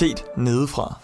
set 0.00 0.24
nedefra. 0.36 0.98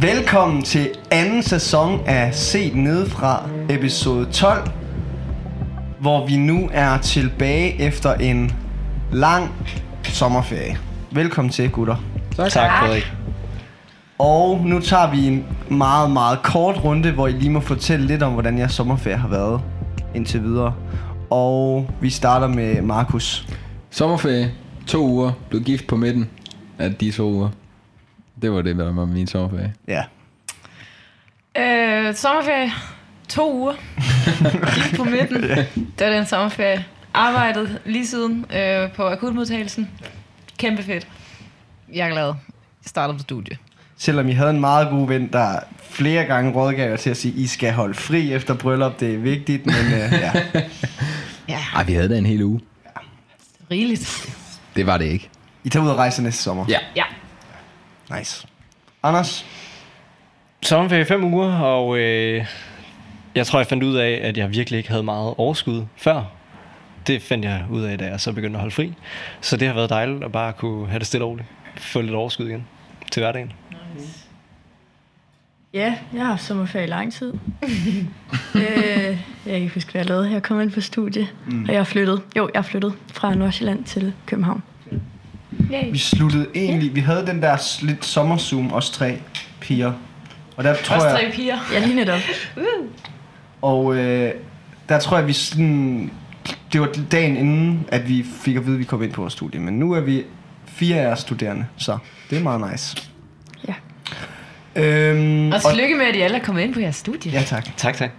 Velkommen 0.00 0.62
til 0.62 0.90
anden 1.10 1.42
sæson 1.42 2.00
af 2.06 2.34
Set 2.34 2.74
Nedefra, 2.74 3.48
episode 3.68 4.32
12, 4.32 4.70
hvor 6.00 6.26
vi 6.26 6.36
nu 6.36 6.70
er 6.72 6.98
tilbage 6.98 7.80
efter 7.80 8.14
en 8.14 8.52
lang 9.12 9.50
sommerferie. 10.02 10.78
Velkommen 11.10 11.52
til, 11.52 11.70
gutter. 11.70 11.96
Tak, 12.36 12.50
tak 12.50 12.70
Frederik. 12.78 13.12
Og 14.18 14.60
nu 14.64 14.80
tager 14.80 15.10
vi 15.10 15.26
en 15.26 15.46
meget, 15.72 16.10
meget 16.10 16.42
kort 16.42 16.84
runde, 16.84 17.12
hvor 17.12 17.28
I 17.28 17.32
lige 17.32 17.50
må 17.50 17.60
fortælle 17.60 18.06
lidt 18.06 18.22
om, 18.22 18.32
hvordan 18.32 18.58
jeres 18.58 18.72
sommerferie 18.72 19.16
har 19.16 19.28
været 19.28 19.60
indtil 20.14 20.42
videre. 20.42 20.74
Og 21.30 21.90
vi 22.00 22.10
starter 22.10 22.46
med 22.46 22.82
Markus. 22.82 23.46
Sommerferie, 23.90 24.54
to 24.86 25.06
uger, 25.06 25.32
blev 25.50 25.62
gift 25.62 25.86
på 25.86 25.96
midten 25.96 26.30
af 26.78 26.94
de 26.94 27.10
to 27.10 27.30
uger. 27.30 27.48
Det 28.42 28.52
var 28.52 28.62
det, 28.62 28.76
der 28.76 28.92
var 28.92 29.04
min 29.04 29.26
sommerferie. 29.26 29.74
Ja. 29.88 30.04
Øh, 31.56 32.14
sommerferie. 32.14 32.70
To 33.28 33.54
uger. 33.54 33.74
Gift 34.74 34.96
på 34.96 35.04
midten. 35.04 35.42
Det 35.98 36.06
var 36.06 36.12
den 36.12 36.26
sommerferie. 36.26 36.84
Arbejdet 37.14 37.80
lige 37.84 38.06
siden 38.06 38.46
øh, 38.56 38.92
på 38.92 39.02
akutmodtagelsen. 39.02 39.90
Kæmpe 40.58 40.82
fedt. 40.82 41.08
Jeg 41.94 42.06
er 42.06 42.10
glad. 42.10 42.26
Jeg 42.26 42.34
startede 42.86 43.18
på 43.18 43.22
studie. 43.22 43.56
Selvom 44.02 44.28
I 44.28 44.32
havde 44.32 44.50
en 44.50 44.60
meget 44.60 44.90
god 44.90 45.08
ven, 45.08 45.28
der 45.32 45.58
flere 45.80 46.24
gange 46.24 46.52
rådgav 46.52 46.90
jer 46.90 46.96
til 46.96 47.10
at 47.10 47.16
sige, 47.16 47.34
I 47.34 47.46
skal 47.46 47.72
holde 47.72 47.94
fri 47.94 48.32
efter 48.32 48.54
bryllup, 48.54 49.00
det 49.00 49.14
er 49.14 49.18
vigtigt, 49.18 49.66
men 49.66 49.74
øh, 49.74 50.12
ja. 50.12 50.32
Ja, 51.48 51.58
Ej, 51.74 51.84
vi 51.84 51.92
havde 51.92 52.08
da 52.08 52.18
en 52.18 52.26
hel 52.26 52.42
uge. 52.42 52.60
rigeligt. 53.70 54.28
Det 54.76 54.86
var 54.86 54.98
det 54.98 55.04
ikke. 55.04 55.28
I 55.64 55.68
tager 55.68 55.84
ud 55.84 55.90
og 55.90 55.96
rejse 55.96 56.22
næste 56.22 56.42
sommer. 56.42 56.64
Ja. 56.68 56.78
Ja. 56.96 57.04
Nice. 58.18 58.46
Anders? 59.02 59.46
Sommerferie 60.62 61.02
i 61.02 61.04
fem 61.04 61.24
uger, 61.24 61.52
og 61.58 61.98
øh, 61.98 62.46
jeg 63.34 63.46
tror, 63.46 63.58
jeg 63.58 63.66
fandt 63.66 63.82
ud 63.84 63.96
af, 63.96 64.20
at 64.22 64.36
jeg 64.36 64.50
virkelig 64.50 64.78
ikke 64.78 64.90
havde 64.90 65.02
meget 65.02 65.34
overskud 65.36 65.84
før. 65.96 66.24
Det 67.06 67.22
fandt 67.22 67.44
jeg 67.44 67.64
ud 67.70 67.82
af, 67.82 67.98
da 67.98 68.06
jeg 68.06 68.20
så 68.20 68.32
begyndte 68.32 68.56
at 68.56 68.60
holde 68.60 68.74
fri. 68.74 68.94
Så 69.40 69.56
det 69.56 69.68
har 69.68 69.74
været 69.74 69.90
dejligt 69.90 70.24
at 70.24 70.32
bare 70.32 70.52
kunne 70.52 70.88
have 70.88 70.98
det 70.98 71.06
stille 71.06 71.24
og 71.24 71.30
roligt. 71.30 71.48
Få 71.76 72.00
lidt 72.00 72.14
overskud 72.14 72.48
igen 72.48 72.66
til 73.12 73.20
hverdagen. 73.20 73.52
Ja, 75.74 75.94
jeg 76.12 76.20
har 76.20 76.28
haft 76.28 76.42
sommerferie 76.42 76.84
i 76.86 76.88
lang 76.88 77.12
tid. 77.12 77.32
øh, 78.54 78.62
jeg 78.64 79.18
kan 79.44 79.54
ikke 79.54 79.74
huske, 79.74 79.92
hvad 79.92 80.00
jeg 80.00 80.08
lavede. 80.08 80.30
Jeg 80.30 80.42
kom 80.42 80.60
ind 80.60 80.70
på 80.70 80.80
studie, 80.80 81.28
mm. 81.46 81.64
og 81.64 81.68
jeg 81.68 81.78
har 81.78 81.84
flyttet. 81.84 82.22
Jo, 82.36 82.50
jeg 82.54 82.58
har 82.58 82.68
flyttet 82.68 82.94
fra 83.12 83.34
Nordsjælland 83.34 83.84
til 83.84 84.12
København. 84.26 84.62
Vi 85.92 85.98
sluttede 85.98 86.46
egentlig, 86.54 86.94
vi 86.94 87.00
havde 87.00 87.26
den 87.26 87.42
der 87.42 87.84
lidt 87.84 88.04
sommerzoom, 88.04 88.72
os 88.72 88.90
tre 88.90 89.18
piger. 89.60 89.92
Og 90.56 90.64
der 90.64 90.74
tror 90.74 90.94
Også 90.94 91.08
jeg, 91.08 91.16
tre 91.16 91.32
piger. 91.36 91.58
Ja, 91.72 91.78
lige 91.78 91.94
netop. 91.94 92.20
og 93.62 93.96
øh, 93.96 94.32
der 94.88 94.98
tror 94.98 95.18
jeg, 95.18 95.26
vi 95.26 95.32
sådan, 95.32 96.10
det 96.72 96.80
var 96.80 96.88
dagen 97.12 97.36
inden, 97.36 97.84
at 97.88 98.08
vi 98.08 98.24
fik 98.42 98.56
at 98.56 98.66
vide, 98.66 98.74
at 98.74 98.78
vi 98.78 98.84
kom 98.84 99.02
ind 99.02 99.12
på 99.12 99.20
vores 99.20 99.32
studie. 99.32 99.60
Men 99.60 99.78
nu 99.78 99.92
er 99.92 100.00
vi 100.00 100.24
fire 100.66 100.96
af 100.96 101.08
jer 101.08 101.14
studerende, 101.14 101.66
så 101.76 101.98
det 102.30 102.38
er 102.38 102.42
meget 102.42 102.70
nice. 102.72 103.11
Øhm, 104.76 105.52
Og 105.52 105.60
tillykke 105.70 105.94
med, 105.96 106.06
at 106.06 106.16
I 106.16 106.20
alle 106.20 106.38
er 106.38 106.42
kommet 106.44 106.62
ind 106.62 106.74
på 106.74 106.80
jeres 106.80 106.96
studie. 106.96 107.32
ja, 107.32 107.42
tak. 107.42 107.76
Tak, 107.76 107.96
tak. 107.96 108.10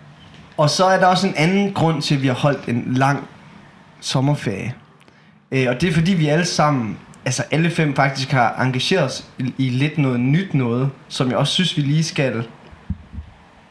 Og 0.57 0.69
så 0.69 0.85
er 0.85 0.99
der 0.99 1.05
også 1.07 1.27
en 1.27 1.33
anden 1.37 1.73
grund 1.73 2.01
til, 2.01 2.15
at 2.15 2.21
vi 2.21 2.27
har 2.27 2.33
holdt 2.33 2.65
en 2.67 2.83
lang 2.95 3.27
sommerferie. 3.99 4.73
Øh, 5.51 5.65
og 5.69 5.81
det 5.81 5.89
er 5.89 5.93
fordi, 5.93 6.13
vi 6.13 6.27
alle 6.27 6.45
sammen, 6.45 6.97
altså 7.25 7.43
alle 7.51 7.69
fem 7.71 7.95
faktisk 7.95 8.31
har 8.31 8.55
engageret 8.61 9.03
os 9.03 9.25
i, 9.39 9.53
i 9.57 9.69
lidt 9.69 9.97
noget 9.97 10.19
nyt 10.19 10.53
noget, 10.53 10.89
som 11.07 11.29
jeg 11.29 11.37
også 11.37 11.53
synes, 11.53 11.77
vi 11.77 11.81
lige 11.81 12.03
skal 12.03 12.43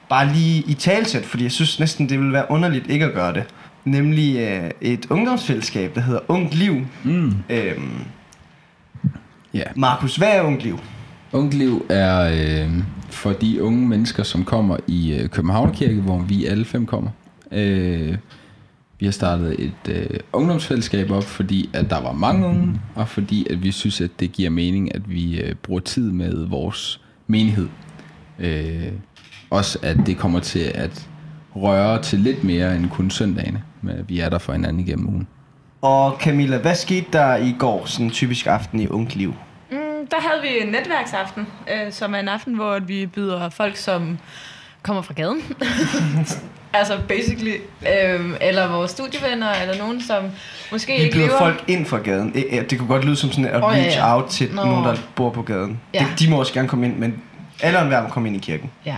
bare 0.09 0.27
lige 0.33 0.63
i 0.67 0.75
talsæt, 0.75 1.25
fordi 1.25 1.43
jeg 1.45 1.53
synes 1.53 1.81
næsten, 1.81 2.09
det 2.09 2.19
vil 2.21 2.33
være 2.33 2.51
underligt 2.51 2.87
ikke 2.91 3.05
at 3.05 3.13
gøre 3.15 3.33
det. 3.35 3.45
Nemlig 3.85 4.37
øh, 4.39 4.71
et 4.81 5.07
ungdomsfællesskab, 5.11 5.95
der 5.95 6.01
hedder 6.01 6.21
Ungt 6.29 6.55
Liv. 6.55 6.87
Mm. 7.05 7.35
Øhm, 7.51 7.91
Ja. 9.55 9.63
Markus, 9.77 10.17
hvad 10.17 10.29
er 10.29 10.43
Ungt 10.43 10.63
Liv? 10.63 10.79
Ungliv 11.33 11.87
er 11.89 12.21
øh, 12.21 12.73
for 13.11 13.33
de 13.33 13.63
unge 13.63 13.89
mennesker, 13.89 14.23
som 14.23 14.45
kommer 14.45 14.77
i 14.87 15.13
øh, 15.13 15.29
Københavnerkirke, 15.29 16.01
hvor 16.01 16.19
vi 16.19 16.47
alle 16.47 16.65
fem 16.65 16.87
kommer. 16.87 17.11
Øh, 17.53 18.17
vi 18.99 19.07
har 19.07 19.13
startet 19.13 19.57
et 19.59 19.89
øh, 19.89 20.21
ungdomsfællesskab 20.33 21.11
op, 21.11 21.25
fordi 21.25 21.71
at 21.73 21.91
der 21.91 22.01
var 22.01 22.13
mange 22.13 22.47
unge, 22.47 22.81
og 22.95 23.09
fordi 23.09 23.47
at 23.51 23.63
vi 23.63 23.71
synes, 23.71 24.01
at 24.01 24.11
det 24.21 24.33
giver 24.33 24.51
mening, 24.51 24.95
at 24.95 25.11
vi 25.11 25.41
øh, 25.41 25.55
bruger 25.55 25.81
tid 25.81 26.11
med 26.11 26.47
vores 26.47 27.01
menighed. 27.27 27.69
Øh, 28.39 28.93
også 29.51 29.79
at 29.83 29.97
det 30.07 30.17
kommer 30.17 30.41
til 30.41 30.73
at 30.75 31.09
røre 31.57 32.03
til 32.03 32.19
lidt 32.19 32.45
mere 32.45 32.77
end 32.77 32.91
kun 32.91 33.11
søndagene, 33.11 33.63
men 33.83 33.97
vi 34.09 34.21
er 34.21 34.29
der 34.29 34.39
for 34.39 34.53
hinanden 34.53 34.81
igennem 34.81 35.09
ugen. 35.09 35.27
Og 35.81 36.17
Camilla, 36.21 36.59
hvad 36.59 36.75
skete 36.75 37.07
der 37.13 37.37
i 37.37 37.55
går, 37.59 37.87
sådan 37.87 38.07
en 38.07 38.13
typisk 38.13 38.47
aften 38.47 38.81
i 38.81 38.87
Ungt 38.87 39.17
Liv? 39.17 39.35
Mm, 40.03 40.09
der 40.09 40.17
havde 40.21 40.43
vi 40.43 40.67
en 40.67 40.69
netværksaften, 40.69 41.47
øh, 41.71 41.93
som 41.93 42.15
er 42.15 42.19
en 42.19 42.29
aften, 42.29 42.55
hvor 42.55 42.79
vi 42.79 43.07
byder 43.07 43.49
folk, 43.49 43.77
som 43.77 44.19
kommer 44.83 45.03
fra 45.03 45.15
gaden. 45.15 45.43
altså 46.73 46.99
basically. 47.09 47.57
Øh, 47.83 48.31
eller 48.41 48.69
vores 48.69 48.91
studievenner, 48.91 49.53
eller 49.53 49.79
nogen, 49.79 50.03
som 50.03 50.25
måske 50.73 50.93
Vi 50.93 50.99
ikke 50.99 51.17
byder 51.17 51.27
lever... 51.27 51.39
folk 51.39 51.65
ind 51.69 51.87
fra 51.87 51.99
gaden. 51.99 52.35
Det 52.71 52.79
kunne 52.79 52.89
godt 52.89 53.05
lyde 53.05 53.17
som 53.17 53.33
sådan 53.33 53.45
at 53.45 53.61
ja, 53.61 53.69
reach 53.69 53.97
ja. 53.97 54.17
out 54.17 54.31
til 54.31 54.55
Nå. 54.55 54.65
nogen, 54.65 54.85
der 54.85 54.97
bor 55.15 55.31
på 55.31 55.43
gaden. 55.43 55.81
Ja. 55.95 55.99
Det, 55.99 56.19
de 56.19 56.31
må 56.31 56.39
også 56.39 56.53
gerne 56.53 56.69
komme 56.69 56.87
ind, 56.87 56.97
men 56.97 57.23
alle 57.63 57.79
og 57.79 57.83
enhver 57.83 58.03
må 58.03 58.09
komme 58.09 58.29
ind 58.29 58.37
i 58.37 58.41
kirken. 58.41 58.71
Ja. 58.87 58.97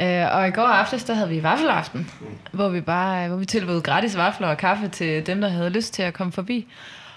Øh, 0.00 0.36
og 0.36 0.48
i 0.48 0.50
går 0.50 0.62
aftes, 0.62 1.04
der 1.04 1.14
havde 1.14 1.28
vi 1.28 1.42
vaffelaften, 1.42 2.10
hvor 2.52 2.68
vi 2.68 2.80
bare 2.80 3.28
hvor 3.28 3.36
vi 3.36 3.44
tilbød 3.44 3.80
gratis 3.80 4.16
vafler 4.16 4.48
og 4.48 4.56
kaffe 4.56 4.88
til 4.88 5.26
dem, 5.26 5.40
der 5.40 5.48
havde 5.48 5.70
lyst 5.70 5.94
til 5.94 6.02
at 6.02 6.14
komme 6.14 6.32
forbi. 6.32 6.66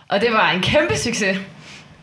Og 0.08 0.22
det 0.22 0.34
var 0.34 0.50
en 0.50 0.62
kæmpe 0.62 0.98
succes. 0.98 1.38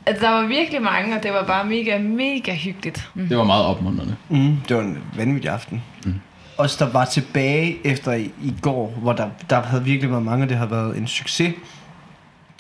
Altså, 0.07 0.27
der 0.27 0.31
var 0.33 0.47
virkelig 0.47 0.83
mange, 0.83 1.17
og 1.17 1.23
det 1.23 1.33
var 1.33 1.45
bare 1.45 1.65
mega, 1.65 1.99
mega 1.99 2.55
hyggeligt. 2.55 3.11
Mm. 3.15 3.29
Det 3.29 3.39
var 3.39 3.45
meget 3.45 3.65
opmuntrende. 3.65 4.17
Mm, 4.29 4.57
det 4.69 4.77
var 4.77 4.83
en 4.83 4.99
vanvittig 5.17 5.51
aften. 5.51 5.83
Mm. 6.05 6.15
Også 6.59 6.85
der 6.85 6.93
var 6.93 7.05
tilbage 7.05 7.87
efter 7.87 8.13
i, 8.13 8.33
i 8.43 8.55
går, 8.63 8.91
hvor 9.03 9.13
der, 9.13 9.31
der 9.51 9.63
havde 9.63 9.85
virkelig 9.85 10.11
været 10.11 10.23
mange, 10.23 10.45
og 10.45 10.49
det 10.49 10.57
har 10.57 10.67
været 10.67 10.99
en 10.99 11.07
succes. 11.07 11.55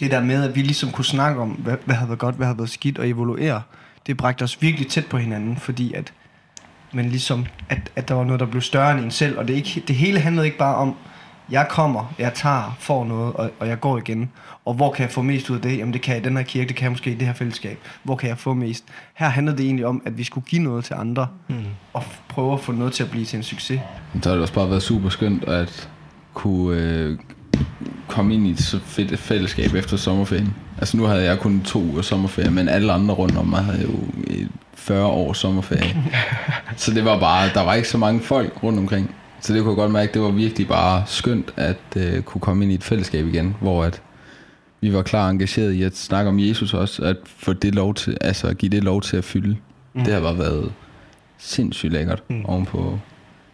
Det 0.00 0.10
der 0.10 0.20
med, 0.20 0.44
at 0.44 0.54
vi 0.54 0.62
ligesom 0.62 0.90
kunne 0.90 1.04
snakke 1.04 1.40
om, 1.40 1.48
hvad, 1.48 1.76
hvad 1.84 1.94
havde 1.94 2.08
været 2.08 2.18
godt, 2.18 2.34
hvad 2.34 2.46
havde 2.46 2.58
været 2.58 2.70
skidt, 2.70 2.98
og 2.98 3.08
evaluere, 3.08 3.62
det 4.06 4.16
bragte 4.16 4.42
os 4.42 4.62
virkelig 4.62 4.88
tæt 4.88 5.06
på 5.06 5.18
hinanden, 5.18 5.56
fordi 5.56 5.92
at, 5.92 6.12
men 6.92 7.08
ligesom, 7.08 7.46
at, 7.68 7.90
at 7.96 8.08
der 8.08 8.14
var 8.14 8.24
noget, 8.24 8.40
der 8.40 8.46
blev 8.46 8.62
større 8.62 8.92
end 8.92 9.00
en 9.00 9.10
selv, 9.10 9.38
og 9.38 9.48
det, 9.48 9.54
ikke, 9.54 9.82
det 9.88 9.96
hele 9.96 10.20
handlede 10.20 10.46
ikke 10.46 10.58
bare 10.58 10.74
om, 10.74 10.96
jeg 11.50 11.66
kommer, 11.70 12.14
jeg 12.18 12.34
tager, 12.34 12.76
får 12.80 13.04
noget, 13.04 13.32
og, 13.34 13.50
og 13.58 13.68
jeg 13.68 13.80
går 13.80 13.98
igen. 13.98 14.30
Og 14.64 14.74
hvor 14.74 14.92
kan 14.92 15.02
jeg 15.02 15.10
få 15.10 15.22
mest 15.22 15.50
ud 15.50 15.56
af 15.56 15.62
det? 15.62 15.78
Jamen 15.78 15.92
det 15.94 16.02
kan 16.02 16.14
jeg 16.14 16.22
i 16.22 16.28
den 16.28 16.36
her 16.36 16.44
kirke, 16.44 16.68
det 16.68 16.76
kan 16.76 16.84
jeg 16.84 16.92
måske 16.92 17.10
i 17.10 17.14
det 17.14 17.26
her 17.26 17.34
fællesskab. 17.34 17.78
Hvor 18.02 18.16
kan 18.16 18.28
jeg 18.28 18.38
få 18.38 18.54
mest? 18.54 18.84
Her 19.14 19.28
handlede 19.28 19.56
det 19.56 19.64
egentlig 19.66 19.86
om, 19.86 20.02
at 20.04 20.18
vi 20.18 20.24
skulle 20.24 20.46
give 20.46 20.62
noget 20.62 20.84
til 20.84 20.94
andre, 20.94 21.26
mm. 21.48 21.54
og 21.92 22.02
f- 22.02 22.20
prøve 22.28 22.52
at 22.52 22.60
få 22.60 22.72
noget 22.72 22.92
til 22.92 23.02
at 23.04 23.10
blive 23.10 23.24
til 23.24 23.36
en 23.36 23.42
succes. 23.42 23.80
Så 24.22 24.28
har 24.28 24.34
det 24.34 24.42
også 24.42 24.54
bare 24.54 24.70
været 24.70 24.82
super 24.82 25.08
skønt 25.08 25.44
at 25.44 25.88
kunne 26.34 26.76
øh, 26.80 27.18
komme 28.08 28.34
ind 28.34 28.46
i 28.46 28.50
et 28.50 28.58
så 28.62 28.80
fedt 28.84 29.12
et 29.12 29.18
fællesskab 29.18 29.74
efter 29.74 29.96
sommerferien. 29.96 30.54
Altså 30.78 30.96
nu 30.96 31.04
havde 31.04 31.24
jeg 31.24 31.38
kun 31.38 31.60
to 31.60 31.80
uger 31.82 32.02
sommerferie, 32.02 32.50
men 32.50 32.68
alle 32.68 32.92
andre 32.92 33.14
rundt 33.14 33.36
om 33.36 33.46
mig 33.46 33.64
havde 33.64 33.82
jo 33.82 33.98
et 34.26 34.48
40 34.74 35.06
års 35.06 35.38
sommerferie. 35.38 35.96
så 36.76 36.94
det 36.94 37.04
var 37.04 37.18
bare, 37.20 37.48
der 37.54 37.60
var 37.60 37.74
ikke 37.74 37.88
så 37.88 37.98
mange 37.98 38.20
folk 38.20 38.62
rundt 38.62 38.78
omkring. 38.78 39.14
Så 39.40 39.52
det 39.52 39.62
kunne 39.62 39.70
jeg 39.70 39.76
godt 39.76 39.92
mærke, 39.92 40.14
det 40.14 40.22
var 40.22 40.30
virkelig 40.30 40.68
bare 40.68 41.02
skønt 41.06 41.52
at 41.56 41.76
øh, 41.96 42.22
kunne 42.22 42.40
komme 42.40 42.64
ind 42.64 42.72
i 42.72 42.74
et 42.74 42.84
fællesskab 42.84 43.26
igen, 43.26 43.56
hvor 43.60 43.84
at 43.84 44.02
vi 44.80 44.92
var 44.92 45.02
klar 45.02 45.30
engageret 45.30 45.72
i 45.72 45.82
at 45.82 45.96
snakke 45.96 46.28
om 46.28 46.40
Jesus 46.40 46.74
også, 46.74 47.02
at 47.02 47.16
få 47.24 47.52
det 47.52 47.74
lov 47.74 47.94
til, 47.94 48.16
altså 48.20 48.46
at 48.46 48.58
give 48.58 48.70
det 48.70 48.84
lov 48.84 49.02
til 49.02 49.16
at 49.16 49.24
fylde. 49.24 49.56
Mm. 49.94 50.04
Det 50.04 50.14
har 50.14 50.20
bare 50.20 50.38
været 50.38 50.72
sindssygt 51.38 51.92
lækkert 51.92 52.22
mm. 52.30 52.44
ovenpå 52.44 52.98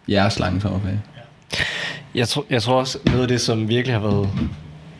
jeres 0.08 0.38
lange 0.38 0.61
sommerferie. 0.61 1.02
Jeg, 2.14 2.29
tror, 2.29 2.44
jeg 2.50 2.62
tror 2.62 2.79
også, 2.79 2.99
noget 3.06 3.23
af 3.23 3.29
det, 3.29 3.40
som 3.40 3.69
virkelig 3.69 3.94
har 3.94 4.00
været, 4.00 4.29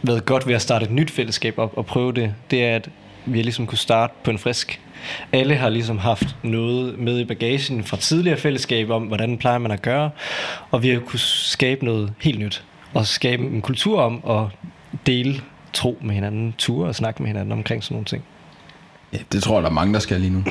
været 0.02 0.25
godt 0.25 0.46
ved 0.46 0.55
at 0.55 0.62
starte 0.62 0.84
et 0.84 0.90
nyt 0.90 1.11
fællesskab 1.11 1.58
op 1.58 1.73
og 1.76 1.87
prøve 1.87 2.12
det, 2.12 2.34
det 2.50 2.64
er, 2.64 2.76
at 2.76 2.88
vi 3.26 3.38
har 3.38 3.43
ligesom 3.43 3.67
kunne 3.67 3.79
starte 3.79 4.12
på 4.25 4.31
en 4.31 4.38
frisk. 4.38 4.81
Alle 5.32 5.56
har 5.56 5.69
ligesom 5.69 5.99
haft 5.99 6.37
noget 6.43 6.99
med 6.99 7.19
i 7.19 7.25
bagagen 7.25 7.84
fra 7.84 7.96
tidligere 7.96 8.37
fællesskab 8.38 8.90
om, 8.90 9.02
hvordan 9.02 9.38
plejer 9.38 9.58
man 9.58 9.70
at 9.70 9.82
gøre, 9.82 10.10
og 10.70 10.82
vi 10.82 10.88
har 10.90 11.00
kunne 11.00 11.19
skabe 11.20 11.84
noget 11.84 12.12
helt 12.20 12.38
nyt. 12.38 12.64
Og 12.94 13.06
skabe 13.06 13.43
en 13.43 13.62
kultur 13.62 14.00
om 14.00 14.22
at 14.40 14.46
dele 15.06 15.40
tro 15.72 15.99
med 16.02 16.14
hinanden, 16.14 16.54
ture 16.58 16.88
og 16.88 16.94
snakke 16.94 17.22
med 17.22 17.28
hinanden 17.28 17.52
omkring 17.52 17.84
sådan 17.84 17.94
nogle 17.94 18.04
ting. 18.04 18.22
Ja, 19.12 19.19
det 19.32 19.43
tror 19.43 19.54
jeg, 19.56 19.62
der 19.62 19.69
er 19.69 19.75
mange, 19.75 19.94
der 19.94 20.00
skal 20.00 20.20
lige 20.20 20.32
nu. 20.32 20.44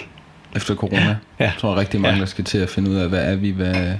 Efter 0.56 0.76
corona. 0.76 1.02
Ja. 1.08 1.16
Jeg 1.40 1.54
tror 1.60 1.76
rigtig 1.76 2.02
mange, 2.02 2.16
Ja. 2.16 2.20
der 2.20 2.26
skal 2.26 2.44
til 2.44 2.58
at 2.58 2.70
finde 2.70 2.90
ud 2.92 2.96
af, 2.96 3.10
hvad 3.10 3.32
er 3.32 3.36
vi, 3.36 3.50
hvad, 3.50 3.74
hvad 3.74 3.96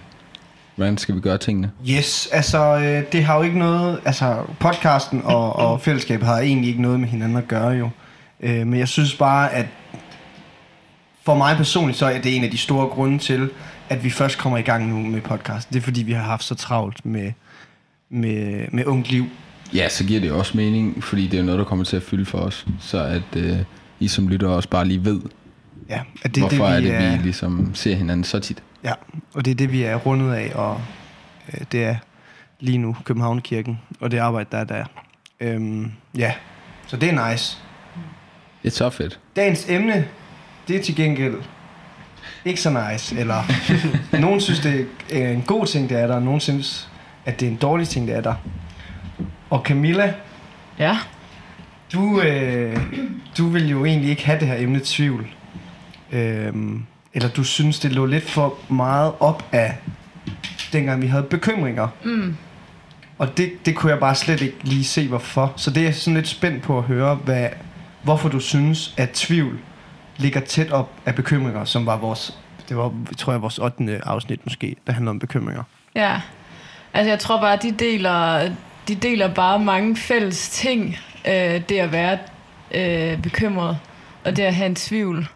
Hvordan 0.76 0.98
skal 0.98 1.16
vi 1.16 1.20
gøre 1.20 1.38
tingene? 1.38 1.72
Yes, 1.90 2.30
altså 2.32 2.60
øh, 2.78 3.04
det 3.12 3.24
har 3.24 3.38
jo 3.38 3.44
ikke 3.44 3.60
noget, 3.60 4.00
altså 4.06 4.36
podcasten 4.60 5.22
og, 5.26 5.56
og 5.56 5.82
fællesskabet 5.82 6.28
har 6.28 6.40
egentlig 6.40 6.70
ikke 6.70 6.82
noget 6.82 7.00
med 7.00 7.08
hinanden 7.08 7.38
at 7.38 7.48
gøre 7.48 7.70
jo. 7.70 7.90
Øh, 8.42 8.68
men 8.68 8.80
jeg 8.80 8.88
synes 8.88 9.16
bare, 9.16 9.54
at 9.54 9.66
for 11.24 11.36
mig 11.36 11.58
personligt, 11.58 11.98
så 11.98 12.06
er 12.06 12.22
det 12.22 12.36
en 12.36 12.44
af 12.44 12.52
de 12.52 12.58
store 12.58 12.88
grunde 12.88 13.18
til, 13.18 13.50
at 13.90 14.04
vi 14.04 14.10
først 14.10 14.38
kommer 14.38 14.58
i 14.58 14.62
gang 14.62 14.88
nu 14.90 15.10
med 15.10 15.22
podcast. 15.22 15.70
Det 15.70 15.76
er 15.76 15.82
fordi, 15.82 16.04
vi 16.04 16.12
har 16.12 16.24
haft 16.24 16.44
så 16.44 16.56
travlt 16.56 17.06
med, 17.06 17.32
med, 18.10 18.66
med 18.72 18.86
ungt 18.86 19.12
liv. 19.12 19.26
Ja, 19.74 19.90
så 19.90 20.04
giver 20.04 20.20
det 20.20 20.32
også 20.32 20.58
mening, 20.58 21.04
fordi 21.04 21.28
det 21.28 21.40
er 21.40 21.44
noget, 21.44 21.60
der 21.60 21.66
kommer 21.66 21.86
til 21.86 21.96
at 21.96 22.04
fylde 22.04 22.26
for 22.26 22.38
os. 22.38 22.66
Så 22.80 23.04
at 23.04 23.36
øh, 23.36 23.58
I 24.00 24.08
som 24.08 24.28
lytter 24.28 24.48
også 24.48 24.70
bare 24.70 24.86
lige 24.86 25.06
ved, 25.06 25.22
Ja, 25.90 26.02
at 26.24 26.36
det, 26.36 26.44
hvorfor 26.44 26.66
det, 26.66 26.76
er 26.76 26.80
vi 26.80 26.88
det, 26.88 27.20
vi 27.20 27.24
ligesom 27.24 27.76
ser 27.76 27.96
hinanden 27.96 28.24
så 28.24 28.40
tit. 28.40 28.64
Ja, 28.84 28.94
og 29.34 29.46
det 29.46 29.52
er 29.52 29.56
det, 29.56 29.72
vi 29.72 29.84
er 29.84 29.96
rundet 29.96 30.34
af, 30.34 30.52
og 30.56 30.82
øh, 31.54 31.62
det 31.72 31.84
er 31.84 31.96
lige 32.60 32.78
nu 32.78 32.98
Københavnkirken, 33.04 33.80
og 34.00 34.12
det 34.12 34.18
arbejde, 34.18 34.50
der 34.52 34.58
er 34.58 34.64
der. 34.64 34.86
Øhm, 35.40 35.92
ja, 36.18 36.34
så 36.88 36.98
det 36.98 37.10
er 37.10 37.30
nice. 37.30 37.58
Det 38.64 38.72
er 38.72 38.76
så 38.76 38.90
fedt. 38.90 39.20
Dagens 39.36 39.70
emne, 39.70 40.08
det 40.72 40.80
er 40.80 40.84
til 40.84 40.96
gengæld 40.96 41.36
ikke 42.46 42.62
så 42.62 42.88
nice, 42.92 43.20
eller 43.20 43.44
nogen 44.26 44.42
synes, 44.42 44.60
det 44.60 44.88
er 45.12 45.30
en 45.30 45.42
god 45.42 45.66
ting, 45.66 45.90
det 45.90 46.00
er 46.00 46.08
der, 46.08 46.16
og 46.16 46.22
nogen 46.22 46.40
synes, 46.40 46.90
at 47.26 47.40
det 47.40 47.46
er 47.46 47.52
en 47.52 47.58
dårlig 47.58 47.88
ting, 47.88 48.08
det 48.08 48.16
er 48.16 48.22
der. 48.22 48.34
Og 49.50 49.62
Camilla, 49.66 50.14
Ja. 50.80 50.98
du, 51.94 52.22
øh, 52.22 52.78
du 53.38 53.48
vil 53.48 53.70
jo 53.70 53.86
egentlig 53.86 54.10
ikke 54.10 54.26
have 54.26 54.40
det 54.40 54.48
her 54.48 54.56
emne 54.56 54.82
tvivl. 54.84 55.28
Øhm, 56.12 56.84
eller 57.14 57.30
du 57.30 57.44
synes, 57.44 57.80
det 57.80 57.92
lå 57.92 58.06
lidt 58.06 58.30
for 58.30 58.58
meget 58.70 59.14
op 59.20 59.46
af, 59.52 59.78
dengang 60.74 61.02
vi 61.02 61.08
havde 61.08 61.24
bekymringer. 61.24 61.88
Mm. 62.04 62.36
Og 63.18 63.38
det, 63.38 63.52
det 63.66 63.76
kunne 63.76 63.92
jeg 63.92 64.00
bare 64.00 64.16
slet 64.16 64.42
ikke 64.42 64.58
lige 64.64 64.84
se, 64.84 65.08
hvorfor. 65.08 65.54
Så 65.56 65.70
det 65.72 65.82
er 65.82 65.86
jeg 65.86 65.96
sådan 65.96 66.16
lidt 66.16 66.28
spændt 66.28 66.64
på 66.64 66.78
at 66.78 66.84
høre, 66.84 67.16
hvad, 67.16 67.48
hvorfor 68.04 68.30
du 68.30 68.40
synes, 68.40 68.94
at 68.98 69.10
tvivl 69.10 69.60
ligger 70.22 70.40
tæt 70.40 70.72
op 70.72 70.92
af 71.06 71.16
bekymringer, 71.16 71.66
som 71.66 71.86
var 71.86 71.98
vores, 71.98 72.38
det 72.70 72.78
var, 72.78 72.94
tror 73.18 73.34
jeg, 73.34 73.42
vores 73.42 73.58
8. 73.58 74.02
afsnit 74.04 74.46
måske, 74.46 74.76
der 74.88 74.94
handler 74.94 75.10
om 75.10 75.20
bekymringer. 75.20 75.64
Ja. 75.96 76.22
Altså, 76.94 77.10
jeg 77.10 77.20
tror 77.20 77.42
bare, 77.42 77.58
de 77.62 77.72
deler, 77.72 78.50
de 78.88 78.96
deler 78.96 79.34
bare 79.34 79.60
mange 79.60 79.96
fælles 79.96 80.50
ting. 80.50 80.98
Øh, 81.28 81.62
det 81.70 81.80
at 81.80 81.92
være 81.92 82.18
øh, 82.72 83.22
bekymret, 83.22 83.78
og 84.26 84.38
det 84.38 84.44
at 84.44 84.56
have 84.56 84.66
en 84.66 84.76
tvivl. 84.76 85.28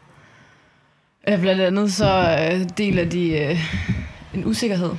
Øh, 1.27 1.41
blandt 1.41 1.61
andet 1.61 1.93
så 1.93 2.37
øh, 2.51 2.69
deler 2.77 3.05
de 3.05 3.39
øh, 3.39 3.59
en 4.33 4.45
usikkerhed. 4.45 4.91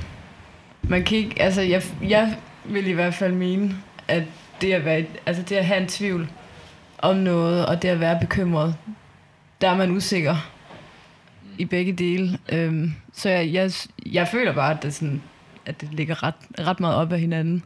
Man 0.82 1.04
kan 1.04 1.18
ikke, 1.18 1.42
altså 1.42 1.60
jeg, 1.60 1.82
jeg 2.02 2.36
vil 2.64 2.86
i 2.86 2.92
hvert 2.92 3.14
fald 3.14 3.32
mene, 3.32 3.74
at 4.08 4.22
det 4.60 4.72
at, 4.72 4.84
være, 4.84 5.04
altså 5.26 5.42
det 5.42 5.56
at 5.56 5.66
have 5.66 5.80
en 5.80 5.88
tvivl 5.88 6.28
om 6.98 7.16
noget, 7.16 7.66
og 7.66 7.82
det 7.82 7.88
at 7.88 8.00
være 8.00 8.18
bekymret, 8.20 8.74
der 9.60 9.70
er 9.70 9.76
man 9.76 9.90
usikker 9.90 10.36
i 11.58 11.64
begge 11.64 11.92
dele. 11.92 12.38
Øhm, 12.52 12.92
så 13.14 13.28
jeg, 13.28 13.52
jeg, 13.52 13.70
jeg 14.06 14.28
føler 14.28 14.52
bare, 14.52 14.74
at 14.76 14.82
det, 14.82 14.94
sådan, 14.94 15.22
at 15.66 15.80
det 15.80 15.88
ligger 15.92 16.22
ret, 16.22 16.34
ret 16.60 16.80
meget 16.80 16.96
op 16.96 17.12
af 17.12 17.20
hinanden. 17.20 17.62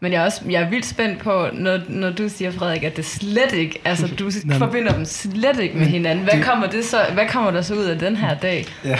Men 0.00 0.12
jeg 0.12 0.20
er 0.20 0.24
også 0.24 0.40
jeg 0.50 0.62
er 0.62 0.70
vildt 0.70 0.86
spændt 0.86 1.18
på, 1.18 1.48
når, 1.52 1.80
når 1.88 2.10
du 2.10 2.28
siger, 2.28 2.50
Frederik, 2.50 2.82
at 2.82 2.96
det 2.96 3.04
slet 3.04 3.52
ikke, 3.52 3.80
altså 3.84 4.06
du 4.18 4.24
Nå, 4.44 4.54
forbinder 4.54 4.92
dem 4.92 5.04
slet 5.04 5.58
ikke 5.60 5.78
med 5.78 5.86
hinanden. 5.86 6.24
Hvad, 6.24 6.34
det- 6.34 6.44
kommer 6.44 6.66
det 6.66 6.84
så, 6.84 7.04
hvad 7.14 7.28
kommer 7.28 7.50
der 7.50 7.62
så 7.62 7.74
ud 7.74 7.84
af 7.84 7.98
den 7.98 8.16
her 8.16 8.34
dag? 8.34 8.66
Ja. 8.84 8.98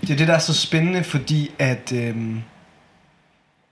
Det 0.00 0.10
er 0.10 0.16
det, 0.16 0.28
der 0.28 0.34
er 0.34 0.38
så 0.38 0.54
spændende, 0.54 1.04
fordi 1.04 1.50
at, 1.58 1.92
øhm, 1.94 2.42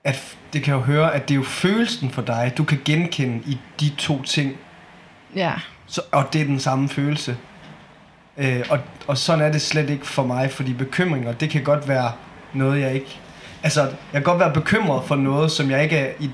at 0.05 0.37
det 0.53 0.62
kan 0.62 0.75
jo 0.75 0.81
høre, 0.81 1.15
at 1.15 1.29
det 1.29 1.35
er 1.35 1.37
jo 1.37 1.43
følelsen 1.44 2.11
for 2.11 2.23
dig, 2.23 2.53
du 2.59 2.65
kan 2.65 2.79
genkende 2.85 3.43
i 3.47 3.59
de 3.81 3.91
to 3.99 4.23
ting, 4.23 4.53
Ja, 5.37 5.53
Så, 5.87 6.00
og 6.12 6.29
det 6.33 6.41
er 6.41 6.44
den 6.44 6.61
samme 6.61 6.88
følelse. 6.88 7.37
Øh, 8.38 8.65
og, 8.71 8.79
og 9.06 9.19
sådan 9.19 9.44
er 9.44 9.53
det 9.53 9.62
slet 9.62 9.91
ikke 9.91 10.06
for 10.06 10.23
mig, 10.23 10.50
fordi 10.50 10.73
bekymringer, 10.73 11.33
det 11.33 11.50
kan 11.50 11.65
godt 11.65 11.88
være 11.88 12.12
noget, 12.55 12.81
jeg 12.81 12.94
ikke... 12.94 13.21
Altså, 13.62 13.81
jeg 13.81 13.93
kan 14.12 14.23
godt 14.23 14.41
være 14.41 14.53
bekymret 14.53 15.05
for 15.05 15.17
noget, 15.17 15.50
som 15.50 15.71
jeg 15.71 15.83
ikke 15.83 15.97
er 15.97 16.12
i, 16.21 16.31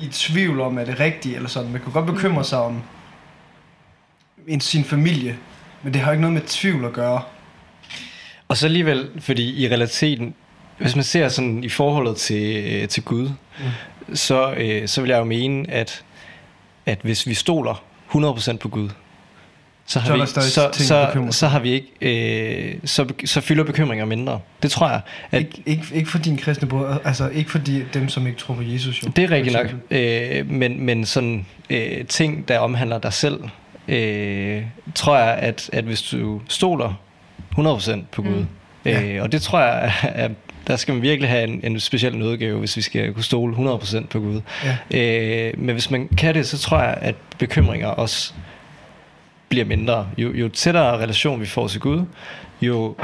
i 0.00 0.08
tvivl 0.08 0.60
om, 0.60 0.78
er 0.78 0.84
det 0.84 1.00
rigtige, 1.00 1.36
eller 1.36 1.48
sådan. 1.48 1.72
Man 1.72 1.80
kan 1.80 1.92
godt 1.92 2.06
bekymre 2.06 2.44
sig 2.44 2.58
om 2.58 2.82
en, 4.46 4.60
sin 4.60 4.84
familie, 4.84 5.38
men 5.82 5.92
det 5.92 6.00
har 6.00 6.08
jo 6.08 6.12
ikke 6.12 6.20
noget 6.20 6.34
med 6.34 6.42
tvivl 6.46 6.84
at 6.84 6.92
gøre. 6.92 7.22
Og 8.48 8.56
så 8.56 8.66
alligevel, 8.66 9.10
fordi 9.20 9.64
i 9.64 9.68
realiteten, 9.68 10.34
hvis 10.78 10.96
man 10.96 11.04
ser 11.04 11.28
sådan 11.28 11.64
i 11.64 11.68
forholdet 11.68 12.16
til, 12.16 12.64
øh, 12.74 12.88
til 12.88 13.02
Gud, 13.02 13.28
mm. 13.28 14.14
så, 14.14 14.52
øh, 14.52 14.88
så 14.88 15.00
vil 15.00 15.10
jeg 15.10 15.18
jo 15.18 15.24
mene, 15.24 15.70
at, 15.70 16.04
at 16.86 16.98
hvis 17.02 17.26
vi 17.26 17.34
stoler 17.34 17.82
100% 18.10 18.56
på 18.56 18.68
Gud, 18.68 18.88
så 19.86 20.00
har, 20.00 20.26
Så 20.26 20.40
vi, 20.40 20.50
så, 20.50 20.70
så, 20.72 21.26
så 21.30 21.46
har 21.46 21.60
vi 21.60 21.70
ikke, 21.70 22.72
øh, 22.72 22.74
så, 22.84 23.06
så 23.24 23.40
fylder 23.40 23.64
bekymringer 23.64 24.04
mindre. 24.04 24.40
Det 24.62 24.70
tror 24.70 24.88
jeg. 24.88 25.00
At, 25.30 25.40
Ikke, 25.40 25.62
ikke, 25.66 25.84
ikke 25.94 26.10
for 26.10 26.18
din 26.18 26.36
kristne 26.36 26.68
bror, 26.68 27.00
altså 27.04 27.28
ikke 27.28 27.50
for 27.50 27.58
de, 27.58 27.86
dem, 27.94 28.08
som 28.08 28.26
ikke 28.26 28.38
tror 28.38 28.54
på 28.54 28.62
Jesus. 28.62 29.02
Jo, 29.02 29.08
Det 29.16 29.24
er 29.24 29.30
rigtigt 29.30 29.56
nok. 29.56 29.66
Øh, 29.90 30.50
men, 30.50 30.80
men 30.80 31.04
sådan 31.04 31.46
øh, 31.70 32.04
ting, 32.06 32.48
der 32.48 32.58
omhandler 32.58 32.98
dig 32.98 33.12
selv, 33.12 33.40
øh, 33.88 34.62
tror 34.94 35.18
jeg, 35.18 35.34
at, 35.34 35.70
at 35.72 35.84
hvis 35.84 36.02
du 36.02 36.40
stoler 36.48 37.00
100% 37.58 38.00
på 38.12 38.22
Gud, 38.22 38.30
mm. 38.30 38.46
Ja. 38.84 39.02
øh, 39.02 39.22
og 39.22 39.32
det 39.32 39.42
tror 39.42 39.60
jeg, 39.60 39.92
at 40.24 40.30
der 40.66 40.76
skal 40.76 40.94
man 40.94 41.02
virkelig 41.02 41.30
have 41.30 41.44
en, 41.44 41.60
en 41.64 41.80
speciel 41.80 42.18
nødgave, 42.18 42.58
hvis 42.58 42.76
vi 42.76 42.82
skal 42.82 43.12
kunne 43.12 43.24
stole 43.24 43.56
100% 43.56 44.06
på 44.06 44.20
Gud. 44.20 44.40
Ja. 44.92 44.98
Øh, 44.98 45.54
men 45.58 45.72
hvis 45.72 45.90
man 45.90 46.08
kan 46.08 46.34
det, 46.34 46.46
så 46.46 46.58
tror 46.58 46.78
jeg, 46.78 46.98
at 47.00 47.14
bekymringer 47.38 47.88
også 47.88 48.32
bliver 49.48 49.64
mindre. 49.64 50.08
Jo, 50.18 50.32
jo 50.32 50.48
tættere 50.48 50.98
relation 50.98 51.40
vi 51.40 51.46
får 51.46 51.68
til 51.68 51.80
Gud, 51.80 52.04
jo 52.62 52.96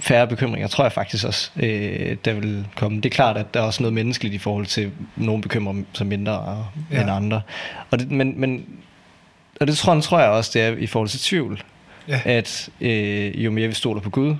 færre 0.00 0.26
bekymringer, 0.26 0.68
tror 0.68 0.84
jeg 0.84 0.92
faktisk 0.92 1.24
også, 1.26 1.50
øh, 1.56 2.16
der 2.24 2.32
vil 2.32 2.66
komme. 2.76 2.96
Det 2.96 3.06
er 3.06 3.10
klart, 3.14 3.36
at 3.36 3.54
der 3.54 3.60
er 3.60 3.64
også 3.64 3.82
noget 3.82 3.94
menneskeligt 3.94 4.34
i 4.34 4.38
forhold 4.38 4.66
til, 4.66 4.90
nogle 5.16 5.42
bekymrer 5.42 5.74
sig 5.94 6.06
mindre 6.06 6.64
Ja. 6.92 7.00
end 7.00 7.10
andre. 7.10 7.40
Og 7.90 7.98
det, 7.98 8.10
men, 8.10 8.40
men, 8.40 8.64
og 9.60 9.66
det 9.66 9.76
tror, 9.76 10.00
tror 10.00 10.20
jeg 10.20 10.28
også, 10.28 10.50
det 10.54 10.62
er 10.62 10.76
i 10.76 10.86
forhold 10.86 11.08
til 11.08 11.20
tvivl. 11.20 11.62
Ja. 12.08 12.20
At 12.24 12.68
øh, 12.80 13.44
jo 13.44 13.50
mere 13.50 13.68
vi 13.68 13.74
stoler 13.74 14.00
på 14.00 14.10
Gud, 14.10 14.34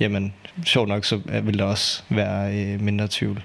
jamen 0.00 0.32
sjovt 0.64 0.88
nok, 0.88 1.04
så 1.04 1.20
vil 1.42 1.58
der 1.58 1.64
også 1.64 2.02
være 2.08 2.54
øh, 2.54 2.80
mindre 2.80 3.06
tvivl. 3.10 3.42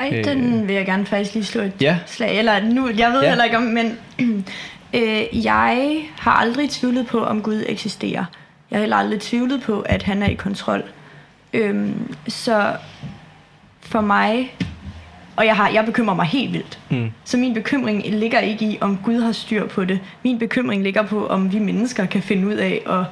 Ej, 0.00 0.10
Øh. 0.12 0.24
den 0.24 0.68
vil 0.68 0.74
jeg 0.74 0.86
gerne 0.86 1.06
faktisk 1.06 1.34
lige 1.34 1.44
slå 1.44 1.62
et 1.62 1.72
Ja. 1.80 1.98
slag. 2.06 2.38
Eller 2.38 2.62
nu, 2.64 2.88
jeg 2.98 3.10
ved 3.12 3.22
ja. 3.22 3.28
heller 3.28 3.44
ikke 3.44 3.56
om, 3.56 3.62
men 3.62 3.98
øh, 4.94 5.44
jeg 5.44 6.04
har 6.18 6.32
aldrig 6.32 6.70
tvivlet 6.70 7.06
på, 7.06 7.24
om 7.24 7.42
Gud 7.42 7.64
eksisterer. 7.66 8.24
Jeg 8.70 8.76
har 8.76 8.80
heller 8.80 8.96
aldrig 8.96 9.20
tvivlet 9.20 9.62
på, 9.62 9.80
at 9.80 10.02
han 10.02 10.22
er 10.22 10.28
i 10.28 10.34
kontrol. 10.34 10.82
Øhm, 11.52 12.14
så 12.28 12.76
for 13.80 14.00
mig, 14.00 14.54
og 15.36 15.46
jeg, 15.46 15.56
har, 15.56 15.68
jeg 15.68 15.84
bekymrer 15.84 16.14
mig 16.14 16.26
helt 16.26 16.52
vildt. 16.52 16.78
Mm. 16.90 17.10
Så 17.24 17.36
min 17.36 17.54
bekymring 17.54 18.02
ligger 18.06 18.38
ikke 18.38 18.64
i, 18.64 18.78
om 18.80 18.98
Gud 19.04 19.20
har 19.20 19.32
styr 19.32 19.66
på 19.66 19.84
det. 19.84 20.00
Min 20.24 20.38
bekymring 20.38 20.82
ligger 20.82 21.02
på, 21.02 21.26
om 21.26 21.52
vi 21.52 21.58
mennesker 21.58 22.06
kan 22.06 22.22
finde 22.22 22.48
ud 22.48 22.54
af 22.54 22.82
at 22.86 23.04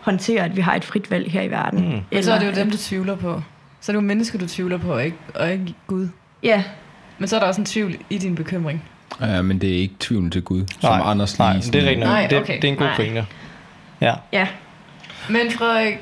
håndtere, 0.00 0.44
at 0.44 0.56
vi 0.56 0.60
har 0.60 0.74
et 0.74 0.84
frit 0.84 1.10
valg 1.10 1.30
her 1.30 1.42
i 1.42 1.50
verden. 1.50 1.88
Mm. 1.88 2.00
Men 2.12 2.22
så 2.22 2.32
er 2.32 2.38
det 2.38 2.46
jo 2.46 2.52
dem, 2.52 2.70
du 2.70 2.76
tvivler 2.76 3.16
på. 3.16 3.42
Så 3.80 3.92
er 3.92 3.94
det 3.94 4.02
jo 4.02 4.06
mennesker, 4.06 4.38
du 4.38 4.46
tvivler 4.46 4.78
på, 4.78 4.92
og 4.92 5.04
ikke, 5.04 5.16
og 5.34 5.52
ikke 5.52 5.74
Gud. 5.86 6.08
Ja, 6.42 6.64
Men 7.18 7.28
så 7.28 7.36
er 7.36 7.40
der 7.40 7.46
også 7.46 7.60
en 7.60 7.64
tvivl 7.64 7.96
i 8.10 8.18
din 8.18 8.34
bekymring. 8.34 8.82
Ja, 9.20 9.42
men 9.42 9.58
det 9.60 9.70
er 9.72 9.76
ikke 9.78 9.94
tvivlen 10.00 10.30
til 10.30 10.42
Gud, 10.42 10.64
som 10.80 10.90
Nej, 10.98 11.10
Anders 11.10 11.38
nej, 11.38 11.52
lige 11.56 11.72
det 11.72 11.74
er 11.82 11.88
rigtigt. 11.88 12.06
Nej, 12.06 12.26
det, 12.26 12.38
okay. 12.40 12.56
det 12.56 12.64
er 12.64 12.72
en 12.72 12.76
god 12.78 12.88
pointe. 12.96 13.26
Ja. 14.00 14.14
ja. 14.32 14.48
Men 15.30 15.50
Frederik, 15.50 15.94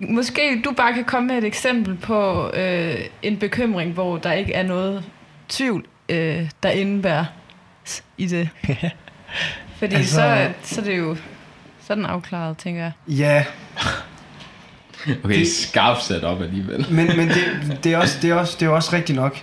måske 0.00 0.62
du 0.64 0.72
bare 0.76 0.92
kan 0.94 1.04
komme 1.04 1.28
med 1.28 1.38
et 1.38 1.44
eksempel 1.44 1.94
på 1.96 2.50
øh, 2.54 2.94
en 3.22 3.36
bekymring, 3.36 3.92
hvor 3.92 4.16
der 4.18 4.32
ikke 4.32 4.52
er 4.54 4.62
noget 4.62 5.04
tvivl, 5.48 5.84
øh, 6.08 6.50
der 6.62 6.68
indebærer 6.70 7.24
i 8.18 8.26
det. 8.26 8.48
Fordi 9.78 9.94
Altså- 9.94 10.14
så, 10.62 10.74
så 10.74 10.80
er 10.80 10.84
det 10.84 10.98
jo 10.98 11.16
så 11.86 11.94
den 11.94 12.06
afklaret, 12.06 12.56
tænker 12.58 12.82
jeg. 12.82 12.92
Ja, 13.08 13.44
Okay, 15.24 15.38
Det- 15.38 15.48
skarpt 15.52 16.02
sat 16.02 16.24
op 16.24 16.42
alligevel. 16.42 16.86
men, 16.90 17.06
men 17.16 17.28
det, 17.28 17.78
det, 17.84 17.92
er 17.92 17.98
også, 17.98 18.18
det, 18.22 18.30
er 18.30 18.34
også, 18.34 18.56
det 18.60 18.66
er 18.66 18.70
også 18.70 18.92
rigtigt 18.96 19.16
nok. 19.16 19.38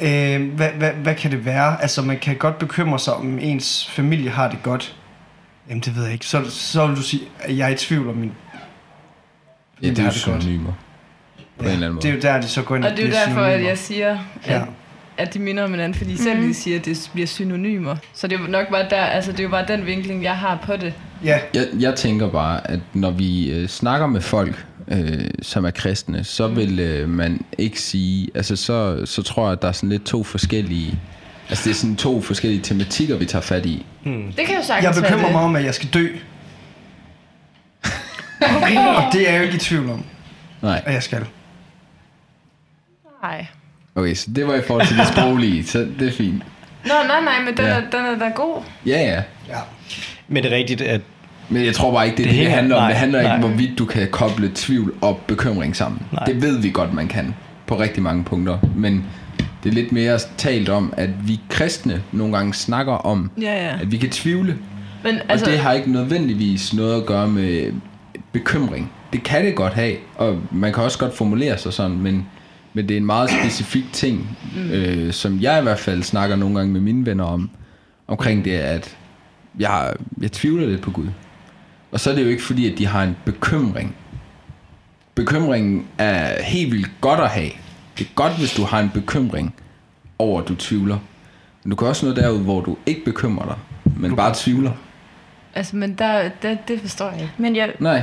Øh, 0.00 0.52
hvad, 0.54 0.68
hvad, 0.68 0.90
hvad 0.92 1.14
kan 1.14 1.30
det 1.30 1.44
være? 1.44 1.82
Altså, 1.82 2.02
man 2.02 2.18
kan 2.18 2.36
godt 2.36 2.58
bekymre 2.58 2.98
sig 2.98 3.14
om 3.14 3.38
ens 3.38 3.90
familie 3.90 4.30
har 4.30 4.50
det 4.50 4.62
godt. 4.62 4.96
Jamen, 5.68 5.80
det 5.80 5.96
ved 5.96 6.04
jeg 6.04 6.12
ikke. 6.12 6.26
Så, 6.26 6.50
så 6.50 6.86
vil 6.86 6.96
du 6.96 7.02
sige, 7.02 7.22
at 7.40 7.56
jeg 7.56 7.66
er 7.68 7.74
i 7.74 7.76
tvivl 7.76 8.08
om 8.08 8.14
min 8.16 8.32
Ja, 9.82 9.88
det 9.88 9.98
er 9.98 10.02
jo 10.02 10.08
det 10.08 10.14
synonymer. 10.16 10.72
På 11.58 11.64
en 11.64 11.70
eller 11.70 11.86
anden 11.86 12.02
Det 12.02 12.08
er 12.08 12.12
måde. 12.12 12.26
jo 12.28 12.34
der, 12.34 12.40
de 12.40 12.48
så 12.48 12.62
går 12.62 12.76
ind 12.76 12.84
Og 12.84 12.90
det 12.90 12.98
er 12.98 13.06
jo 13.06 13.12
derfor, 13.12 13.40
at 13.40 13.46
synonymer. 13.52 13.68
jeg 13.68 13.78
siger, 13.78 14.10
at, 14.10 14.50
Ja. 14.50 14.54
ja. 14.58 14.64
at 15.16 15.34
de 15.34 15.38
minder 15.38 15.64
om 15.64 15.70
hinanden, 15.70 15.94
fordi 15.98 16.16
selv 16.16 16.38
Mhm. 16.38 16.48
de 16.48 16.54
siger, 16.54 16.78
at 16.78 16.84
det 16.84 17.10
bliver 17.12 17.26
synonymer. 17.26 17.96
Så 18.14 18.26
det 18.26 18.36
er 18.38 18.42
jo 18.42 18.50
nok 18.50 18.70
bare 18.70 18.86
der, 18.90 19.02
altså 19.04 19.32
det 19.32 19.38
er 19.40 19.44
jo 19.44 19.48
bare 19.50 19.64
den 19.68 19.86
vinkling, 19.86 20.22
jeg 20.22 20.36
har 20.36 20.58
på 20.66 20.76
det. 20.76 20.94
Ja, 21.24 21.38
Jeg, 21.54 21.66
jeg 21.80 21.94
tænker 21.94 22.30
bare, 22.30 22.70
at 22.70 22.80
når 22.92 23.10
vi 23.10 23.50
øh, 23.52 23.68
snakker 23.68 24.06
med 24.06 24.20
folk 24.20 24.66
øh, 24.88 25.30
som 25.42 25.64
er 25.64 25.70
kristne, 25.70 26.24
så 26.24 26.48
vil 26.48 26.80
øh, 26.80 27.08
man 27.08 27.44
ikke 27.58 27.80
sige, 27.80 28.28
altså 28.34 28.56
så, 28.56 29.06
så 29.06 29.22
tror 29.22 29.44
jeg, 29.44 29.52
at 29.52 29.62
der 29.62 29.68
er 29.68 29.72
sådan 29.72 29.88
lidt 29.88 30.04
to 30.04 30.24
forskellige, 30.24 30.98
altså 31.48 31.64
det 31.64 31.70
er 31.70 31.74
sådan 31.74 31.96
to 31.96 32.20
forskellige 32.20 32.62
tematikker, 32.62 33.16
vi 33.16 33.24
tager 33.26 33.42
fat 33.42 33.66
i. 33.66 33.86
Det 34.04 34.12
kan 34.36 34.48
jo 34.48 34.54
Jeg 34.54 34.64
sagtens 34.64 35.02
være 35.02 35.10
bekymrer 35.10 35.32
mig 35.32 35.40
om, 35.42 35.56
at 35.56 35.64
jeg 35.64 35.74
skal 35.74 35.88
dø. 35.88 36.08
Okay. 38.40 38.76
Og 38.76 39.12
det 39.12 39.28
er 39.28 39.32
jeg 39.32 39.38
jo 39.38 39.44
ikke 39.44 39.56
i 39.56 39.58
tvivl 39.58 39.90
om, 39.90 40.04
Nej, 40.62 40.82
at 40.86 40.94
jeg 40.94 41.02
skal. 41.02 41.26
Nej. 43.22 43.46
okay, 43.94 44.14
så 44.14 44.30
det 44.36 44.46
var 44.46 44.54
i 44.54 44.62
forhold 44.66 44.86
til 44.86 44.98
det 44.98 45.06
sproglige, 45.06 45.64
så 45.72 45.78
det 45.98 46.08
er 46.08 46.12
fint. 46.12 46.42
Nå, 46.84 46.94
nej, 47.06 47.20
nej, 47.20 47.40
men 47.44 47.56
den, 47.56 47.64
ja. 47.64 47.70
er, 47.70 47.80
den 47.80 48.04
er 48.04 48.18
da 48.18 48.28
god. 48.28 48.62
Ja, 48.86 49.00
ja. 49.00 49.22
Ja. 49.48 49.60
Men 50.28 50.42
det 50.42 50.52
er 50.52 50.56
rigtigt, 50.56 50.80
at 50.80 51.00
Men 51.48 51.64
jeg 51.64 51.74
tror 51.74 51.92
bare 51.92 52.06
ikke, 52.06 52.16
det, 52.16 52.24
det, 52.24 52.34
det, 52.34 52.40
det 52.44 52.50
handler 52.52 52.76
om. 52.76 52.82
nej, 52.82 52.88
det 52.88 52.96
handler 52.96 53.22
nej. 53.22 53.36
ikke, 53.36 53.48
hvorvidt 53.48 53.78
du 53.78 53.84
kan 53.84 54.08
koble 54.10 54.50
tvivl 54.54 54.94
og 55.00 55.20
bekymring 55.26 55.76
sammen. 55.76 56.00
Nej. 56.12 56.24
Det 56.24 56.42
ved 56.42 56.58
vi 56.58 56.70
godt, 56.70 56.94
man 56.94 57.08
kan 57.08 57.34
på 57.66 57.80
rigtig 57.80 58.02
mange 58.02 58.24
punkter. 58.24 58.58
Men 58.76 59.04
det 59.64 59.70
er 59.70 59.74
lidt 59.74 59.92
mere 59.92 60.18
talt 60.36 60.68
om, 60.68 60.94
at 60.96 61.10
vi 61.28 61.40
kristne 61.48 62.02
nogle 62.12 62.36
gange 62.36 62.54
snakker 62.54 62.92
om, 62.92 63.30
Ja, 63.40 63.66
ja. 63.66 63.80
at 63.80 63.92
vi 63.92 63.96
kan 63.96 64.10
tvivle. 64.10 64.56
Men 65.02 65.14
Altså, 65.14 65.24
altså, 65.28 65.46
og 65.46 65.52
det 65.52 65.60
har 65.60 65.72
ikke 65.72 65.92
nødvendigvis 65.92 66.74
noget 66.74 66.96
at 67.00 67.06
gøre 67.06 67.28
med 67.28 67.72
bekymring. 68.32 68.90
Det 69.12 69.22
kan 69.22 69.44
det 69.44 69.54
godt 69.54 69.72
have, 69.72 69.96
og 70.16 70.38
man 70.52 70.72
kan 70.72 70.82
også 70.82 70.98
godt 70.98 71.16
formulere 71.16 71.58
sig 71.58 71.72
sådan, 71.72 71.96
men, 71.98 72.26
men 72.74 72.88
det 72.88 72.94
er 72.94 72.98
en 72.98 73.06
meget 73.06 73.30
specifik 73.30 73.84
ting, 73.92 74.38
mm. 74.56 74.70
øh, 74.70 75.12
som 75.12 75.40
jeg 75.40 75.58
i 75.60 75.62
hvert 75.62 75.78
fald 75.78 76.02
snakker 76.02 76.36
nogle 76.36 76.56
gange 76.56 76.72
med 76.72 76.80
mine 76.80 77.06
venner 77.06 77.24
om, 77.24 77.50
omkring 78.08 78.44
det, 78.44 78.52
at 78.52 78.96
jeg, 79.58 79.92
jeg 80.20 80.32
tvivler 80.32 80.66
lidt 80.66 80.80
på 80.80 80.90
Gud. 80.90 81.06
Og 81.94 82.00
så 82.00 82.10
er 82.10 82.14
det 82.14 82.22
jo 82.24 82.28
ikke 82.28 82.42
fordi, 82.44 82.72
at 82.72 82.78
de 82.78 82.86
har 82.86 83.02
en 83.02 83.16
bekymring. 83.24 83.94
Bekymringen 85.14 85.86
er 85.98 86.42
helt 86.42 86.72
vildt 86.72 86.90
godt 87.00 87.20
at 87.20 87.28
have. 87.28 87.50
Det 87.98 88.04
er 88.06 88.10
godt, 88.14 88.32
hvis 88.38 88.54
du 88.54 88.64
har 88.64 88.80
en 88.80 88.90
bekymring 88.94 89.54
over, 90.18 90.42
at 90.42 90.48
du 90.48 90.54
tvivler. 90.54 90.98
Men 91.62 91.70
du 91.70 91.76
kan 91.76 91.88
også 91.88 92.06
nå 92.06 92.12
derud, 92.14 92.38
hvor 92.42 92.60
du 92.60 92.76
ikke 92.86 93.04
bekymrer 93.04 93.44
dig, 93.46 93.56
men 93.96 94.16
bare 94.16 94.32
tvivler. 94.36 94.70
altså, 95.54 95.76
men 95.76 95.94
der, 95.94 96.30
det, 96.42 96.58
det 96.68 96.80
forstår 96.80 97.10
jeg 97.10 97.20
ikke. 97.20 97.32
Men 97.38 97.56
jeg, 97.56 97.72
Nej, 97.78 98.02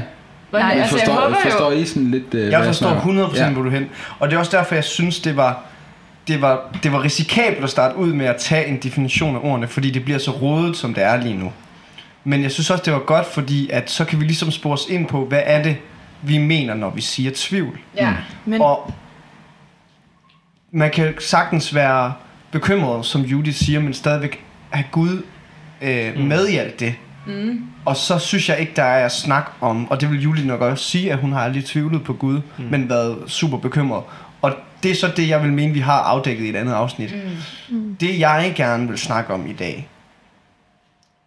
Nej, 0.51 0.61
jeg 0.61 0.71
altså, 0.71 0.91
forstår, 0.97 1.13
jeg 1.13 1.21
håber 1.21 1.35
forstår 1.43 1.71
jo, 1.71 1.77
I 1.77 1.85
sådan 1.85 2.11
lidt... 2.11 2.33
Øh, 2.33 2.51
Jeg 2.51 2.65
forstår 2.65 2.89
100% 3.31 3.35
Ja. 3.37 3.49
hvor 3.51 3.61
du 3.63 3.69
hen. 3.69 3.89
Og 4.19 4.29
det 4.29 4.35
er 4.35 4.39
også 4.39 4.57
derfor, 4.57 4.75
jeg 4.75 4.83
synes, 4.83 5.19
det 5.19 5.37
var, 5.37 5.63
det 6.27 6.41
var, 6.41 6.77
det 6.83 6.91
var 6.91 7.03
risikabelt 7.03 7.63
at 7.63 7.69
starte 7.69 7.95
ud 7.97 8.13
med 8.13 8.25
at 8.25 8.35
tage 8.39 8.65
en 8.67 8.77
definition 8.83 9.35
af 9.35 9.39
ordene, 9.43 9.67
fordi 9.67 9.91
det 9.91 10.03
bliver 10.03 10.19
så 10.19 10.31
rodet, 10.31 10.77
som 10.77 10.93
det 10.93 11.03
er 11.03 11.21
lige 11.21 11.35
nu. 11.37 11.51
Men 12.23 12.43
jeg 12.43 12.51
synes 12.51 12.69
også, 12.69 12.83
det 12.85 12.93
var 12.93 12.99
godt, 12.99 13.25
fordi 13.25 13.69
at 13.69 13.91
så 13.91 14.05
kan 14.05 14.19
vi 14.19 14.25
ligesom 14.25 14.51
spore 14.51 14.73
os 14.73 14.85
ind 14.89 15.07
på, 15.07 15.25
hvad 15.25 15.41
er 15.45 15.63
det, 15.63 15.77
vi 16.21 16.37
mener, 16.37 16.73
når 16.73 16.89
vi 16.89 17.01
siger 17.01 17.31
tvivl. 17.35 17.79
ja. 17.95 18.13
men, 18.45 18.61
Og 18.61 18.93
man 20.71 20.91
kan 20.91 21.13
sagtens 21.19 21.75
være 21.75 22.13
bekymret, 22.51 23.05
som 23.05 23.21
Judith 23.21 23.57
siger, 23.57 23.79
men 23.79 23.93
stadigvæk 23.93 24.43
have 24.69 24.85
Gud 24.91 25.23
øh, 25.81 26.15
mm. 26.15 26.21
med 26.23 26.47
i 26.47 26.57
alt 26.57 26.79
det. 26.79 26.95
Mm. 27.27 27.63
Og 27.85 27.95
så 27.95 28.19
synes 28.19 28.49
jeg 28.49 28.59
ikke, 28.59 28.73
der 28.75 28.83
er 28.83 29.05
at 29.05 29.11
snak 29.11 29.51
om, 29.61 29.91
og 29.91 30.01
det 30.01 30.11
vil 30.11 30.21
Julie 30.21 30.47
nok 30.47 30.61
også 30.61 30.83
sige, 30.83 31.11
at 31.11 31.17
hun 31.17 31.31
har 31.31 31.39
aldrig 31.39 31.65
tvivlet 31.65 32.03
på 32.03 32.13
Gud, 32.13 32.41
mm. 32.57 32.63
men 32.63 32.89
været 32.89 33.17
super 33.27 33.57
bekymret. 33.57 34.03
Og 34.41 34.53
det 34.83 34.91
er 34.91 34.95
så 34.95 35.11
det, 35.15 35.29
jeg 35.29 35.43
vil 35.43 35.53
mene, 35.53 35.73
vi 35.73 35.79
har 35.79 35.99
afdækket 35.99 36.45
i 36.45 36.49
et 36.49 36.55
andet 36.55 36.73
afsnit. 36.73 37.15
Mm. 37.69 37.95
Det 37.99 38.19
jeg 38.19 38.53
gerne 38.55 38.87
vil 38.87 38.97
snakke 38.97 39.33
om 39.33 39.47
i 39.47 39.53
dag, 39.53 39.87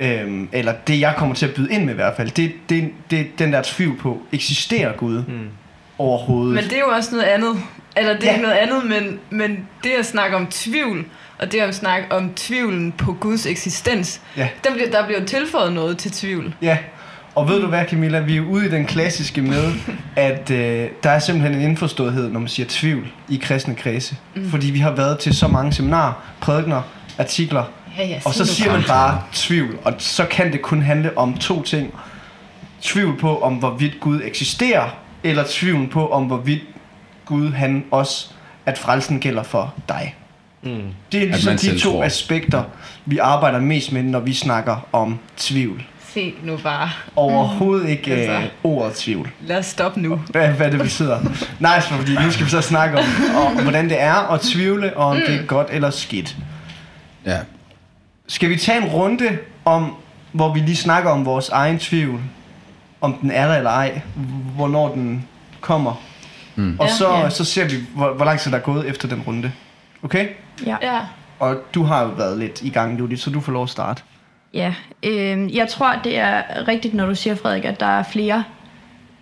øhm, 0.01 0.49
eller 0.53 0.73
det 0.87 1.01
jeg 1.01 1.15
kommer 1.17 1.35
til 1.35 1.47
at 1.47 1.55
byde 1.55 1.73
ind 1.73 1.85
med 1.85 1.93
i 1.93 1.97
hvert 1.97 2.17
fald, 2.17 2.31
det 2.31 2.45
er 2.45 2.49
det, 2.69 2.91
det, 3.11 3.39
den 3.39 3.53
der 3.53 3.63
tvivl 3.65 3.97
på, 3.99 4.23
eksisterer 4.33 4.93
Gud 4.93 5.19
mm. 5.29 5.49
overhovedet? 5.99 6.55
Men 6.55 6.65
det 6.65 6.73
er 6.73 6.79
jo 6.79 6.89
også 6.89 7.11
noget 7.13 7.25
andet. 7.25 7.57
Eller 7.97 8.13
det 8.19 8.29
er 8.31 8.35
Ja. 8.35 8.41
noget 8.41 8.55
andet, 8.55 8.85
men, 8.87 9.19
men 9.31 9.59
det 9.85 9.91
at 9.99 10.07
snakke 10.07 10.37
om 10.37 10.47
tvivl, 10.47 11.05
og 11.39 11.53
det 11.53 11.61
at 11.61 11.75
snakke 11.75 12.07
om 12.13 12.31
tvivlen 12.37 12.93
på 12.93 13.13
Guds 13.13 13.47
eksistens, 13.47 14.21
Ja. 14.37 14.49
der 14.65 14.73
bliver, 14.75 14.91
der 14.91 15.07
bliver 15.07 15.25
tilføjet 15.25 15.73
noget 15.73 15.99
til 15.99 16.11
tvivl. 16.13 16.55
Ja, 16.63 16.79
og 17.35 17.49
ved 17.49 17.61
du 17.61 17.67
hvad 17.67 17.85
Camilla, 17.89 18.21
vi 18.21 18.37
er 18.37 18.41
ude 18.41 18.67
i 18.67 18.69
den 18.69 18.87
klassiske 18.87 19.43
med, 19.43 19.73
at 20.17 20.51
øh, 20.51 20.89
der 21.03 21.11
er 21.11 21.19
simpelthen 21.19 21.55
en 21.61 21.69
indforståethed, 21.71 22.31
når 22.31 22.41
man 22.41 22.49
siger 22.49 22.67
tvivl 22.69 23.07
i 23.29 23.37
kristne 23.43 23.75
kredse. 23.75 24.17
Mm. 24.35 24.51
Fordi 24.51 24.71
vi 24.71 24.79
har 24.79 24.91
været 24.91 25.19
til 25.19 25.37
så 25.37 25.49
mange 25.49 25.73
seminarer, 25.73 26.13
prædikner, 26.41 26.83
artikler, 27.19 27.65
Ja, 27.99 28.07
ja, 28.07 28.21
og 28.25 28.35
så 28.35 28.45
sig 28.45 28.57
siger 28.57 28.73
man 28.73 28.83
bare 28.89 29.23
tvivl, 29.33 29.79
og 29.85 29.95
så 29.99 30.25
kan 30.25 30.53
det 30.53 30.63
kun 30.63 30.83
handle 30.83 31.19
om 31.19 31.39
to 31.39 31.63
ting. 31.63 31.95
Tvivl 32.83 33.19
på, 33.19 33.41
om 33.41 33.55
hvorvidt 33.55 34.01
Gud 34.01 34.21
eksisterer, 34.25 34.97
eller 35.25 35.45
tvivl 35.49 35.89
på, 35.89 36.09
om 36.09 36.25
hvorvidt 36.25 36.63
Gud 37.25 37.53
han 37.53 37.85
også, 37.91 38.31
at 38.67 38.79
frelsen 38.79 39.21
gælder 39.21 39.43
for 39.43 39.75
dig. 39.89 40.15
Mm. 40.63 40.83
Det 41.13 41.23
er 41.23 41.27
ligesom 41.27 41.57
de 41.57 41.79
to 41.79 41.93
tror. 41.93 42.05
aspekter, 42.05 42.65
vi 43.07 43.19
arbejder 43.19 43.61
mest 43.61 43.93
med, 43.93 44.03
når 44.03 44.21
vi 44.21 44.35
snakker 44.35 44.89
om 44.93 45.19
tvivl. 45.37 45.83
Se 46.15 46.35
nu 46.43 46.57
bare. 46.57 46.91
Overhovedet 47.17 47.89
ikke 47.89 48.15
Altså. 48.15 48.33
øh, 48.33 48.45
ordet 48.65 48.95
tvivl. 48.95 49.31
Lad 49.41 49.59
os 49.59 49.67
stoppe 49.67 50.01
nu. 50.01 50.21
Hvad, 50.31 50.49
hvad 50.49 50.71
det 50.71 50.81
betyder. 50.81 51.21
Nej, 51.59 51.77
nice, 51.77 51.89
fordi 51.89 52.15
nu 52.25 52.31
skal 52.31 52.45
vi 52.45 52.51
så 52.51 52.61
snakke 52.61 52.99
om, 52.99 53.05
om 53.47 53.63
hvordan 53.63 53.89
det 53.89 54.01
er 54.01 54.33
at 54.33 54.41
tvivle, 54.41 54.97
og 54.97 55.07
om 55.07 55.17
det 55.17 55.35
er 55.35 55.47
godt 55.47 55.69
eller 55.71 55.91
skidt. 55.91 56.37
Ja. 57.27 57.39
Skal 58.29 58.49
vi 58.51 58.57
tage 58.57 58.79
en 58.83 58.89
runde 58.89 59.39
om, 59.65 59.95
hvor 60.33 60.55
vi 60.55 60.61
lige 60.61 60.77
snakker 60.77 61.11
om 61.11 61.25
vores 61.25 61.49
egen 61.49 61.79
tvivl, 61.79 62.21
om 63.01 63.15
den 63.15 63.31
er 63.31 63.47
der 63.47 63.55
eller 63.57 63.71
ej, 63.71 64.01
hvornår 64.57 64.95
den 64.95 65.25
kommer, 65.61 66.03
Mm. 66.57 66.77
og 66.81 66.87
Ja, 66.87 66.93
så, 66.93 67.09
ja. 67.15 67.31
så 67.31 67.45
ser 67.45 67.65
vi, 67.65 67.75
hvor, 67.97 68.13
hvor 68.13 68.25
lang 68.25 68.39
tid 68.41 68.51
der 68.51 68.57
er 68.59 68.63
gået 68.63 68.89
efter 68.89 69.09
den 69.09 69.23
runde. 69.27 69.53
Okay? 70.03 70.29
ja. 70.67 70.77
Ja. 70.83 71.01
Og 71.39 71.57
du 71.75 71.83
har 71.83 72.03
jo 72.03 72.09
været 72.09 72.39
lidt 72.39 72.63
i 72.63 72.69
gang, 72.71 72.99
Judith, 72.99 73.21
så 73.23 73.31
du 73.31 73.41
får 73.41 73.53
lov 73.53 73.63
at 73.63 73.69
starte. 73.69 74.03
Ja, 74.55 74.75
øh, 75.03 75.57
jeg 75.57 75.69
tror, 75.69 75.95
det 76.05 76.19
er 76.19 76.43
rigtigt, 76.69 76.95
når 76.95 77.07
du 77.07 77.15
siger, 77.15 77.35
Frederik, 77.35 77.65
at 77.65 77.81
der 77.81 77.87
er 77.87 78.03
flere, 78.03 78.45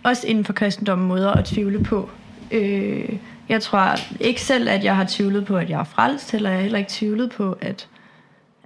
også 0.03 0.27
inden 0.27 0.45
for 0.45 0.53
kristendommen, 0.53 1.07
måder 1.07 1.31
at 1.31 1.45
tvivle 1.45 1.83
på. 1.83 2.09
Øh, 2.51 3.09
jeg 3.49 3.61
tror 3.61 3.95
ikke 4.19 4.41
selv, 4.41 4.69
at 4.69 4.83
jeg 4.83 4.95
har 4.95 5.05
tvivlet 5.09 5.45
på, 5.45 5.57
at 5.57 5.69
jeg 5.69 5.79
er 5.79 5.83
frelst, 5.83 6.33
eller 6.33 6.49
jeg 6.49 6.57
har 6.57 6.61
heller 6.63 6.79
ikke 6.79 6.91
tvivlet 6.91 7.31
på, 7.31 7.57
at, 7.61 7.87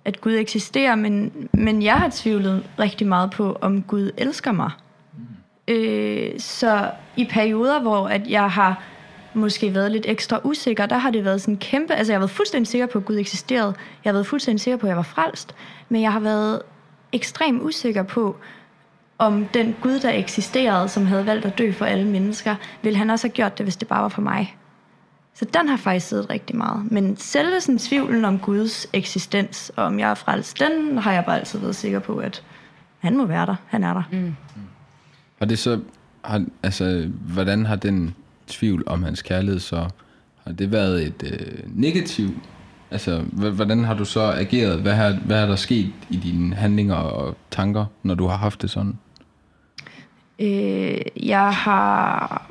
at 0.07 0.21
Gud 0.21 0.33
eksisterer, 0.33 0.95
men, 0.95 1.31
men 1.51 1.81
jeg 1.81 1.95
har 1.95 2.09
tvivlet 2.13 2.63
rigtig 2.79 3.07
meget 3.07 3.31
på, 3.31 3.57
om 3.61 3.81
Gud 3.81 4.11
elsker 4.17 4.51
mig. 4.51 4.71
Øh, 5.67 6.39
så 6.39 6.91
i 7.17 7.25
perioder, 7.25 7.81
hvor 7.81 8.07
at 8.07 8.29
jeg 8.29 8.51
har 8.51 8.83
måske 9.33 9.73
været 9.73 9.91
lidt 9.91 10.05
ekstra 10.07 10.39
usikker, 10.43 10.85
der 10.85 10.97
har 10.97 11.11
det 11.11 11.25
været 11.25 11.41
sådan 11.41 11.57
kæmpe... 11.57 11.93
Altså, 11.93 12.13
jeg 12.13 12.15
har 12.17 12.21
været 12.21 12.31
fuldstændig 12.31 12.67
sikker 12.67 12.87
på, 12.87 12.97
at 12.97 13.05
Gud 13.05 13.17
eksisterede. 13.17 13.75
Jeg 14.03 14.09
har 14.09 14.13
været 14.13 14.27
fuldstændig 14.27 14.61
sikker 14.61 14.77
på, 14.77 14.85
at 14.85 14.89
jeg 14.89 14.97
var 14.97 15.03
frelst. 15.03 15.55
Men 15.89 16.01
jeg 16.01 16.11
har 16.11 16.19
været 16.19 16.61
ekstremt 17.11 17.61
usikker 17.61 18.03
på, 18.03 18.35
om 19.17 19.45
den 19.45 19.75
Gud, 19.81 19.99
der 19.99 20.11
eksisterede, 20.11 20.89
som 20.89 21.05
havde 21.05 21.25
valgt 21.25 21.45
at 21.45 21.57
dø 21.57 21.71
for 21.71 21.85
alle 21.85 22.05
mennesker, 22.05 22.55
ville 22.81 22.97
han 22.97 23.09
også 23.09 23.27
have 23.27 23.33
gjort 23.33 23.57
det, 23.57 23.65
hvis 23.65 23.75
det 23.75 23.87
bare 23.87 24.01
var 24.01 24.09
for 24.09 24.21
mig. 24.21 24.57
Så 25.39 25.45
den 25.45 25.69
har 25.69 25.77
faktisk 25.77 26.07
siddet 26.07 26.29
rigtig 26.29 26.55
meget. 26.55 26.91
Men 26.91 27.17
selve 27.17 27.61
sådan 27.61 27.79
tvivlen 27.79 28.25
om 28.25 28.39
Guds 28.39 28.87
eksistens, 28.93 29.71
og 29.75 29.85
om 29.85 29.99
jeg 29.99 30.09
er 30.09 30.15
frelst, 30.15 30.59
den 30.59 30.97
har 30.97 31.13
jeg 31.13 31.25
bare 31.25 31.39
altid 31.39 31.59
været 31.59 31.75
sikker 31.75 31.99
på, 31.99 32.17
at 32.17 32.43
han 32.99 33.17
må 33.17 33.25
være 33.25 33.45
der. 33.45 33.55
Han 33.67 33.83
er 33.83 33.93
der. 33.93 34.03
Mm. 34.11 34.35
Har 35.39 35.45
det 35.45 35.59
så, 35.59 35.79
har, 36.21 36.45
altså, 36.63 37.09
hvordan 37.33 37.65
har 37.65 37.75
den 37.75 38.15
tvivl 38.47 38.83
om 38.85 39.03
hans 39.03 39.21
kærlighed 39.21 39.59
så, 39.59 39.89
har 40.43 40.51
det 40.51 40.71
været 40.71 41.03
et 41.03 41.23
øh, 41.23 41.63
negativ, 41.65 42.29
altså, 42.91 43.19
hvordan 43.31 43.83
har 43.83 43.93
du 43.93 44.05
så 44.05 44.21
ageret, 44.21 44.81
hvad 44.81 44.93
har, 44.93 45.19
hvad 45.25 45.39
har 45.39 45.45
der 45.45 45.55
sket 45.55 45.93
i 46.09 46.17
dine 46.17 46.55
handlinger 46.55 46.95
og 46.95 47.37
tanker, 47.51 47.85
når 48.03 48.15
du 48.15 48.27
har 48.27 48.37
haft 48.37 48.61
det 48.61 48.69
sådan? 48.69 48.97
Øh, 50.39 51.01
jeg 51.15 51.53
har 51.53 52.47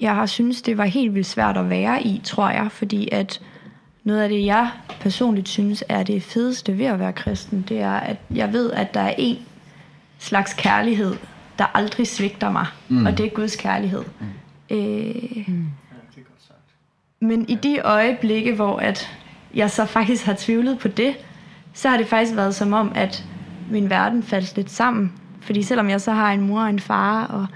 jeg 0.00 0.14
har 0.14 0.26
synes 0.26 0.62
det 0.62 0.78
var 0.78 0.84
helt 0.84 1.14
vildt 1.14 1.26
svært 1.26 1.56
at 1.56 1.70
være 1.70 2.02
i, 2.02 2.20
tror 2.24 2.50
jeg, 2.50 2.72
fordi 2.72 3.08
at 3.12 3.40
noget 4.04 4.20
af 4.20 4.28
det, 4.28 4.44
jeg 4.44 4.70
personligt 5.00 5.48
synes 5.48 5.84
er 5.88 6.02
det 6.02 6.22
fedeste 6.22 6.78
ved 6.78 6.86
at 6.86 6.98
være 6.98 7.12
kristen, 7.12 7.64
det 7.68 7.80
er, 7.80 7.92
at 7.92 8.16
jeg 8.34 8.52
ved, 8.52 8.72
at 8.72 8.94
der 8.94 9.00
er 9.00 9.14
en 9.18 9.38
slags 10.18 10.54
kærlighed, 10.54 11.14
der 11.58 11.64
aldrig 11.74 12.06
svigter 12.06 12.50
mig, 12.50 12.66
mm. 12.88 13.06
og 13.06 13.18
det 13.18 13.26
er 13.26 13.30
Guds 13.30 13.56
kærlighed. 13.56 14.04
Mm. 14.20 14.76
Øh, 14.76 15.48
men 17.20 17.48
i 17.48 17.54
de 17.54 17.78
øjeblikke, 17.78 18.54
hvor 18.54 18.78
at 18.78 19.18
jeg 19.54 19.70
så 19.70 19.84
faktisk 19.84 20.24
har 20.24 20.34
tvivlet 20.38 20.78
på 20.78 20.88
det, 20.88 21.14
så 21.72 21.88
har 21.88 21.96
det 21.96 22.06
faktisk 22.06 22.36
været 22.36 22.54
som 22.54 22.72
om, 22.72 22.92
at 22.94 23.24
min 23.70 23.90
verden 23.90 24.22
faldt 24.22 24.56
lidt 24.56 24.70
sammen. 24.70 25.12
Fordi 25.40 25.62
selvom 25.62 25.90
jeg 25.90 26.00
så 26.00 26.12
har 26.12 26.32
en 26.32 26.40
mor 26.40 26.60
og 26.60 26.70
en 26.70 26.80
far 26.80 27.26
og 27.26 27.46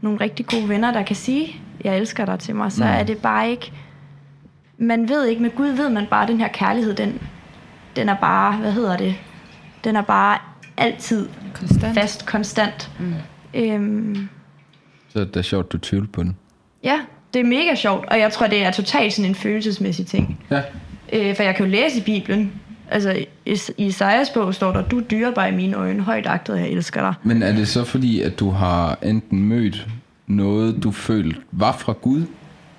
nogle 0.00 0.20
rigtig 0.20 0.46
gode 0.46 0.68
venner, 0.68 0.92
der 0.92 1.02
kan 1.02 1.16
sige, 1.16 1.60
jeg 1.84 1.96
elsker 1.98 2.24
dig 2.24 2.38
til 2.38 2.56
mig, 2.56 2.72
så 2.72 2.84
Mm. 2.84 2.90
er 2.90 3.02
det 3.02 3.18
bare 3.18 3.50
ikke... 3.50 3.72
Man 4.78 5.08
ved 5.08 5.26
ikke, 5.26 5.42
med 5.42 5.50
Gud 5.56 5.68
ved 5.68 5.88
man 5.88 6.06
bare, 6.10 6.22
at 6.22 6.28
den 6.28 6.40
her 6.40 6.48
kærlighed, 6.48 6.94
den, 6.94 7.20
den 7.96 8.08
er 8.08 8.14
bare, 8.20 8.56
hvad 8.56 8.72
hedder 8.72 8.96
det? 8.96 9.14
Den 9.84 9.96
er 9.96 10.02
bare 10.02 10.38
altid 10.76 11.28
Konstant. 11.54 11.94
fast, 11.94 12.26
konstant. 12.26 12.90
Mm. 12.98 13.14
Øhm, 13.54 14.28
Så 15.08 15.18
er 15.20 15.24
det 15.24 15.34
da 15.34 15.42
sjovt, 15.42 15.72
du 15.72 15.78
tvivler 15.78 16.08
på 16.12 16.22
den. 16.22 16.36
Ja, 16.84 17.00
det 17.34 17.40
er 17.40 17.44
mega 17.44 17.74
sjovt, 17.74 18.04
og 18.08 18.18
jeg 18.18 18.32
tror, 18.32 18.46
det 18.46 18.64
er 18.64 18.70
totalt 18.70 19.12
sådan 19.12 19.28
en 19.28 19.34
følelsesmæssig 19.34 20.06
ting. 20.06 20.44
Ja. 20.50 20.62
Øh, 21.12 21.36
for 21.36 21.42
jeg 21.42 21.56
kan 21.56 21.66
jo 21.66 21.70
læse 21.72 21.98
i 21.98 22.02
Bibelen, 22.02 22.52
altså 22.90 23.24
i, 23.46 23.58
Isaias 23.78 24.30
bog 24.30 24.54
står 24.54 24.72
der, 24.72 24.82
du 24.88 24.98
er 24.98 25.02
dyrebar 25.02 25.46
i 25.46 25.54
mine 25.54 25.76
øjne, 25.76 26.02
højt 26.02 26.26
agtet, 26.26 26.58
jeg 26.58 26.68
elsker 26.68 27.00
dig. 27.00 27.14
Men 27.22 27.42
er 27.42 27.52
det 27.52 27.68
så 27.68 27.84
fordi, 27.84 28.20
at 28.22 28.38
du 28.40 28.50
har 28.50 28.98
enten 29.02 29.38
mødt 29.44 29.86
noget, 30.28 30.82
du 30.82 30.90
følte 30.90 31.40
var 31.52 31.72
fra 31.72 31.92
Gud, 31.92 32.22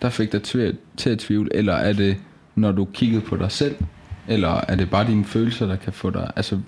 der 0.01 0.09
fik 0.09 0.31
dig 0.31 0.43
til, 0.43 0.77
til 0.97 1.09
at 1.09 1.19
tvivle, 1.19 1.55
eller 1.55 1.73
er 1.73 1.93
det, 1.93 2.17
når 2.55 2.71
du 2.71 2.85
kiggede 2.93 3.21
på 3.21 3.37
dig 3.37 3.51
selv, 3.51 3.75
eller 4.27 4.61
er 4.67 4.75
det 4.75 4.89
bare 4.89 5.07
dine 5.07 5.25
følelser, 5.25 5.67
der 5.67 5.75
kan 5.75 5.93
få 5.93 6.09
dig... 6.09 6.31
Altså, 6.35 6.59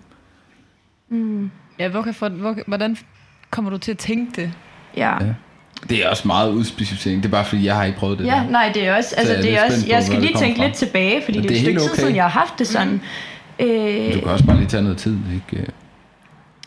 Ja, 1.79 1.87
hvor 1.87 2.01
kan, 2.01 2.13
for, 2.13 2.29
hvor, 2.29 2.55
hvordan 2.67 2.97
kommer 3.49 3.71
du 3.71 3.77
til 3.77 3.91
at 3.91 3.97
tænke 3.97 4.41
det? 4.41 4.51
Ja. 4.97 5.23
Ja. 5.25 5.33
det 5.89 6.05
er 6.05 6.09
også 6.09 6.27
meget 6.27 6.51
udspecificering. 6.51 7.23
Det 7.23 7.29
er 7.29 7.31
bare 7.31 7.45
fordi, 7.45 7.65
jeg 7.65 7.75
har 7.75 7.83
ikke 7.83 7.97
prøvet 7.99 8.19
det 8.19 8.25
Ja, 8.25 8.31
der. 8.31 8.49
nej, 8.49 8.71
det 8.73 8.87
er 8.87 8.95
også, 8.95 9.15
altså 9.17 9.33
jeg 9.33 9.39
er 9.39 9.43
det 9.45 9.57
er 9.59 9.65
også, 9.65 9.87
jeg 9.87 10.03
skal 10.03 10.21
lige 10.21 10.37
tænke 10.37 10.57
fra. 10.59 10.65
lidt 10.65 10.75
tilbage, 10.75 11.21
fordi 11.25 11.37
Men 11.39 11.47
det 11.49 11.57
er 11.57 11.61
det 11.61 11.69
et 11.69 11.75
er 11.75 11.79
stykke 11.79 11.79
helt 11.79 11.81
tid 11.81 11.91
okay. 11.91 12.01
siden, 12.01 12.15
jeg 12.15 12.23
har 12.23 12.29
haft 12.39 12.59
det 12.59 12.67
sådan. 12.67 13.01
Øh, 13.59 14.13
Du 14.13 14.19
kan 14.19 14.27
også 14.29 14.45
bare 14.45 14.57
lige 14.57 14.67
tage 14.67 14.83
noget 14.83 14.97
tid, 14.97 15.17
ikke? 15.33 15.65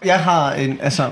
Jeg 0.05 0.21
har 0.21 0.53
en, 0.53 0.79
altså, 0.81 1.11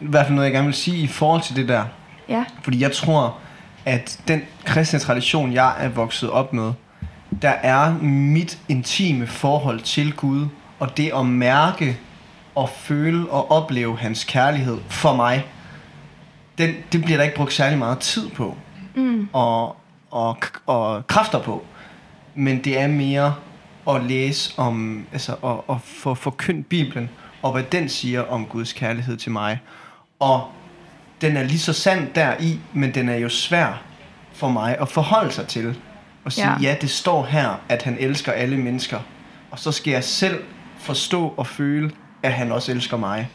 i 0.00 0.06
hvert 0.06 0.26
fald 0.26 0.34
noget, 0.34 0.46
jeg 0.46 0.52
gerne 0.54 0.66
vil 0.66 0.74
sige 0.74 1.02
i 1.02 1.06
forhold 1.06 1.42
til 1.42 1.56
det 1.56 1.68
der. 1.68 1.84
Ja, 2.28 2.44
Fordi 2.62 2.82
jeg 2.82 2.92
tror, 2.92 3.36
at 3.84 4.20
den 4.28 4.42
kristne 4.64 4.98
tradition, 4.98 5.52
jeg 5.52 5.74
er 5.78 5.88
vokset 5.88 6.30
op 6.30 6.52
med, 6.52 6.72
der 7.42 7.50
er 7.50 7.98
mit 8.02 8.58
intime 8.68 9.26
forhold 9.26 9.80
til 9.80 10.12
Gud, 10.12 10.46
og 10.78 10.96
det 10.96 11.12
at 11.16 11.26
mærke 11.26 11.98
og 12.54 12.68
føle 12.68 13.30
og 13.30 13.50
opleve 13.50 13.98
hans 13.98 14.24
kærlighed 14.24 14.78
for 14.88 15.16
mig, 15.16 15.46
den, 16.58 16.74
det 16.92 17.04
bliver 17.04 17.16
der 17.16 17.24
ikke 17.24 17.36
brugt 17.36 17.52
særlig 17.52 17.78
meget 17.78 17.98
tid 17.98 18.30
på. 18.30 18.56
Mm. 18.94 19.28
Og, 19.32 19.76
og, 20.10 20.36
og 20.66 21.06
kræfter 21.06 21.42
på. 21.42 21.64
Men 22.34 22.64
det 22.64 22.80
er 22.80 22.86
mere 22.86 23.34
at 23.88 24.04
læse 24.04 24.54
om, 24.56 25.06
altså 25.12 25.32
at, 25.32 25.74
at 25.74 25.76
få 25.82 26.14
forkyndt 26.14 26.68
Bibelen, 26.68 27.10
og 27.42 27.52
hvad 27.52 27.62
den 27.62 27.88
siger 27.88 28.22
om 28.22 28.46
Guds 28.46 28.72
kærlighed 28.72 29.16
til 29.16 29.32
mig. 29.32 29.60
Og 30.20 30.50
den 31.20 31.36
er 31.36 31.42
lige 31.42 31.58
så 31.58 31.72
sand 31.72 32.08
deri, 32.14 32.60
men 32.72 32.94
den 32.94 33.08
er 33.08 33.16
jo 33.16 33.28
svær 33.28 33.82
for 34.32 34.48
mig 34.48 34.76
at 34.80 34.88
forholde 34.88 35.32
sig 35.32 35.46
til. 35.46 35.76
Og 36.24 36.32
sige, 36.32 36.50
Ja. 36.50 36.56
ja. 36.62 36.76
det 36.80 36.90
står 36.90 37.24
her, 37.24 37.60
at 37.68 37.82
han 37.82 37.96
elsker 38.00 38.32
alle 38.32 38.56
mennesker. 38.56 38.98
Og 39.50 39.58
så 39.58 39.72
skal 39.72 39.90
jeg 39.90 40.04
selv 40.04 40.42
forstå 40.78 41.34
og 41.36 41.46
føle, 41.46 41.90
at 42.22 42.32
han 42.32 42.52
også 42.52 42.72
elsker 42.72 42.96
mig. 42.96 43.28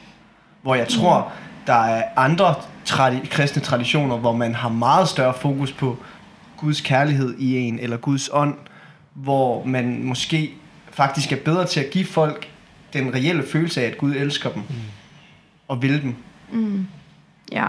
Hvor 0.61 0.75
jeg 0.75 0.87
tror, 0.87 1.31
der 1.67 1.73
er 1.85 2.03
andre 2.15 2.55
tradi- 2.89 3.27
kristne 3.27 3.61
traditioner, 3.61 4.17
hvor 4.17 4.33
man 4.33 4.55
har 4.55 4.69
meget 4.69 5.07
større 5.09 5.33
fokus 5.41 5.71
på 5.71 5.97
Guds 6.57 6.81
kærlighed 6.81 7.35
i 7.39 7.57
en, 7.57 7.79
eller 7.79 7.97
Guds 7.97 8.29
ånd, 8.33 8.55
hvor 9.13 9.65
man 9.65 10.03
måske 10.03 10.53
faktisk 10.91 11.31
er 11.31 11.35
bedre 11.45 11.65
til 11.65 11.79
at 11.79 11.89
give 11.91 12.05
folk 12.05 12.47
den 12.93 13.13
reelle 13.13 13.43
følelse 13.51 13.81
af, 13.81 13.85
at 13.87 13.97
Gud 13.97 14.15
elsker 14.15 14.49
dem, 14.49 14.63
og 15.67 15.81
vil 15.81 16.01
dem. 16.01 16.15
Ja. 17.51 17.65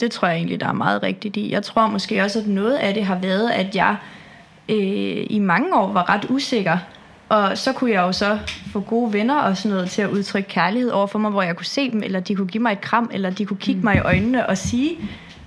Det 0.00 0.10
tror 0.10 0.28
jeg 0.28 0.36
egentlig, 0.36 0.60
der 0.60 0.68
er 0.68 0.72
meget 0.72 1.02
rigtigt 1.02 1.36
i. 1.36 1.52
Jeg 1.52 1.62
tror 1.62 1.86
måske 1.86 2.22
også, 2.22 2.38
at 2.38 2.46
noget 2.46 2.74
af 2.74 2.94
det 2.94 3.04
har 3.04 3.18
været, 3.18 3.50
at 3.50 3.76
jeg 3.76 3.96
øh, 4.68 5.26
i 5.30 5.38
mange 5.38 5.76
år 5.76 5.92
var 5.92 6.10
ret 6.10 6.26
usikker. 6.30 6.78
Og 7.28 7.58
så 7.58 7.72
kunne 7.72 7.90
jeg 7.90 8.00
jo 8.00 8.12
så 8.12 8.38
få 8.72 8.80
gode 8.80 9.12
venner 9.12 9.36
og 9.36 9.56
sådan 9.56 9.74
noget 9.74 9.90
til 9.90 10.02
at 10.02 10.10
udtrykke 10.10 10.48
kærlighed 10.48 10.90
over 10.90 11.06
for 11.06 11.18
mig, 11.18 11.30
hvor 11.30 11.42
jeg 11.42 11.56
kunne 11.56 11.66
se 11.66 11.90
dem, 11.90 12.02
eller 12.02 12.20
de 12.20 12.34
kunne 12.34 12.46
give 12.46 12.62
mig 12.62 12.72
et 12.72 12.80
kram, 12.80 13.10
eller 13.12 13.30
de 13.30 13.44
kunne 13.44 13.56
kigge 13.56 13.82
mig 13.82 13.96
i 13.96 13.98
øjnene 13.98 14.46
og 14.46 14.58
sige 14.58 14.96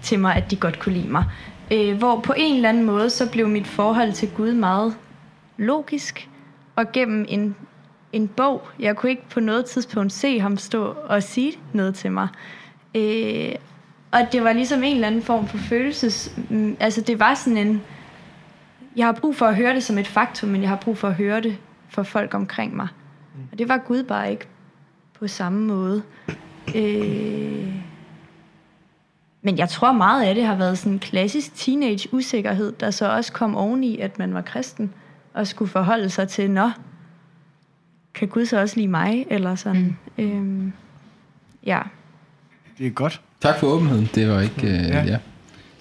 til 0.01 0.19
mig, 0.19 0.35
at 0.35 0.51
de 0.51 0.55
godt 0.55 0.79
kunne 0.79 0.95
lide 0.95 1.09
mig. 1.09 1.23
Øh, 1.71 1.97
hvor 1.97 2.19
på 2.19 2.33
en 2.37 2.55
eller 2.55 2.69
anden 2.69 2.83
måde, 2.83 3.09
så 3.09 3.31
blev 3.31 3.47
mit 3.47 3.67
forhold 3.67 4.11
til 4.13 4.29
Gud 4.29 4.53
meget 4.53 4.95
logisk, 5.57 6.29
og 6.75 6.91
gennem 6.91 7.25
en, 7.29 7.55
en 8.13 8.27
bog. 8.27 8.67
Jeg 8.79 8.95
kunne 8.95 9.09
ikke 9.09 9.29
på 9.29 9.39
noget 9.39 9.65
tidspunkt 9.65 10.13
se 10.13 10.39
ham 10.39 10.57
stå 10.57 10.95
og 11.05 11.23
sige 11.23 11.53
noget 11.73 11.95
til 11.95 12.11
mig. 12.11 12.27
Øh, 12.95 13.55
og 14.11 14.19
det 14.31 14.43
var 14.43 14.53
ligesom 14.53 14.83
en 14.83 14.95
eller 14.95 15.07
anden 15.07 15.21
form 15.21 15.47
for 15.47 15.57
følelses... 15.57 16.37
mm, 16.49 16.77
Altså 16.79 17.01
det 17.01 17.19
var 17.19 17.33
sådan 17.33 17.57
en... 17.57 17.81
Jeg 18.95 19.05
har 19.05 19.13
brug 19.13 19.35
for 19.35 19.45
at 19.45 19.55
høre 19.55 19.73
det 19.73 19.83
som 19.83 19.97
et 19.97 20.07
faktum, 20.07 20.49
men 20.49 20.61
jeg 20.61 20.69
har 20.69 20.75
brug 20.75 20.97
for 20.97 21.07
at 21.07 21.13
høre 21.13 21.41
det 21.41 21.57
for 21.89 22.03
folk 22.03 22.33
omkring 22.33 22.75
mig. 22.75 22.87
Og 23.51 23.59
det 23.59 23.69
var 23.69 23.77
Gud 23.77 24.03
bare 24.03 24.31
ikke 24.31 24.47
på 25.19 25.27
samme 25.27 25.67
måde. 25.67 26.03
Øh, 26.75 27.73
men 29.41 29.57
jeg 29.57 29.69
tror 29.69 29.91
meget 29.91 30.23
af 30.23 30.35
det 30.35 30.45
har 30.45 30.55
været 30.55 30.77
sådan 30.77 30.93
en 30.93 30.99
klassisk 30.99 31.55
teenage 31.55 32.13
usikkerhed, 32.13 32.71
der 32.71 32.91
så 32.91 33.11
også 33.11 33.33
kom 33.33 33.55
oveni, 33.55 33.99
at 33.99 34.19
man 34.19 34.33
var 34.33 34.41
kristen, 34.41 34.93
og 35.33 35.47
skulle 35.47 35.71
forholde 35.71 36.09
sig 36.09 36.27
til, 36.27 36.51
nå, 36.51 36.69
kan 38.13 38.27
Gud 38.27 38.45
så 38.45 38.61
også 38.61 38.75
lide 38.75 38.87
mig? 38.87 39.25
Eller 39.29 39.55
sådan. 39.55 39.97
Mm. 40.17 40.23
Øhm, 40.23 40.73
ja. 41.65 41.81
Det 42.77 42.87
er 42.87 42.91
godt. 42.91 43.21
Tak 43.41 43.59
for 43.59 43.67
åbenheden. 43.67 44.09
Det 44.15 44.29
var 44.29 44.41
ikke... 44.41 44.67
Øh, 44.67 44.73
Ja. 44.73 44.97
ja. 44.97 45.05
ja. 45.05 45.17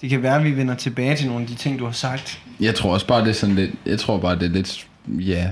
Det 0.01 0.09
kan 0.09 0.23
være, 0.23 0.35
at 0.35 0.43
vi 0.43 0.55
vender 0.57 0.75
tilbage 0.75 1.15
til 1.15 1.27
nogle 1.27 1.41
af 1.41 1.47
de 1.47 1.55
ting, 1.55 1.79
du 1.79 1.85
har 1.85 1.91
sagt. 1.91 2.41
Jeg 2.59 2.75
tror 2.75 2.93
også 2.93 3.07
bare, 3.07 3.21
det 3.21 3.29
er 3.29 3.33
sådan 3.33 3.55
lidt... 3.55 3.71
Jeg 3.85 3.99
tror 3.99 4.17
bare, 4.17 4.35
det 4.35 4.43
er 4.43 4.49
lidt... 4.49 4.87
Ja... 5.07 5.51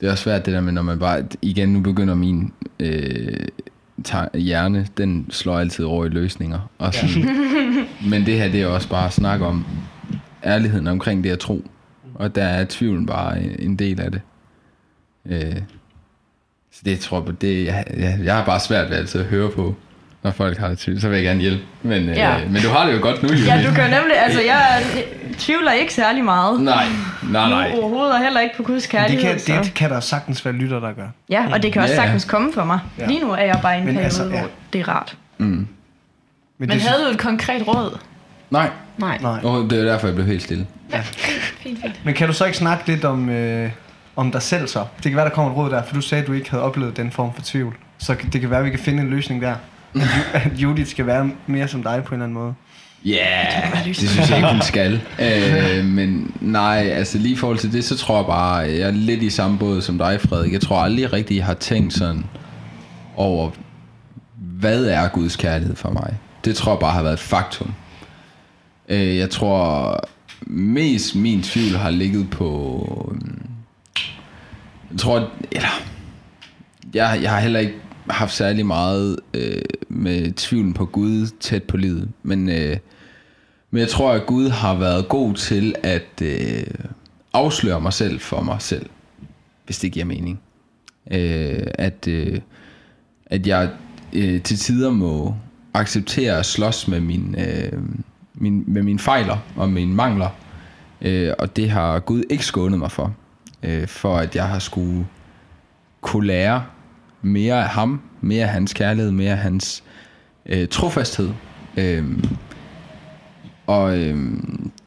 Det 0.00 0.06
er 0.06 0.10
også 0.10 0.22
svært 0.24 0.46
det 0.46 0.54
der 0.54 0.60
med, 0.60 0.72
når 0.72 0.82
man 0.82 0.98
bare... 0.98 1.24
Igen, 1.42 1.68
nu 1.68 1.80
begynder 1.80 2.14
min 2.14 2.52
øh, 2.80 3.36
ta- 4.04 4.38
hjerne, 4.38 4.86
den 4.98 5.26
slår 5.30 5.58
altid 5.58 5.84
over 5.84 6.04
i 6.04 6.08
løsninger. 6.08 6.70
Og 6.78 6.94
sådan, 6.94 7.24
men 8.10 8.26
det 8.26 8.34
her, 8.38 8.48
det 8.48 8.62
er 8.62 8.66
også 8.66 8.88
bare 8.88 9.06
at 9.06 9.12
snakke 9.12 9.46
om 9.46 9.66
ærligheden 10.44 10.86
omkring 10.86 11.24
det 11.24 11.30
at 11.30 11.38
tro. 11.38 11.64
Og 12.14 12.34
der 12.34 12.44
er 12.44 12.66
tvivlen 12.68 13.06
bare 13.06 13.42
en- 13.42 13.56
en 13.58 13.76
del 13.76 14.00
af 14.00 14.10
det. 14.12 14.20
Øh, 15.26 15.56
så 16.72 16.80
det 16.84 16.98
tror 17.00 17.24
jeg, 17.26 17.40
det, 17.40 17.64
jeg, 17.64 17.84
jeg, 17.96 18.18
jeg 18.24 18.36
har 18.36 18.44
bare 18.44 18.60
svært 18.60 18.90
ved 18.90 18.96
altid 18.96 19.20
at 19.20 19.26
høre 19.26 19.50
på, 19.50 19.74
når 20.26 20.32
folk 20.32 20.58
har 20.58 20.68
det 20.68 20.78
tvivl. 20.78 21.00
Så 21.00 21.08
vil 21.08 21.16
jeg 21.16 21.24
gerne 21.24 21.40
hjælpe. 21.40 21.62
Men, 21.82 22.08
øh, 22.08 22.16
Ja. 22.16 22.34
men 22.50 22.62
du 22.62 22.68
har 22.68 22.86
det 22.86 22.94
jo 22.96 23.00
godt 23.02 23.22
nu, 23.22 23.28
Julie. 23.28 23.54
ja, 23.54 23.68
du 23.68 23.74
kan 23.74 23.90
nemlig... 23.90 24.18
Altså, 24.24 24.40
jeg 24.42 24.82
tvivler 25.38 25.72
ikke 25.72 25.94
særlig 25.94 26.24
meget. 26.24 26.60
Nej, 26.60 26.86
nej, 27.30 27.48
nej. 27.50 27.70
Nu 27.70 27.76
overhovedet 27.80 28.12
og 28.14 28.22
heller 28.22 28.40
ikke 28.40 28.56
på 28.56 28.62
Guds 28.62 28.82
Det 28.82 28.90
kærlighed. 28.90 29.22
kan, 29.30 29.38
så- 29.40 29.60
det 29.64 29.74
kan 29.74 29.90
der 29.90 30.00
sagtens 30.00 30.44
være 30.44 30.54
lytter, 30.54 30.80
der 30.80 30.92
gør. 30.92 31.06
Ja, 31.28 31.44
og 31.52 31.62
det 31.62 31.72
kan 31.72 31.82
også 31.82 31.94
Ja, 31.94 32.00
ja. 32.00 32.04
sagtens 32.06 32.24
komme 32.24 32.52
for 32.52 32.64
mig. 32.64 32.78
Ja. 32.98 33.06
Lige 33.06 33.20
nu 33.20 33.30
er 33.32 33.36
jeg 33.44 33.58
bare 33.62 33.74
i 33.76 33.78
en 33.78 33.84
Men 33.84 33.94
periode, 33.94 34.04
altså, 34.04 34.24
hvor 34.24 34.36
ja. 34.38 34.44
det 34.72 34.80
er 34.80 34.88
rart. 34.88 35.16
Mm. 35.38 35.46
Men, 35.46 35.68
Men 36.58 36.70
det, 36.70 36.80
havde 36.82 37.04
du 37.04 37.10
et 37.10 37.18
konkret 37.18 37.66
råd? 37.68 37.98
Nej, 38.50 38.70
Nej. 38.98 39.18
nej. 39.22 39.40
oh, 39.44 39.70
det 39.70 39.78
er 39.80 39.84
derfor, 39.84 40.06
jeg 40.06 40.14
blev 40.14 40.26
helt 40.26 40.42
stille. 40.42 40.66
Fint, 41.62 41.78
fint. 41.82 42.00
Men 42.04 42.14
kan 42.14 42.26
du 42.28 42.32
så 42.32 42.44
ikke 42.44 42.58
snakke 42.58 42.86
lidt 42.86 43.04
om, 43.04 43.28
øh, 43.28 43.70
om 44.16 44.32
dig 44.32 44.42
selv 44.42 44.68
så? 44.68 44.78
Det 44.96 45.02
kan 45.02 45.16
være, 45.16 45.24
der 45.24 45.30
kommer 45.32 45.50
et 45.52 45.56
råd 45.56 45.70
der, 45.70 45.82
for 45.82 45.94
du 45.94 46.00
sagde, 46.00 46.22
at 46.22 46.28
du 46.28 46.32
ikke 46.32 46.50
havde 46.50 46.62
oplevet 46.62 46.96
den 46.96 47.10
form 47.10 47.34
for 47.34 47.42
tvivl. 47.44 47.74
Så 47.98 48.14
kan- 48.14 48.30
det 48.30 48.40
kan 48.40 48.50
være, 48.50 48.58
at 48.58 48.64
vi 48.64 48.70
kan 48.70 48.78
finde 48.78 49.02
en 49.02 49.10
løsning 49.10 49.42
der. 49.42 49.54
At 50.00 50.06
Ju- 50.16 50.50
At 50.52 50.52
Judith 50.62 50.90
skal 50.90 51.06
være 51.06 51.30
mere 51.46 51.68
som 51.68 51.82
dig 51.82 52.02
på 52.04 52.14
en 52.14 52.20
eller 52.20 52.24
anden 52.24 52.38
måde. 52.42 52.54
Ja, 53.04 53.12
yeah, 53.74 53.84
det 53.84 53.96
synes 53.96 54.30
jeg 54.30 54.36
ikke, 54.36 54.50
hun 54.52 54.62
skal. 54.62 55.00
øh, 55.20 55.84
men 55.84 56.34
nej, 56.40 56.76
altså 56.92 57.18
lige 57.18 57.32
i 57.32 57.36
forhold 57.36 57.58
til 57.58 57.72
det, 57.72 57.84
så 57.84 57.96
tror 57.96 58.16
jeg 58.16 58.26
bare, 58.26 58.54
jeg 58.56 58.80
er 58.80 58.90
lidt 58.90 59.22
i 59.22 59.30
samme 59.30 59.58
båd 59.58 59.80
som 59.82 59.98
dig, 59.98 60.20
Frederik. 60.20 60.52
Jeg 60.52 60.60
tror 60.60 60.78
aldrig 60.80 61.12
rigtigt, 61.12 61.38
jeg 61.38 61.46
har 61.46 61.54
tænkt 61.54 61.92
sådan 61.94 62.24
over, 63.16 63.50
hvad 64.36 64.84
er 64.84 65.08
Guds 65.08 65.36
kærlighed 65.36 65.76
for 65.76 65.90
mig? 65.90 66.14
Det 66.44 66.56
tror 66.56 66.72
jeg 66.72 66.78
bare 66.80 66.92
har 66.92 67.02
været 67.02 67.12
et 67.14 67.20
faktum. 67.20 67.72
Øh, 68.88 69.16
jeg 69.16 69.30
tror 69.30 70.00
mest 70.46 71.14
min 71.16 71.42
tvivl 71.42 71.76
har 71.76 71.90
ligget 71.90 72.30
på... 72.30 73.14
Jeg 74.90 74.98
tror, 74.98 75.30
eller... 75.52 75.68
Jeg, 76.94 77.18
jeg 77.22 77.30
har 77.30 77.40
heller 77.40 77.60
ikke 77.60 77.74
haft 78.10 78.34
særlig 78.34 78.66
meget 78.66 79.16
øh, 79.34 79.62
med 79.96 80.32
tvivlen 80.32 80.72
på 80.72 80.84
Gud 80.84 81.26
tæt 81.40 81.62
på 81.62 81.76
livet. 81.76 82.08
Men, 82.22 82.48
øh, 82.48 82.76
men 83.70 83.80
jeg 83.80 83.88
tror, 83.88 84.12
at 84.12 84.26
Gud 84.26 84.48
har 84.48 84.74
været 84.74 85.08
god 85.08 85.34
til 85.34 85.74
at 85.82 86.22
øh, 86.22 86.66
afsløre 87.32 87.80
mig 87.80 87.92
selv 87.92 88.20
for 88.20 88.42
mig 88.42 88.62
selv. 88.62 88.86
Hvis 89.64 89.78
det 89.78 89.92
giver 89.92 90.06
mening. 90.06 90.40
Øh, 91.10 91.66
at, 91.74 92.08
øh, 92.08 92.40
at 93.26 93.46
jeg 93.46 93.70
øh, 94.12 94.42
til 94.42 94.58
tider 94.58 94.90
må 94.90 95.34
acceptere 95.74 96.38
at 96.38 96.46
slås 96.46 96.88
med 96.88 97.00
min, 97.00 97.36
øh, 97.38 97.72
min, 98.34 98.64
med 98.66 98.82
mine 98.82 98.98
fejler 98.98 99.38
og 99.56 99.70
mine 99.70 99.94
mangler. 99.94 100.30
Øh, 101.00 101.32
og 101.38 101.56
det 101.56 101.70
har 101.70 101.98
Gud 101.98 102.22
ikke 102.30 102.44
skånet 102.44 102.78
mig 102.78 102.90
for. 102.90 103.14
Øh, 103.62 103.88
for 103.88 104.16
at 104.16 104.36
jeg 104.36 104.48
har 104.48 104.58
skulle 104.58 105.06
kunne 106.00 106.26
lære 106.26 106.64
mere 107.22 107.62
af 107.62 107.68
ham, 107.68 108.00
mere 108.20 108.44
af 108.44 108.50
hans 108.50 108.72
kærlighed, 108.72 109.12
mere 109.12 109.32
af 109.32 109.38
hans 109.38 109.84
øh, 110.48 110.68
trofasthed. 110.68 111.30
Øh, 111.76 112.04
og 113.66 113.98
øh, 113.98 114.16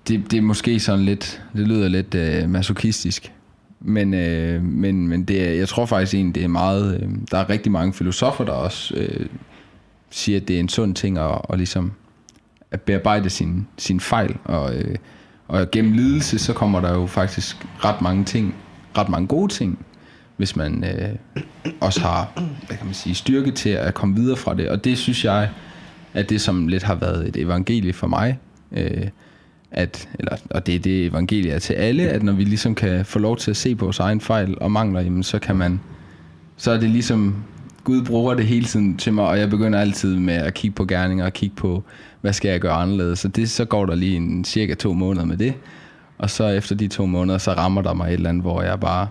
det, 0.08 0.32
det 0.32 0.38
er 0.38 0.42
måske 0.42 0.80
sådan 0.80 1.06
lidt, 1.06 1.42
det 1.54 1.68
lyder 1.68 1.88
lidt 1.88 2.16
øh, 2.16 2.50
masochistisk, 2.50 3.34
men, 3.80 4.14
øh, 4.14 4.64
men, 4.64 5.08
men 5.08 5.24
det 5.24 5.48
er, 5.48 5.54
jeg 5.54 5.68
tror 5.68 5.86
faktisk 5.86 6.14
egentlig, 6.14 6.36
det 6.36 6.44
er 6.44 6.48
meget, 6.48 7.02
øh, 7.02 7.10
der 7.32 7.38
er 7.38 7.50
rigtig 7.50 7.72
mange 7.72 7.94
filosofer, 7.94 8.46
der 8.46 8.52
også 8.52 8.96
øh, 8.98 9.26
siger, 10.10 10.40
at 10.40 10.48
det 10.48 10.56
er 10.56 10.60
en 10.60 10.70
sund 10.70 10.96
ting 10.96 11.18
at, 11.18 11.42
at 11.50 11.58
ligesom 11.58 11.92
at 12.72 12.82
bearbejde 12.82 13.30
sin, 13.30 13.68
sin 13.78 14.00
fejl, 14.00 14.38
og, 14.44 14.76
øh, 14.76 14.96
og 15.48 15.72
gennem 15.72 15.94
lidelse, 15.94 16.40
så 16.40 16.54
kommer 16.54 16.82
der 16.82 16.94
jo 16.94 17.06
faktisk 17.06 17.68
ret 17.86 18.02
mange 18.02 18.26
ting, 18.26 18.56
ret 18.98 19.10
mange 19.10 19.28
gode 19.28 19.54
ting, 19.54 19.86
hvis 20.40 20.56
man 20.56 20.84
øh, 20.84 21.16
også 21.82 22.02
har, 22.02 22.32
hvad 22.68 22.78
kan 22.78 22.86
man 22.86 22.94
sige, 22.94 23.16
styrke 23.16 23.52
til 23.52 23.70
at 23.70 23.94
komme 23.94 24.16
videre 24.16 24.38
fra 24.38 24.54
det, 24.54 24.70
og 24.70 24.84
det 24.84 24.98
synes 24.98 25.26
jeg, 25.26 25.50
at 26.14 26.30
det 26.30 26.42
som 26.42 26.68
lidt 26.68 26.84
har 26.84 26.96
været 26.96 27.28
et 27.28 27.38
evangelie 27.38 27.94
for 27.94 28.08
mig, 28.08 28.40
øh, 28.72 29.08
at, 29.72 30.10
eller, 30.20 30.36
og 30.50 30.68
det 30.68 30.76
er 30.76 30.80
det 30.80 31.06
evangelie 31.06 31.52
er 31.52 31.60
til 31.60 31.74
alle, 31.74 32.04
at 32.10 32.24
når 32.24 32.34
vi 32.34 32.44
ligesom 32.44 32.76
kan 32.76 33.06
få 33.06 33.20
lov 33.20 33.38
til 33.38 33.52
at 33.52 33.58
se 33.58 33.76
på 33.76 33.86
vores 33.86 34.00
egen 34.00 34.22
fejl 34.22 34.58
og 34.62 34.72
mangler, 34.72 35.02
jamen 35.02 35.24
så 35.24 35.40
kan 35.40 35.56
man, 35.56 35.80
så 36.58 36.72
er 36.72 36.80
det 36.80 36.90
ligesom, 36.90 37.44
Gud 37.84 38.06
bruger 38.06 38.34
det 38.34 38.46
hele 38.46 38.66
tiden 38.66 38.98
til 38.98 39.14
mig, 39.14 39.26
og 39.26 39.40
jeg 39.40 39.50
begynder 39.50 39.80
altid 39.80 40.16
med 40.16 40.34
at 40.34 40.54
kigge 40.54 40.76
på 40.76 40.86
gerninger 40.86 41.26
og 41.26 41.34
kigge 41.34 41.56
på, 41.56 41.84
hvad 42.22 42.34
skal 42.34 42.52
jeg 42.52 42.60
gøre 42.60 42.74
anderledes. 42.74 43.20
Så 43.20 43.28
det, 43.28 43.50
så 43.50 43.66
går 43.66 43.86
der 43.86 43.96
lige 43.96 44.16
en 44.16 44.46
cirka 44.46 44.74
to 44.74 44.94
måneder 44.94 45.26
med 45.26 45.38
det, 45.38 45.54
og 46.18 46.30
så 46.30 46.48
efter 46.48 46.76
de 46.76 46.88
to 46.88 47.06
måneder, 47.06 47.38
så 47.38 47.52
rammer 47.54 47.82
der 47.82 47.94
mig 47.94 48.08
et 48.08 48.14
eller 48.14 48.30
andet, 48.30 48.44
hvor 48.44 48.62
jeg 48.62 48.80
bare 48.80 49.08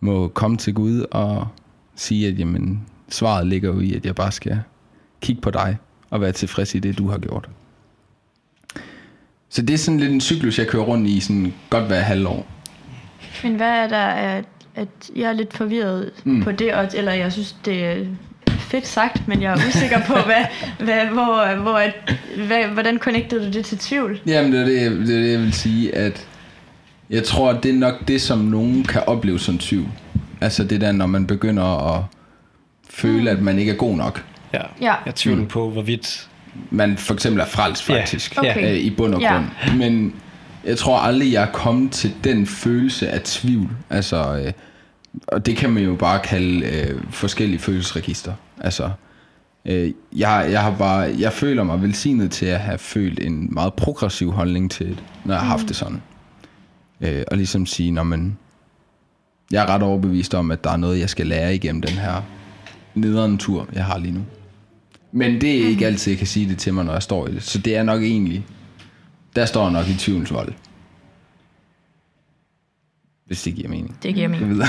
må 0.00 0.28
komme 0.28 0.56
til 0.56 0.74
Gud 0.74 1.04
og 1.10 1.48
sige, 1.94 2.28
at 2.28 2.38
jamen, 2.38 2.86
svaret 3.08 3.46
ligger 3.46 3.74
jo 3.74 3.80
i, 3.80 3.94
at 3.94 4.06
jeg 4.06 4.14
bare 4.14 4.32
skal 4.32 4.60
kigge 5.20 5.42
på 5.42 5.50
dig 5.50 5.76
og 6.10 6.20
være 6.20 6.32
tilfreds 6.32 6.74
i 6.74 6.78
det, 6.78 6.98
du 6.98 7.08
har 7.08 7.18
gjort. 7.18 7.48
Så 9.48 9.62
det 9.62 9.74
er 9.74 9.78
sådan 9.78 10.00
lidt 10.00 10.12
en 10.12 10.20
cyklus, 10.20 10.58
jeg 10.58 10.66
kører 10.66 10.82
rundt 10.82 11.08
i 11.08 11.20
sådan 11.20 11.54
godt 11.70 11.84
hver 11.84 12.00
halvår. 12.00 12.46
Men 13.42 13.54
hvad 13.54 13.70
er 13.70 13.88
der, 13.88 14.06
at, 14.06 14.44
at 14.74 14.88
jeg 15.16 15.28
er 15.28 15.32
lidt 15.32 15.56
forvirret 15.56 16.12
mm. 16.24 16.42
på 16.42 16.52
det, 16.52 16.74
og, 16.74 16.88
eller 16.94 17.12
jeg 17.12 17.32
synes, 17.32 17.56
det 17.64 17.84
er 17.84 18.06
fedt 18.58 18.86
sagt, 18.86 19.28
men 19.28 19.42
jeg 19.42 19.52
er 19.52 19.56
usikker 19.68 20.00
på, 20.06 20.14
hvad, 20.14 20.44
hvad, 20.78 21.06
hvor, 21.06 21.62
hvor, 21.62 21.74
at, 21.74 22.14
hvad, 22.46 22.64
hvordan 22.64 22.98
connectede 22.98 23.46
du 23.46 23.50
det 23.50 23.64
til 23.64 23.78
tvivl? 23.78 24.20
Jamen, 24.26 24.52
det 24.52 24.60
er 24.60 24.64
det, 24.64 25.06
det, 25.06 25.16
er 25.16 25.22
det 25.22 25.32
jeg 25.32 25.40
vil 25.40 25.52
sige, 25.52 25.94
at 25.94 26.26
jeg 27.10 27.24
tror, 27.24 27.50
at 27.50 27.62
det 27.62 27.70
er 27.70 27.74
nok 27.78 27.94
det, 28.08 28.20
som 28.22 28.38
nogen 28.38 28.84
kan 28.84 29.02
opleve 29.06 29.38
som 29.38 29.58
tvivl. 29.58 29.88
Altså 30.40 30.64
det 30.64 30.80
der, 30.80 30.92
når 30.92 31.06
man 31.06 31.26
begynder 31.26 31.94
at 31.96 32.04
føle, 32.90 33.20
mm. 33.32 33.36
at 33.38 33.42
man 33.42 33.58
ikke 33.58 33.72
er 33.72 33.76
god 33.76 33.96
nok. 33.96 34.24
Ja, 34.54 34.60
Ja. 34.80 34.94
jeg 35.06 35.14
tvivler 35.14 35.42
mm. 35.42 35.48
på, 35.48 35.70
hvorvidt... 35.70 36.28
Man 36.70 36.96
for 36.96 37.14
eksempel 37.14 37.40
er 37.40 37.46
frelst 37.46 37.88
Ja. 37.88 38.00
faktisk, 38.00 38.34
Okay. 38.38 38.72
øh, 38.72 38.78
i 38.78 38.90
bund 38.90 39.14
og 39.14 39.20
Ja. 39.20 39.32
grund. 39.32 39.78
Men 39.78 40.14
jeg 40.64 40.78
tror 40.78 40.98
aldrig, 40.98 41.32
jeg 41.32 41.42
er 41.42 41.50
kommet 41.52 41.92
til 41.92 42.14
den 42.24 42.46
følelse 42.46 43.08
af 43.08 43.20
tvivl. 43.24 43.70
Altså, 43.90 44.42
øh, 44.44 44.52
og 45.28 45.46
det 45.46 45.56
kan 45.56 45.70
man 45.70 45.82
jo 45.82 45.94
bare 45.94 46.20
kalde 46.20 46.66
øh, 46.66 47.00
forskellige 47.10 47.58
følelsesregister. 47.58 48.32
Altså, 48.60 48.90
øh, 49.64 49.90
jeg, 50.16 50.48
jeg 50.50 50.62
har 50.62 50.74
bare, 50.78 51.14
jeg 51.18 51.32
føler 51.32 51.62
mig 51.62 51.82
velsignet 51.82 52.30
til 52.30 52.46
at 52.46 52.60
have 52.60 52.78
følt 52.78 53.20
en 53.24 53.54
meget 53.54 53.74
progressiv 53.74 54.30
holdning 54.32 54.70
til 54.70 54.86
det, 54.86 54.98
når 55.24 55.34
jeg 55.34 55.40
har 55.40 55.48
haft 55.48 55.68
det 55.68 55.76
sådan. 55.76 56.02
Øh, 57.00 57.24
og 57.30 57.36
ligesom 57.36 57.66
sige, 57.66 57.90
når 57.90 58.02
man, 58.02 58.38
jeg 59.50 59.62
er 59.62 59.66
ret 59.66 59.82
overbevist 59.82 60.34
om, 60.34 60.50
at 60.50 60.64
der 60.64 60.70
er 60.70 60.76
noget, 60.76 61.00
jeg 61.00 61.10
skal 61.10 61.26
lære 61.26 61.54
igennem 61.54 61.82
den 61.82 61.94
her 61.94 62.22
nederen 62.94 63.38
tur, 63.38 63.68
jeg 63.72 63.84
har 63.84 63.98
lige 63.98 64.12
nu. 64.12 64.20
Men 65.12 65.40
det 65.40 65.62
er 65.62 65.68
ikke 65.68 65.86
altid, 65.86 66.12
jeg 66.12 66.18
kan 66.18 66.26
sige 66.26 66.48
det 66.48 66.58
til 66.58 66.74
mig, 66.74 66.84
når 66.84 66.92
jeg 66.92 67.02
står 67.02 67.26
i 67.26 67.34
det. 67.34 67.42
Så 67.42 67.58
det 67.58 67.76
er 67.76 67.82
nok 67.82 68.02
egentlig, 68.02 68.46
der 69.36 69.46
står 69.46 69.62
jeg 69.62 69.72
nok 69.72 69.88
i 69.88 69.94
tvivlens 69.94 70.32
vold. 70.32 70.52
Hvis 73.26 73.42
det 73.42 73.54
giver 73.54 73.68
mening. 73.68 73.98
Det 74.02 74.14
giver 74.14 74.28
mening. 74.28 74.56
Nej, 74.56 74.66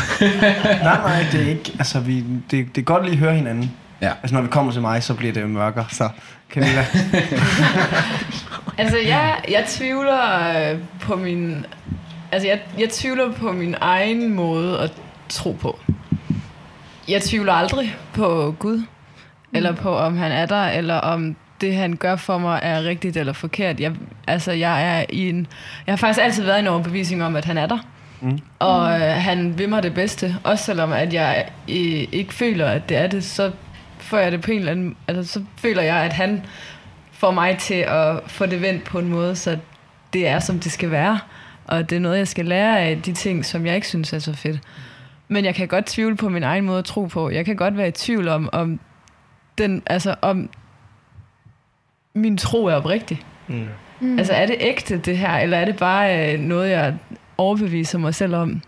nej, 0.84 1.26
det 1.32 1.42
er 1.42 1.50
ikke... 1.50 1.76
Altså, 1.80 2.00
vi, 2.00 2.24
det, 2.52 2.76
det 2.76 2.82
er 2.82 2.86
godt 2.86 3.04
lige 3.04 3.14
at 3.14 3.20
høre 3.20 3.36
hinanden. 3.36 3.72
Ja. 4.02 4.14
Altså, 4.22 4.36
når 4.36 4.42
vi 4.42 4.48
kommer 4.48 4.72
til 4.72 4.82
mig, 4.82 5.04
så 5.04 5.14
bliver 5.14 5.34
det 5.34 5.50
mørkere, 5.50 5.86
så 5.90 6.10
Camilla. 6.50 6.86
Altså, 8.78 8.98
jeg, 8.98 9.42
jeg 9.50 9.66
tvivler 9.68 10.72
øh, 10.72 10.80
på 11.02 11.16
min... 11.16 11.66
Altså, 12.32 12.48
jeg, 12.48 12.62
jeg 12.80 12.90
tvivler 12.90 13.32
på 13.32 13.52
min 13.52 13.76
egen 13.82 14.34
måde 14.34 14.80
at 14.80 14.94
tro 15.30 15.52
på. 15.52 15.80
Jeg 17.08 17.22
tvivler 17.22 17.54
aldrig 17.54 17.96
på 18.14 18.56
Gud, 18.60 18.84
eller 19.54 19.76
på, 19.76 19.98
om 19.98 20.18
han 20.18 20.32
er 20.32 20.46
der, 20.46 20.68
eller 20.70 20.96
om 20.96 21.36
det, 21.62 21.76
han 21.76 21.96
gør 21.96 22.16
for 22.16 22.38
mig, 22.38 22.60
er 22.64 22.84
rigtigt 22.84 23.18
eller 23.18 23.34
forkert. 23.34 23.80
Jeg, 23.80 23.92
altså, 24.28 24.52
jeg 24.52 24.98
er 24.98 25.06
i 25.10 25.30
en... 25.30 25.48
Jeg 25.88 25.92
har 25.92 25.98
faktisk 25.98 26.24
altid 26.24 26.44
været 26.44 26.58
i 26.58 26.60
en 26.60 26.68
overbevisning 26.68 27.24
om, 27.24 27.36
at 27.36 27.46
han 27.46 27.58
er 27.58 27.66
der. 27.66 27.78
Mm. 28.22 28.40
Og 28.60 29.02
øh, 29.02 29.02
han 29.02 29.58
vil 29.58 29.70
mig 29.70 29.84
det 29.84 29.94
bedste. 29.94 30.36
Også 30.44 30.64
selvom, 30.64 30.92
at 30.92 31.14
jeg 31.14 31.46
øh, 31.70 32.08
ikke 32.12 32.34
føler, 32.34 32.68
at 32.68 32.90
det 32.90 32.98
er 32.98 33.08
det, 33.08 33.24
så 33.24 33.52
får 33.98 34.18
jeg 34.18 34.32
det 34.32 34.42
på 34.42 34.52
en 34.52 34.60
eller 34.60 34.72
anden... 34.72 34.96
Altså, 35.08 35.34
så 35.34 35.44
føler 35.58 35.82
jeg, 35.82 35.96
at 35.96 36.14
han 36.14 36.46
får 37.12 37.32
mig 37.32 37.58
til 37.58 37.86
at 37.88 38.16
få 38.28 38.46
det 38.46 38.62
vendt 38.62 38.84
på 38.84 39.00
en 39.00 39.08
måde, 39.08 39.36
så 39.36 39.58
det 40.14 40.28
er, 40.28 40.40
som 40.40 40.60
det 40.60 40.72
skal 40.72 40.92
være. 40.92 41.20
Og 41.70 41.90
det 41.90 41.96
er 41.96 42.00
noget, 42.00 42.18
jeg 42.18 42.28
skal 42.28 42.46
lære 42.46 42.80
af 42.80 43.02
de 43.02 43.14
ting, 43.14 43.46
som 43.46 43.66
jeg 43.66 43.76
ikke 43.76 43.88
synes 43.88 44.14
er 44.14 44.20
så 44.20 44.34
fedt. 44.34 44.60
Men 45.28 45.46
jeg 45.46 45.56
kan 45.56 45.68
godt 45.68 45.86
tvivle 45.86 46.16
på 46.18 46.30
min 46.30 46.44
egen 46.44 46.66
måde 46.66 46.80
at 46.80 46.86
tro 46.86 47.06
på. 47.06 47.30
Jeg 47.30 47.46
kan 47.46 47.56
godt 47.56 47.78
være 47.78 47.88
i 47.88 47.92
tvivl 47.92 48.28
om, 48.28 48.50
om 48.52 48.80
den, 49.58 49.84
altså 49.86 50.16
om 50.22 50.50
min 52.14 52.38
tro 52.38 52.66
er 52.66 52.76
oprigtig. 52.76 53.22
Mm. 53.48 53.68
Mm. 54.00 54.20
Altså 54.20 54.34
er 54.34 54.46
det 54.46 54.56
ægte 54.60 54.98
det 54.98 55.18
her, 55.18 55.38
eller 55.38 55.58
er 55.58 55.66
det 55.66 55.78
bare 55.78 56.34
øh, 56.34 56.40
noget, 56.40 56.70
jeg 56.70 56.96
overbeviser 57.38 57.98
mig 57.98 58.16
selv 58.16 58.36
om? 58.36 58.62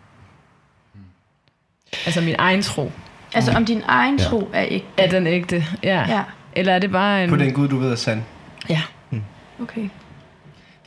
Altså 2.05 2.21
min 2.21 2.35
egen 2.37 2.61
tro. 2.61 2.91
Altså 3.33 3.51
om 3.51 3.65
din 3.65 3.81
egen 3.87 4.17
Ja. 4.17 4.23
tro 4.23 4.49
er 4.53 4.61
ikke... 4.61 4.85
Er 4.97 5.09
den 5.09 5.27
ægte? 5.27 5.65
Ja. 5.83 6.05
Ja, 6.09 6.23
Eller 6.53 6.73
er 6.73 6.79
det 6.79 6.91
bare 6.91 7.23
en... 7.23 7.29
På 7.29 7.35
den 7.35 7.53
Gud, 7.53 7.67
du 7.67 7.77
ved 7.77 7.91
er 7.91 7.95
sand. 7.95 8.21
Ja. 8.69 8.81
okay. 9.61 9.89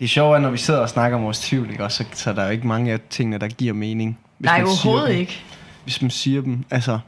Det 0.04 0.10
er 0.10 0.12
sjovt, 0.12 0.36
at 0.36 0.42
når 0.42 0.50
vi 0.50 0.58
sidder 0.58 0.80
og 0.80 0.88
snakker 0.88 1.18
om 1.18 1.24
vores 1.24 1.40
tvivl, 1.40 1.70
ikke, 1.70 1.84
også, 1.84 2.04
så, 2.12 2.22
så 2.22 2.30
er 2.30 2.34
der 2.34 2.44
jo 2.44 2.50
ikke 2.50 2.66
mange 2.66 2.92
af 2.92 2.98
tingene, 3.10 3.38
der 3.38 3.48
giver 3.48 3.72
mening. 3.72 4.18
Hvis 4.38 4.46
Nej, 4.46 4.58
man 4.58 4.66
overhovedet 4.66 5.08
dem. 5.08 5.18
ikke. 5.18 5.42
Hvis 5.84 6.02
man 6.02 6.10
siger 6.10 6.42
dem, 6.42 6.64
altså... 6.70 6.98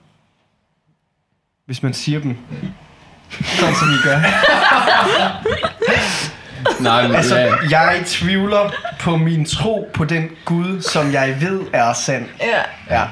Hvis 1.66 1.82
man 1.82 1.94
siger 1.94 2.20
dem, 2.20 2.36
sådan 3.30 3.74
som 3.74 3.88
vi 3.88 3.94
gør. 4.04 4.20
Nej, 6.82 7.06
men, 7.06 7.16
Altså, 7.16 7.38
ja, 7.70 7.80
jeg 7.80 8.02
tvivler 8.06 8.72
på 9.00 9.16
min 9.16 9.44
tro 9.44 9.90
på 9.94 10.04
den 10.04 10.28
Gud, 10.44 10.80
som 10.80 11.12
jeg 11.12 11.36
ved 11.40 11.60
er 11.72 11.92
sand. 11.92 12.26
Ja. 12.40 12.62
Ja, 12.98 13.04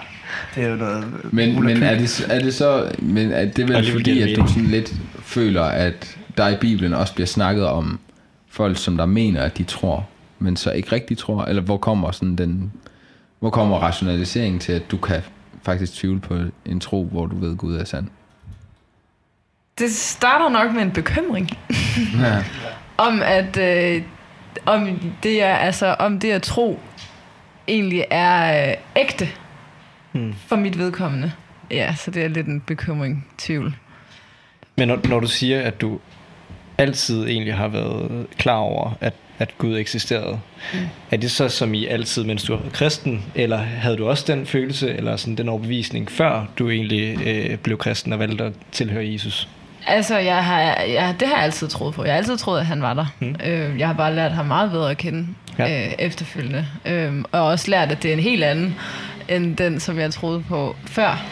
det 0.54 0.64
er 0.64 0.68
jo 0.68 0.76
noget... 0.76 1.32
men, 1.32 1.64
men 1.64 1.82
er, 1.82 1.94
det, 1.94 2.26
er 2.30 2.38
det 2.38 2.54
så... 2.54 2.92
Men 2.98 3.32
er 3.32 3.44
det 3.44 3.68
vel 3.68 3.92
fordi, 3.92 4.22
at 4.22 4.38
du 4.38 4.46
sådan 4.46 4.64
lidt 4.64 4.92
føler, 5.22 5.62
at 5.64 6.16
der 6.36 6.48
i 6.48 6.56
Bibelen 6.56 6.94
også 6.94 7.14
bliver 7.14 7.26
snakket 7.26 7.66
om 7.66 8.00
folk, 8.54 8.76
som 8.78 8.96
der 8.96 9.06
mener, 9.06 9.42
at 9.42 9.58
de 9.58 9.64
tror, 9.64 10.08
men 10.38 10.56
så 10.56 10.70
ikke 10.72 10.92
rigtig 10.92 11.18
tror? 11.18 11.44
Eller 11.44 11.62
hvor 11.62 11.76
kommer 11.76 12.10
sådan 12.10 12.36
den... 12.36 12.72
Hvor 13.38 13.50
kommer 13.50 13.78
rationaliseringen 13.78 14.60
til, 14.60 14.72
at 14.72 14.90
du 14.90 14.96
kan 14.96 15.22
faktisk 15.62 15.94
tvivle 15.94 16.20
på 16.20 16.36
en 16.66 16.80
tro, 16.80 17.04
hvor 17.04 17.26
du 17.26 17.38
ved, 17.38 17.56
Gud 17.56 17.76
er 17.76 17.84
sand? 17.84 18.06
Det 19.78 19.90
starter 19.90 20.48
nok 20.48 20.74
med 20.74 20.82
en 20.82 20.90
bekymring. 20.90 21.48
Ja. 22.20 22.44
om 23.08 23.20
at 23.22 23.56
øh, 23.56 24.02
om 24.66 25.00
det 25.22 25.42
er 25.42 25.54
altså 25.54 25.96
om 25.98 26.20
det 26.20 26.30
at 26.30 26.42
tro 26.42 26.80
egentlig 27.68 28.04
er 28.10 28.68
øh, 28.70 28.74
ægte 28.96 29.28
Hmm. 30.14 30.34
for 30.46 30.56
mit 30.56 30.78
vedkommende. 30.78 31.32
Ja, 31.70 31.94
så 31.94 32.10
det 32.10 32.24
er 32.24 32.28
lidt 32.28 32.46
en 32.46 32.60
bekymring, 32.60 33.26
tvivl. 33.38 33.76
Men 34.76 34.88
når, 34.88 35.08
når 35.08 35.20
du 35.20 35.26
siger, 35.26 35.62
at 35.62 35.80
du 35.80 35.98
altid 36.78 37.26
egentlig 37.26 37.54
har 37.54 37.68
været 37.68 38.26
klar 38.38 38.56
over, 38.56 38.90
at, 39.00 39.14
at 39.38 39.58
Gud 39.58 39.78
eksisterede, 39.78 40.40
mm. 40.72 40.78
er 41.10 41.16
det 41.16 41.30
så 41.30 41.48
som 41.48 41.74
i 41.74 41.86
altid, 41.86 42.24
mens 42.24 42.42
du 42.42 42.52
var 42.52 42.62
kristen, 42.72 43.24
eller 43.34 43.56
havde 43.58 43.96
du 43.96 44.08
også 44.08 44.24
den 44.26 44.46
følelse, 44.46 44.94
eller 44.94 45.16
sådan 45.16 45.34
den 45.34 45.48
overbevisning, 45.48 46.10
før 46.10 46.46
du 46.58 46.70
egentlig 46.70 47.26
øh, 47.26 47.56
blev 47.58 47.78
kristen 47.78 48.12
og 48.12 48.18
valgte 48.18 48.44
at 48.44 48.52
tilhøre 48.72 49.12
Jesus? 49.12 49.48
Altså, 49.86 50.18
jeg 50.18 50.44
har, 50.44 50.60
jeg, 50.82 51.14
det 51.20 51.28
har 51.28 51.34
jeg 51.34 51.44
altid 51.44 51.68
troet 51.68 51.94
på. 51.94 52.04
Jeg 52.04 52.12
har 52.12 52.18
altid 52.18 52.36
troet, 52.36 52.60
at 52.60 52.66
han 52.66 52.82
var 52.82 52.94
der. 52.94 53.06
Mm. 53.20 53.26
Mm. 53.26 53.36
Øh, 53.44 53.78
jeg 53.78 53.86
har 53.86 53.94
bare 53.94 54.14
lært 54.14 54.32
ham 54.32 54.46
meget 54.46 54.70
bedre 54.70 54.90
at 54.90 54.96
kende 54.96 55.26
Ja. 55.58 55.66
ja. 55.66 55.86
øh, 55.86 55.92
efterfølgende. 55.98 56.66
Øh, 56.86 57.24
og 57.32 57.42
også 57.42 57.70
lært, 57.70 57.92
at 57.92 58.02
det 58.02 58.08
er 58.08 58.12
en 58.12 58.20
helt 58.20 58.44
anden, 58.44 58.74
end 59.28 59.56
den, 59.56 59.80
som 59.80 59.98
jeg 59.98 60.12
troede 60.12 60.44
på 60.48 60.76
før. 60.86 61.26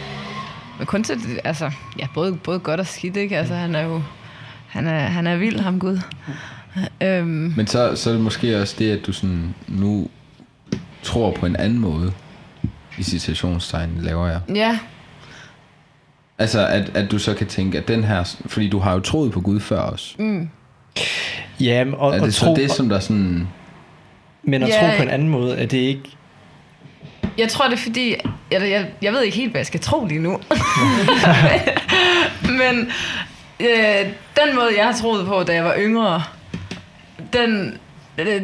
Men 0.77 0.85
kun 0.85 1.03
til, 1.03 1.19
altså, 1.43 1.71
ja, 1.99 2.07
både, 2.13 2.35
både 2.35 2.59
godt 2.59 2.79
og 2.79 2.87
skidt, 2.87 3.17
ikke? 3.17 3.37
Altså, 3.37 3.53
han 3.53 3.75
er 3.75 3.81
jo, 3.81 4.01
han 4.73 4.87
er, 4.87 4.99
han 4.99 5.27
er 5.27 5.35
vild, 5.35 5.59
ham 5.59 5.79
Gud. 5.79 5.99
Øhm, 7.01 7.53
Men 7.57 7.67
så, 7.67 7.95
så 7.95 8.09
er 8.09 8.13
det 8.13 8.23
måske 8.23 8.61
også 8.61 8.75
det, 8.79 8.91
at 8.91 9.05
du 9.07 9.11
sådan 9.13 9.55
nu 9.67 10.09
tror 11.03 11.31
på 11.31 11.45
en 11.45 11.55
anden 11.55 11.79
måde, 11.79 12.13
i 12.97 13.03
citationstegn 13.03 13.89
laver 14.01 14.27
jeg. 14.27 14.39
ja, 14.55 14.79
Altså, 16.37 16.67
at, 16.67 16.91
at 16.97 17.11
du 17.11 17.19
så 17.19 17.33
kan 17.33 17.47
tænke, 17.47 17.77
at 17.77 17.87
den 17.87 18.03
her... 18.03 18.35
Fordi 18.45 18.69
du 18.69 18.79
har 18.79 18.93
jo 18.93 18.99
troet 18.99 19.31
på 19.31 19.41
Gud 19.41 19.59
før 19.59 19.79
os. 19.81 20.15
mm, 20.19 20.49
Ja, 21.59 21.83
men- 21.83 21.93
og, 21.93 22.15
Er 22.15 22.19
og 22.19 22.25
det 22.25 22.33
så 22.33 22.45
tro, 22.45 22.55
det, 22.55 22.71
som 22.71 22.89
der 22.89 22.99
sådan... 22.99 23.47
men 24.43 24.63
at 24.63 24.69
Ja, 24.69 24.89
tro 24.91 24.97
på 24.97 25.03
en 25.03 25.09
anden 25.09 25.29
måde, 25.29 25.57
er 25.57 25.65
det 25.65 25.77
ikke... 25.77 26.01
jeg 27.37 27.49
tror, 27.49 27.65
det 27.65 27.73
er 27.73 27.77
fordi... 27.81 28.15
Jeg, 28.51 28.61
jeg, 28.69 28.87
jeg 29.01 29.13
ved 29.13 29.21
ikke 29.21 29.37
helt, 29.37 29.51
hvad 29.51 29.59
jeg 29.59 29.65
skal 29.65 29.79
tro 29.79 30.05
lige 30.05 30.19
nu. 30.19 30.39
Men 32.59 32.91
øh, 33.63 34.11
den 34.41 34.55
måde, 34.55 34.69
jeg 34.77 34.85
har 34.85 34.93
troet 34.93 35.27
på, 35.27 35.43
da 35.43 35.53
jeg 35.53 35.63
var 35.63 35.75
yngre, 35.77 36.23
den, 37.33 37.77
øh, 38.17 38.41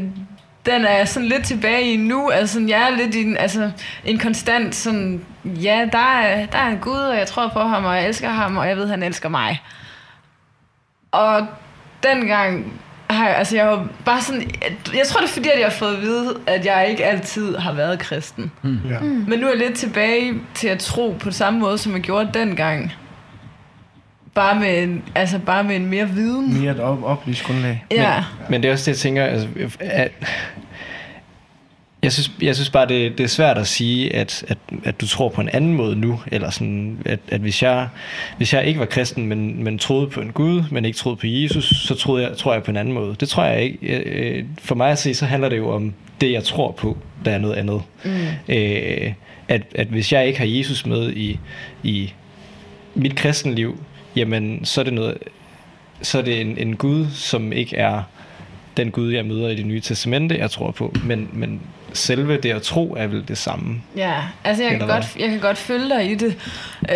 den 0.65 0.86
er 0.86 0.97
jeg 0.97 1.08
sådan 1.08 1.29
lidt 1.29 1.45
tilbage 1.45 1.93
i 1.93 1.97
nu. 1.97 2.29
Altså, 2.29 2.65
jeg 2.67 2.82
er 2.82 2.89
lidt 2.89 3.15
i 3.15 3.23
en, 3.23 3.38
altså, 3.38 3.71
en 4.05 4.19
konstant 4.19 4.75
sådan, 4.75 5.25
ja, 5.45 5.88
der 5.91 6.19
er, 6.19 6.45
der 6.45 6.58
er 6.58 6.67
en 6.67 6.77
Gud, 6.77 6.99
og 6.99 7.17
jeg 7.17 7.27
tror 7.27 7.47
på 7.47 7.60
ham, 7.60 7.86
og 7.86 7.95
jeg 7.95 8.08
elsker 8.08 8.29
ham, 8.29 8.58
og 8.58 8.67
jeg 8.67 8.77
ved, 8.77 8.88
han 8.88 9.03
elsker 9.03 9.29
mig. 9.29 9.62
Og 11.12 11.47
dengang 12.03 12.73
har 13.10 13.27
jeg, 13.27 13.38
altså 13.38 13.55
jeg 13.55 13.67
var 13.67 13.88
bare 14.05 14.21
sådan, 14.21 14.51
jeg 14.93 15.08
tror 15.08 15.19
det 15.19 15.27
er 15.29 15.34
fordi, 15.34 15.49
at 15.49 15.60
jeg 15.60 15.65
har 15.65 15.71
fået 15.71 15.95
at 15.95 16.01
vide, 16.01 16.39
at 16.47 16.65
jeg 16.65 16.88
ikke 16.89 17.05
altid 17.05 17.55
har 17.55 17.73
været 17.73 17.99
kristen. 17.99 18.51
Ja. 18.63 18.99
Men 18.99 19.39
nu 19.39 19.45
er 19.45 19.49
jeg 19.49 19.58
lidt 19.58 19.77
tilbage 19.77 20.41
til 20.53 20.67
at 20.67 20.79
tro 20.79 21.15
på 21.19 21.32
samme 21.32 21.60
måde, 21.60 21.77
som 21.77 21.93
jeg 21.93 22.01
gjorde 22.01 22.29
dengang. 22.34 22.93
Bare 24.34 24.60
med 24.60 24.84
en, 24.84 25.04
altså 25.15 25.39
bare 25.39 25.63
med 25.63 25.76
en 25.76 25.86
mere 25.86 26.10
viden. 26.10 26.62
Mere 26.62 26.72
et 26.72 26.80
op, 26.80 27.04
oplyst 27.04 27.44
grundlag. 27.44 27.86
Ja. 27.92 28.24
Men 28.50 28.63
det 28.63 28.68
er 28.68 28.72
også 28.72 28.92
det, 28.92 28.98
jeg 28.98 28.98
tænker, 28.98 29.26
altså, 29.26 29.48
at, 29.80 30.12
jeg 32.04 32.12
synes, 32.12 32.32
jeg 32.42 32.56
synes 32.56 32.70
bare, 32.70 32.88
det, 32.88 33.18
det 33.18 33.24
er 33.24 33.28
svært 33.28 33.58
at 33.58 33.68
sige, 33.68 34.15
at, 34.15 34.46
at, 34.48 34.58
at 34.84 35.02
du 35.02 35.08
tror 35.08 35.30
på 35.30 35.42
en 35.42 35.50
anden 35.50 35.74
måde 35.74 35.96
nu, 35.96 36.20
eller 36.32 36.50
sådan, 36.50 36.98
at, 37.06 37.20
at 37.30 37.42
hvis, 37.42 37.63
jeg, 37.63 37.88
hvis 38.38 38.54
jeg 38.54 38.65
ikke 38.65 38.80
var 38.80 38.86
kristen, 38.86 39.26
men, 39.28 39.63
men 39.63 39.80
troede 39.80 40.08
på 40.08 40.22
en 40.22 40.32
Gud, 40.32 40.63
men 40.72 40.86
ikke 40.86 40.98
troede 40.98 41.15
på 41.15 41.28
Jesus, 41.28 41.84
så 41.88 41.96
troede 41.96 42.28
jeg, 42.28 42.38
tror 42.38 42.54
jeg 42.54 42.63
på 42.63 42.72
en 42.72 42.78
anden 42.78 42.94
måde. 42.94 43.15
Det 43.20 43.30
tror 43.30 43.44
jeg 43.44 43.63
ikke. 43.63 43.78
Øh, 43.88 44.46
For 44.62 44.76
mig 44.76 44.92
at 44.92 45.00
se, 45.00 45.13
så 45.13 45.26
handler 45.26 45.50
det 45.50 45.58
jo 45.58 45.70
om 45.70 45.94
det, 46.22 46.32
jeg 46.32 46.44
tror 46.44 46.72
på, 46.72 46.98
der 47.26 47.32
er 47.32 47.38
noget 47.38 47.56
andet. 47.56 47.82
Mm. 48.06 48.12
Øh, 48.50 49.13
at, 49.48 49.62
at 49.76 49.88
hvis 49.88 50.13
jeg 50.13 50.28
ikke 50.28 50.39
har 50.39 50.46
Jesus 50.46 50.86
med 50.86 51.13
i, 51.13 51.39
i 51.84 52.13
mit 52.96 53.15
kristenliv, 53.15 53.84
jamen 54.15 54.65
så 54.65 54.82
er 54.82 54.86
det 54.86 54.93
noget, 54.93 55.17
så 56.02 56.17
er 56.17 56.22
det 56.22 56.41
en, 56.41 56.58
en 56.58 56.76
Gud, 56.76 57.08
som 57.13 57.52
ikke 57.52 57.78
er 57.78 58.04
den 58.78 58.91
Gud, 58.91 59.12
jeg 59.12 59.26
møder 59.26 59.50
i 59.50 59.56
det 59.56 59.65
nye 59.65 59.82
testamente, 59.82 60.38
jeg 60.38 60.52
tror 60.52 60.72
på. 60.72 60.93
Men, 61.04 61.30
men 61.34 61.62
selve 61.93 62.38
det 62.38 62.52
at 62.52 62.62
tro 62.62 62.95
er 62.98 63.08
vel 63.08 63.28
det 63.28 63.38
samme. 63.38 63.82
Ja, 63.95 64.13
altså 64.43 64.63
jeg 64.63 64.72
kan, 64.72 64.86
hvad? 64.86 64.95
godt, 64.95 65.15
jeg 65.19 65.30
kan 65.30 65.39
godt 65.39 65.58
følge 65.58 65.89
dig 65.89 66.12
i 66.12 66.15
det. 66.15 66.38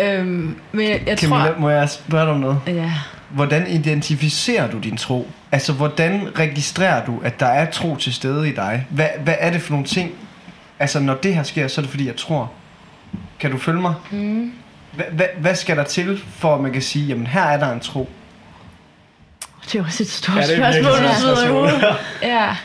Øhm, 0.02 0.56
men 0.72 0.88
jeg, 0.88 1.02
jeg 1.06 1.18
Camilla, 1.18 1.46
tror... 1.46 1.60
må 1.60 1.70
jeg 1.70 1.88
spørge 1.90 2.24
dig 2.24 2.32
om 2.32 2.40
noget? 2.40 2.60
Ja. 2.66 2.92
Hvordan 3.30 3.66
identificerer 3.70 4.70
du 4.70 4.78
din 4.78 4.96
tro? 4.96 5.28
Altså, 5.52 5.72
hvordan 5.72 6.28
registrerer 6.38 7.04
du, 7.04 7.20
at 7.24 7.40
der 7.40 7.46
er 7.46 7.70
tro 7.70 7.96
til 7.96 8.14
stede 8.14 8.48
i 8.48 8.54
dig? 8.54 8.86
Hvad, 8.90 9.08
hvad 9.24 9.34
er 9.38 9.50
det 9.50 9.60
for 9.62 9.72
nogle 9.72 9.86
ting? 9.86 10.12
Altså, 10.78 11.00
når 11.00 11.14
det 11.14 11.34
her 11.34 11.42
sker, 11.42 11.68
så 11.68 11.80
er 11.80 11.82
det 11.82 11.90
fordi, 11.90 12.06
jeg 12.06 12.16
tror. 12.16 12.52
Kan 13.40 13.50
du 13.50 13.58
følge 13.58 13.80
mig? 13.80 13.94
Mm. 14.10 14.52
Hvad, 15.12 15.26
hvad, 15.38 15.54
skal 15.54 15.76
der 15.76 15.84
til, 15.84 16.18
for 16.30 16.54
at 16.54 16.60
man 16.60 16.72
kan 16.72 16.82
sige, 16.82 17.06
jamen 17.06 17.26
her 17.26 17.42
er 17.42 17.56
der 17.58 17.72
en 17.72 17.80
tro? 17.80 18.08
Det 19.64 19.74
er 19.80 19.84
også 19.84 20.02
et 20.02 20.10
stort 20.10 20.36
Ja, 20.36 20.42
det 20.42 20.58
er 20.58 20.72
spørgsmål, 20.72 21.08
du 21.08 21.14
sidder 21.20 21.46
i 21.46 21.50
hovedet. 21.50 21.84
Ja. 22.22 22.56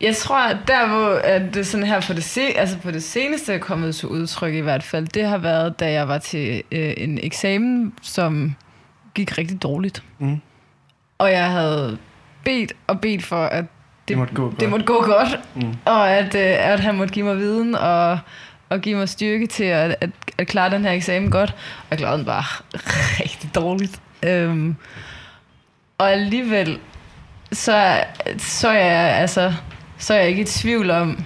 Jeg 0.00 0.16
tror, 0.16 0.38
at 0.48 0.56
der 0.68 0.86
hvor 0.88 1.20
at 1.24 1.42
det 1.54 1.66
sådan 1.66 1.86
her 1.86 2.00
på 2.00 2.12
det, 2.12 2.24
se, 2.24 2.40
altså 2.56 2.78
på 2.78 2.90
det 2.90 3.02
seneste 3.02 3.54
er 3.54 3.58
kommet 3.58 3.94
til 3.96 4.08
udtryk 4.08 4.54
i 4.54 4.60
hvert 4.60 4.82
fald, 4.82 5.06
det 5.08 5.24
har 5.26 5.38
været, 5.38 5.80
da 5.80 5.92
jeg 5.92 6.08
var 6.08 6.18
til 6.18 6.62
øh, 6.72 6.94
en 6.96 7.18
eksamen, 7.22 7.92
som 8.02 8.54
gik 9.14 9.38
rigtig 9.38 9.62
dårligt. 9.62 10.02
Mm. 10.18 10.40
Og 11.18 11.30
jeg 11.32 11.50
havde 11.50 11.98
bedt 12.44 12.72
og 12.86 13.00
bedt 13.00 13.24
for, 13.24 13.44
at 13.44 13.64
Det 14.08 14.18
måtte 14.18 14.34
gå 14.34 14.42
godt. 14.44 14.60
det 14.60 14.68
måtte 14.68 14.84
gå 14.86 15.02
godt, 15.06 15.40
Mm. 15.54 15.74
og 15.84 16.10
at, 16.10 16.34
øh, 16.34 16.72
at 16.72 16.80
han 16.80 16.94
måtte 16.96 17.14
give 17.14 17.24
mig 17.24 17.36
viden 17.36 17.74
og, 17.74 18.18
og 18.68 18.80
give 18.80 18.96
mig 18.96 19.08
styrke 19.08 19.46
til 19.46 19.64
at, 19.64 19.96
at, 20.00 20.10
at 20.38 20.46
klare 20.46 20.70
den 20.70 20.84
her 20.84 20.92
eksamen 20.92 21.30
godt. 21.30 21.50
Og 21.50 21.86
jeg 21.90 21.98
klarede 21.98 22.18
den 22.18 22.26
bare 22.26 22.44
rigtig 23.20 23.54
dårligt. 23.54 24.00
Øhm, 24.22 24.76
og 25.98 26.12
alligevel, 26.12 26.78
så, 27.52 28.00
så, 28.38 28.70
jeg, 28.70 29.16
altså, 29.16 29.54
så 29.98 30.14
er 30.14 30.18
jeg 30.18 30.28
ikke 30.28 30.42
i 30.42 30.44
tvivl 30.44 30.90
om, 30.90 31.24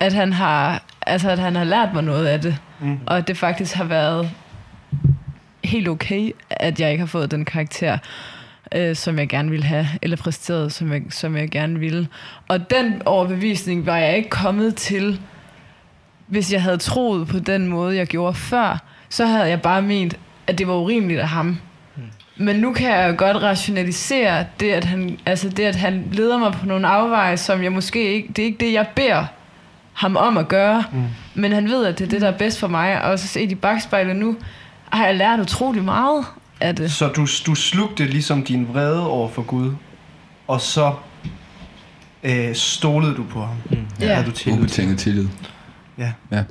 at 0.00 0.12
han 0.12 0.32
har, 0.32 0.82
altså, 1.06 1.30
at 1.30 1.38
han 1.38 1.56
har 1.56 1.64
lært 1.64 1.94
mig 1.94 2.02
noget 2.02 2.26
af 2.26 2.40
det. 2.40 2.56
Mm. 2.80 2.98
Og 3.06 3.16
at 3.16 3.28
det 3.28 3.36
faktisk 3.36 3.74
har 3.74 3.84
været 3.84 4.30
helt 5.64 5.88
okay, 5.88 6.32
at 6.50 6.80
jeg 6.80 6.90
ikke 6.90 7.00
har 7.00 7.06
fået 7.06 7.30
den 7.30 7.44
karakter, 7.44 7.98
øh, 8.74 8.96
som 8.96 9.18
jeg 9.18 9.28
gerne 9.28 9.50
ville 9.50 9.64
have, 9.64 9.86
eller 10.02 10.16
præsteret, 10.16 10.72
som 10.72 10.92
jeg, 10.92 11.02
som 11.10 11.36
jeg 11.36 11.50
gerne 11.50 11.78
ville. 11.78 12.08
Og 12.48 12.70
den 12.70 13.02
overbevisning 13.06 13.86
var 13.86 13.96
jeg 13.96 14.16
ikke 14.16 14.30
kommet 14.30 14.74
til, 14.74 15.20
hvis 16.28 16.52
jeg 16.52 16.62
havde 16.62 16.78
troet 16.78 17.28
på 17.28 17.38
den 17.38 17.66
måde, 17.66 17.96
jeg 17.96 18.06
gjorde 18.06 18.34
før, 18.34 18.82
så 19.08 19.26
havde 19.26 19.44
jeg 19.44 19.62
bare 19.62 19.82
ment, 19.82 20.14
at 20.46 20.58
det 20.58 20.68
var 20.68 20.74
urimeligt 20.74 21.20
af 21.20 21.28
ham. 21.28 21.58
Men 22.36 22.56
nu 22.56 22.72
kan 22.72 22.90
jeg 22.90 23.08
jo 23.10 23.14
godt 23.18 23.42
rationalisere 23.42 24.44
det, 24.60 24.70
at 24.70 24.84
han, 24.84 25.18
altså 25.26 25.48
det, 25.48 25.64
at 25.64 25.76
han 25.76 26.04
leder 26.12 26.38
mig 26.38 26.52
på 26.52 26.66
nogle 26.66 26.88
afveje, 26.88 27.36
som 27.36 27.62
jeg 27.62 27.72
måske 27.72 28.14
ikke, 28.14 28.28
det 28.28 28.42
er 28.42 28.46
ikke 28.46 28.66
det, 28.66 28.72
jeg 28.72 28.86
beder 28.94 29.24
ham 29.92 30.16
om 30.16 30.38
at 30.38 30.48
gøre. 30.48 30.84
Mm. 30.92 31.02
Men 31.34 31.52
han 31.52 31.68
ved, 31.68 31.86
at 31.86 31.98
det 31.98 32.04
er 32.04 32.08
det, 32.08 32.20
der 32.20 32.28
er 32.28 32.38
bedst 32.38 32.60
for 32.60 32.68
mig. 32.68 33.02
Og 33.02 33.18
så 33.18 33.26
set 33.26 33.52
i 33.52 33.54
bagspejlet 33.54 34.16
nu, 34.16 34.36
har 34.90 35.06
jeg 35.06 35.16
lært 35.16 35.40
utrolig 35.40 35.84
meget 35.84 36.24
af 36.60 36.76
det. 36.76 36.92
Så 36.92 37.08
du, 37.08 37.26
du 37.46 37.54
slugte 37.54 38.04
ligesom 38.04 38.42
din 38.42 38.68
vrede 38.68 39.06
over 39.06 39.28
for 39.28 39.42
Gud, 39.42 39.72
og 40.48 40.60
så 40.60 40.92
øh, 42.22 42.54
stolede 42.54 43.14
du 43.14 43.24
på 43.24 43.40
ham. 43.40 43.56
Mm. 43.70 43.76
Ja. 44.00 44.14
Havde 44.14 44.26
du 44.26 44.32
tillid 44.32 44.56
til. 44.56 44.62
Ubetinget 44.62 44.98
tillid. 44.98 45.28
Ja. 45.98 46.12
Ja. 46.32 46.42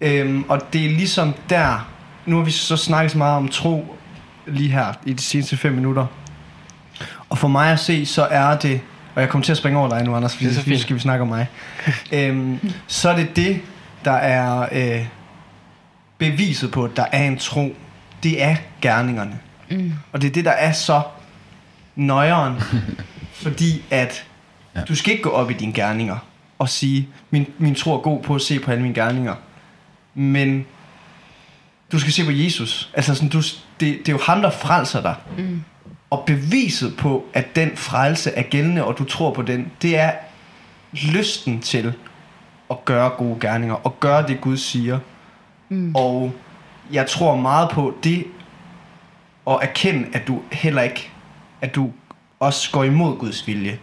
Øhm, 0.00 0.44
og 0.48 0.72
det 0.72 0.84
er 0.86 0.90
ligesom 0.90 1.34
der, 1.50 1.88
nu 2.26 2.36
har 2.36 2.44
vi 2.44 2.50
så 2.50 2.76
snakket 2.76 3.12
så 3.12 3.18
meget 3.18 3.36
om 3.36 3.48
tro 3.48 3.96
lige 4.46 4.70
her 4.70 4.92
i 5.06 5.12
de 5.12 5.22
seneste 5.22 5.56
fem 5.56 5.72
minutter. 5.72 6.06
Og 7.28 7.38
for 7.38 7.48
mig 7.48 7.72
at 7.72 7.78
se, 7.80 8.06
så 8.06 8.26
er 8.30 8.56
det, 8.58 8.80
og 9.14 9.20
jeg 9.20 9.28
kommer 9.30 9.44
til 9.44 9.52
at 9.52 9.58
springe 9.58 9.78
over 9.78 9.88
dig 9.88 10.04
nu, 10.04 10.16
Anders, 10.16 10.36
fordi 10.36 10.70
nu 10.70 10.78
skal 10.78 10.96
vi 10.96 11.00
snakke 11.00 11.22
om 11.22 11.28
mig. 11.28 11.46
øhm, 12.12 12.72
så 12.86 13.10
er 13.10 13.16
det 13.16 13.36
det, 13.36 13.60
der 14.04 14.12
er 14.12 14.68
øh, 14.72 15.06
beviset 16.18 16.70
på, 16.70 16.84
at 16.84 16.90
der 16.96 17.04
er 17.12 17.24
en 17.24 17.38
tro. 17.38 17.76
Det 18.22 18.42
er 18.42 18.56
gerningerne. 18.80 19.38
Mm. 19.70 19.92
Og 20.12 20.22
det 20.22 20.28
er 20.28 20.32
det, 20.32 20.44
der 20.44 20.50
er 20.50 20.72
så 20.72 21.02
nøjeren. 21.96 22.54
fordi 23.42 23.82
at 23.90 24.24
Ja. 24.76 24.80
du 24.80 24.94
skal 24.94 25.12
ikke 25.12 25.22
gå 25.22 25.30
op 25.30 25.50
i 25.50 25.54
dine 25.54 25.72
gerninger 25.72 26.16
og 26.60 26.68
sige, 26.68 27.08
min, 27.30 27.46
min 27.58 27.74
tro 27.74 27.94
er 27.94 27.98
god 27.98 28.22
på 28.22 28.34
at 28.34 28.40
se 28.40 28.58
på 28.58 28.70
alle 28.70 28.82
mine 28.82 28.94
gerninger. 28.94 29.34
Men 30.14 30.66
du 31.92 31.98
skal 31.98 32.12
se 32.12 32.24
på 32.24 32.30
Jesus. 32.30 32.90
Altså 32.94 33.14
sådan, 33.14 33.28
du, 33.28 33.38
det, 33.38 33.58
det 33.80 34.08
er 34.08 34.12
jo 34.12 34.18
ham, 34.22 34.42
der 34.42 34.50
frelser 34.50 35.02
dig. 35.02 35.14
Mm. 35.38 35.62
Og 36.10 36.24
beviset 36.26 36.96
på, 36.96 37.24
at 37.34 37.56
den 37.56 37.76
frelse 37.76 38.30
er 38.30 38.42
gældende, 38.42 38.84
og 38.84 38.98
du 38.98 39.04
tror 39.04 39.34
på 39.34 39.42
den, 39.42 39.72
det 39.82 39.98
er 39.98 40.12
lysten 40.92 41.60
til 41.60 41.94
at 42.70 42.84
gøre 42.84 43.08
gode 43.08 43.40
gerninger, 43.40 43.74
og 43.74 44.00
gøre 44.00 44.26
det, 44.26 44.40
Gud 44.40 44.56
siger. 44.56 44.98
Mm. 45.68 45.94
Og 45.94 46.32
jeg 46.92 47.06
tror 47.06 47.36
meget 47.36 47.70
på 47.70 47.94
det, 48.04 48.24
at 49.46 49.58
erkende, 49.62 50.08
at 50.12 50.26
du 50.26 50.42
heller 50.52 50.82
ikke, 50.82 51.10
at 51.60 51.74
du 51.74 51.90
også 52.40 52.70
går 52.72 52.84
imod 52.84 53.18
Guds 53.18 53.46
vilje. 53.46 53.78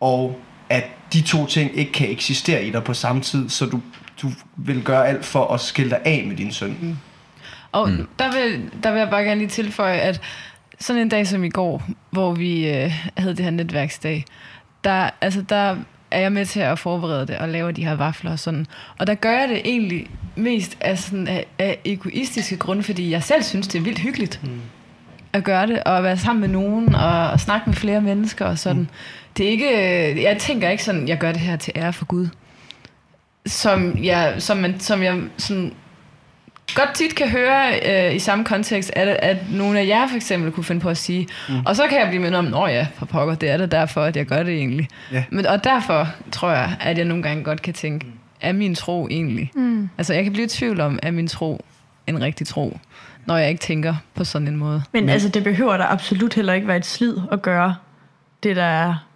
Og 0.00 0.40
at 0.68 0.84
de 1.12 1.20
to 1.20 1.46
ting 1.46 1.78
ikke 1.78 1.92
kan 1.92 2.10
eksistere 2.10 2.64
i 2.64 2.70
dig 2.70 2.84
på 2.84 2.94
samme 2.94 3.22
tid, 3.22 3.48
så 3.48 3.66
du, 3.66 3.80
du 4.22 4.30
vil 4.56 4.82
gøre 4.82 5.08
alt 5.08 5.24
for 5.24 5.54
at 5.54 5.60
skille 5.60 5.90
dig 5.90 6.00
af 6.04 6.24
med 6.26 6.36
din 6.36 6.52
søn. 6.52 6.98
Og 7.72 7.88
mm. 7.88 8.08
der, 8.18 8.32
vil, 8.32 8.70
der 8.82 8.90
vil 8.90 8.98
jeg 8.98 9.10
bare 9.10 9.22
gerne 9.22 9.38
lige 9.38 9.48
tilføje, 9.48 9.96
at 9.96 10.20
sådan 10.80 11.02
en 11.02 11.08
dag 11.08 11.26
som 11.26 11.44
i 11.44 11.48
går, 11.48 11.82
hvor 12.10 12.32
vi 12.32 12.68
øh, 12.68 12.92
havde 13.16 13.36
det 13.36 13.44
her 13.44 13.50
netværksdag, 13.50 14.24
der, 14.84 15.10
altså 15.20 15.42
der 15.48 15.76
er 16.10 16.20
jeg 16.20 16.32
med 16.32 16.46
til 16.46 16.60
at 16.60 16.78
forberede 16.78 17.26
det 17.26 17.38
og 17.38 17.48
lave 17.48 17.72
de 17.72 17.84
her 17.84 17.94
vafler 17.94 18.30
og 18.30 18.38
sådan. 18.38 18.66
Og 18.98 19.06
der 19.06 19.14
gør 19.14 19.30
jeg 19.30 19.48
det 19.48 19.60
egentlig 19.64 20.06
mest 20.36 20.78
af, 20.80 20.98
sådan, 20.98 21.28
af, 21.28 21.46
af 21.58 21.78
egoistiske 21.84 22.56
grunde, 22.56 22.82
fordi 22.82 23.10
jeg 23.10 23.22
selv 23.22 23.42
synes, 23.42 23.68
det 23.68 23.78
er 23.78 23.82
vildt 23.82 23.98
hyggeligt 23.98 24.40
mm. 24.42 24.60
at 25.32 25.44
gøre 25.44 25.66
det, 25.66 25.84
og 25.84 25.98
at 25.98 26.04
være 26.04 26.18
sammen 26.18 26.40
med 26.40 26.48
nogen 26.48 26.94
og, 26.94 27.30
og 27.30 27.40
snakke 27.40 27.70
med 27.70 27.74
flere 27.74 28.00
mennesker 28.00 28.46
og 28.46 28.58
sådan. 28.58 28.82
Mm. 28.82 28.88
Det 29.40 29.46
er 29.46 29.50
ikke, 29.50 29.68
øh, 29.68 30.22
jeg 30.22 30.38
tænker 30.38 30.68
ikke 30.68 30.84
sådan, 30.84 31.08
jeg 31.08 31.18
gør 31.18 31.32
det 31.32 31.40
her 31.40 31.56
til 31.56 31.72
ære 31.76 31.92
for 31.92 32.04
Gud. 32.04 32.28
Som 33.46 34.04
jeg, 34.04 34.34
som 34.38 34.56
man, 34.56 34.80
som 34.80 35.02
jeg 35.02 35.20
sådan 35.38 35.72
godt 36.74 36.94
tit 36.94 37.14
kan 37.14 37.28
høre 37.28 37.80
øh, 37.86 38.14
i 38.14 38.18
samme 38.18 38.44
kontekst, 38.44 38.92
at, 38.96 39.08
at 39.08 39.36
nogle 39.50 39.80
af 39.80 39.86
jer 39.86 40.08
for 40.08 40.16
eksempel 40.16 40.52
kunne 40.52 40.64
finde 40.64 40.80
på 40.80 40.88
at 40.88 40.96
sige, 40.96 41.28
mm. 41.48 41.54
og 41.66 41.76
så 41.76 41.86
kan 41.86 42.00
jeg 42.00 42.08
blive 42.08 42.22
mindet 42.22 42.38
om, 42.38 42.44
nå 42.44 42.66
ja, 42.66 42.86
for 42.94 43.06
pokker, 43.06 43.34
det 43.34 43.50
er 43.50 43.56
det 43.56 43.72
derfor, 43.72 44.02
at 44.02 44.16
jeg 44.16 44.26
gør 44.26 44.42
det 44.42 44.54
egentlig. 44.54 44.88
Ja. 45.12 45.24
Men, 45.30 45.46
og 45.46 45.64
derfor 45.64 46.08
tror 46.32 46.50
jeg, 46.50 46.76
at 46.80 46.98
jeg 46.98 47.04
nogle 47.04 47.22
gange 47.22 47.44
godt 47.44 47.62
kan 47.62 47.74
tænke, 47.74 48.06
er 48.40 48.52
min 48.52 48.74
tro 48.74 49.08
egentlig? 49.10 49.50
Mm. 49.54 49.88
Altså 49.98 50.14
jeg 50.14 50.22
kan 50.24 50.32
blive 50.32 50.44
i 50.44 50.48
tvivl 50.48 50.80
om, 50.80 50.98
er 51.02 51.10
min 51.10 51.28
tro 51.28 51.64
en 52.06 52.22
rigtig 52.22 52.46
tro, 52.46 52.78
når 53.26 53.36
jeg 53.36 53.48
ikke 53.48 53.60
tænker 53.60 53.94
på 54.14 54.24
sådan 54.24 54.48
en 54.48 54.56
måde. 54.56 54.82
Men 54.92 55.08
altså, 55.08 55.28
det 55.28 55.44
behøver 55.44 55.76
der 55.76 55.86
absolut 55.86 56.34
heller 56.34 56.52
ikke 56.52 56.68
være 56.68 56.76
et 56.76 56.86
slid 56.86 57.16
at 57.32 57.42
gøre 57.42 57.74
det, 58.42 58.56
der 58.56 58.64
er 58.64 59.09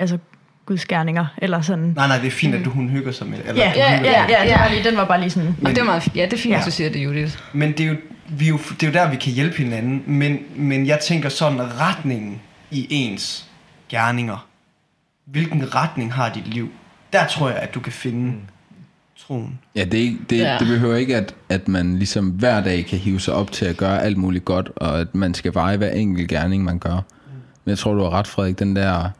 altså 0.00 0.18
Guds 0.66 0.84
gerninger, 0.86 1.26
eller 1.38 1.60
sådan. 1.60 1.92
Nej, 1.96 2.08
nej, 2.08 2.18
det 2.18 2.26
er 2.26 2.30
fint, 2.30 2.54
at 2.54 2.64
du 2.64 2.70
hun 2.70 2.88
hygger 2.88 3.12
sig 3.12 3.26
med 3.26 3.38
det. 3.38 3.48
Eller, 3.48 3.62
Ja, 3.62 3.72
ja, 3.76 4.00
ja, 4.02 4.24
ja, 4.42 4.44
det 4.50 4.52
var 4.60 4.68
lige, 4.70 4.84
den 4.88 4.96
var 4.96 5.04
bare 5.04 5.20
lige 5.20 5.30
sådan. 5.30 5.56
Og 5.64 5.70
det 5.70 5.78
er 5.78 5.84
meget, 5.84 6.08
ja, 6.16 6.24
det 6.24 6.32
er 6.32 6.36
fint, 6.36 6.54
Ja. 6.54 6.62
du 6.66 6.70
siger 6.70 6.90
det, 6.90 7.04
Judith. 7.04 7.38
Men 7.52 7.72
det 7.72 7.80
er, 7.80 7.88
jo, 7.88 7.96
vi 8.28 8.44
er 8.44 8.48
jo, 8.48 8.58
det 8.58 8.82
er 8.82 8.86
jo 8.86 8.92
der, 8.92 9.10
vi 9.10 9.16
kan 9.16 9.32
hjælpe 9.32 9.56
hinanden. 9.56 10.02
Men, 10.06 10.38
men 10.56 10.86
jeg 10.86 10.98
tænker 11.08 11.28
sådan, 11.28 11.60
retningen 11.80 12.40
i 12.70 12.86
ens 12.90 13.46
gerninger. 13.88 14.46
Hvilken 15.26 15.74
retning 15.74 16.12
har 16.12 16.32
dit 16.32 16.46
liv? 16.54 16.68
Der 17.12 17.26
tror 17.26 17.48
jeg, 17.48 17.58
at 17.58 17.74
du 17.74 17.80
kan 17.80 17.92
finde 17.92 18.26
mm. 18.26 18.40
troen. 19.26 19.58
Ja, 19.76 19.84
det, 19.84 19.94
er 19.94 20.02
ikke- 20.04 20.18
det, 20.30 20.38
ja. 20.38 20.56
det 20.58 20.66
behøver 20.68 20.96
ikke, 20.96 21.16
at, 21.16 21.34
at 21.48 21.68
man 21.68 21.96
ligesom 21.98 22.28
hver 22.28 22.60
dag 22.60 22.86
kan 22.86 22.98
hive 22.98 23.20
sig 23.20 23.34
op 23.34 23.52
til 23.52 23.64
at 23.64 23.76
gøre 23.76 24.02
alt 24.02 24.16
muligt 24.16 24.44
godt, 24.44 24.70
og 24.76 25.00
at 25.00 25.14
man 25.14 25.34
skal 25.34 25.54
veje 25.54 25.76
hver 25.76 25.90
enkelt 25.90 26.28
gerning, 26.28 26.64
man 26.64 26.78
gør. 26.78 26.92
Men 27.64 27.70
jeg 27.70 27.78
tror, 27.78 27.94
du 27.94 28.02
har 28.02 28.10
ret, 28.10 28.26
Frederik, 28.26 28.58
den 28.58 28.76
der... 28.76 29.10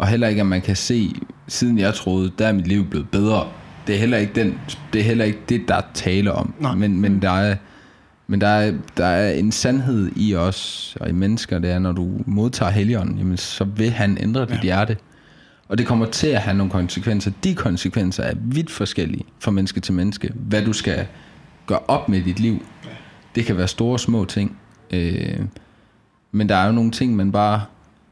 Og 0.00 0.08
heller 0.08 0.28
ikke, 0.28 0.40
at 0.40 0.46
man 0.46 0.60
kan 0.60 0.76
se, 0.76 1.14
siden 1.48 1.78
jeg 1.78 1.94
troede, 1.94 2.32
der 2.38 2.46
er 2.46 2.52
mit 2.52 2.66
liv 2.66 2.86
blevet 2.90 3.08
bedre. 3.10 3.48
Det 3.86 3.94
er 3.94 3.98
heller 3.98 4.18
ikke, 4.18 4.32
den, 4.34 4.58
det, 4.92 5.00
er 5.00 5.04
heller 5.04 5.24
ikke 5.24 5.38
det, 5.48 5.68
der 5.68 5.74
er 5.74 5.82
tale 5.94 6.32
om. 6.32 6.54
Nej. 6.58 6.74
Men, 6.74 7.00
men, 7.00 7.22
der 7.22 7.30
er, 7.30 7.56
men 8.26 8.40
der, 8.40 8.48
er, 8.48 8.72
der 8.96 9.06
er 9.06 9.32
en 9.32 9.52
sandhed 9.52 10.10
i 10.16 10.34
os 10.34 10.96
og 11.00 11.08
i 11.08 11.12
mennesker, 11.12 11.58
det 11.58 11.70
er, 11.70 11.78
når 11.78 11.92
du 11.92 12.10
modtager 12.26 12.70
helligånden, 12.70 13.18
jamen, 13.18 13.36
så 13.36 13.64
vil 13.64 13.90
han 13.90 14.18
ændre 14.20 14.46
dit 14.46 14.60
hjerte. 14.60 14.96
Og 15.68 15.78
det 15.78 15.86
kommer 15.86 16.06
til 16.06 16.26
at 16.26 16.40
have 16.40 16.56
nogle 16.56 16.72
konsekvenser. 16.72 17.30
De 17.44 17.54
konsekvenser 17.54 18.22
er 18.22 18.34
vidt 18.42 18.70
forskellige 18.70 19.24
fra 19.40 19.50
menneske 19.50 19.80
til 19.80 19.94
menneske. 19.94 20.32
Hvad 20.34 20.64
du 20.64 20.72
skal 20.72 21.06
gøre 21.66 21.80
op 21.88 22.08
med 22.08 22.22
dit 22.22 22.40
liv. 22.40 22.62
Det 23.34 23.44
kan 23.44 23.56
være 23.56 23.68
store 23.68 23.92
og 23.92 24.00
små 24.00 24.24
ting. 24.24 24.58
Øh, 24.90 25.40
men 26.32 26.48
der 26.48 26.56
er 26.56 26.66
jo 26.66 26.72
nogle 26.72 26.90
ting, 26.90 27.16
man 27.16 27.32
bare 27.32 27.62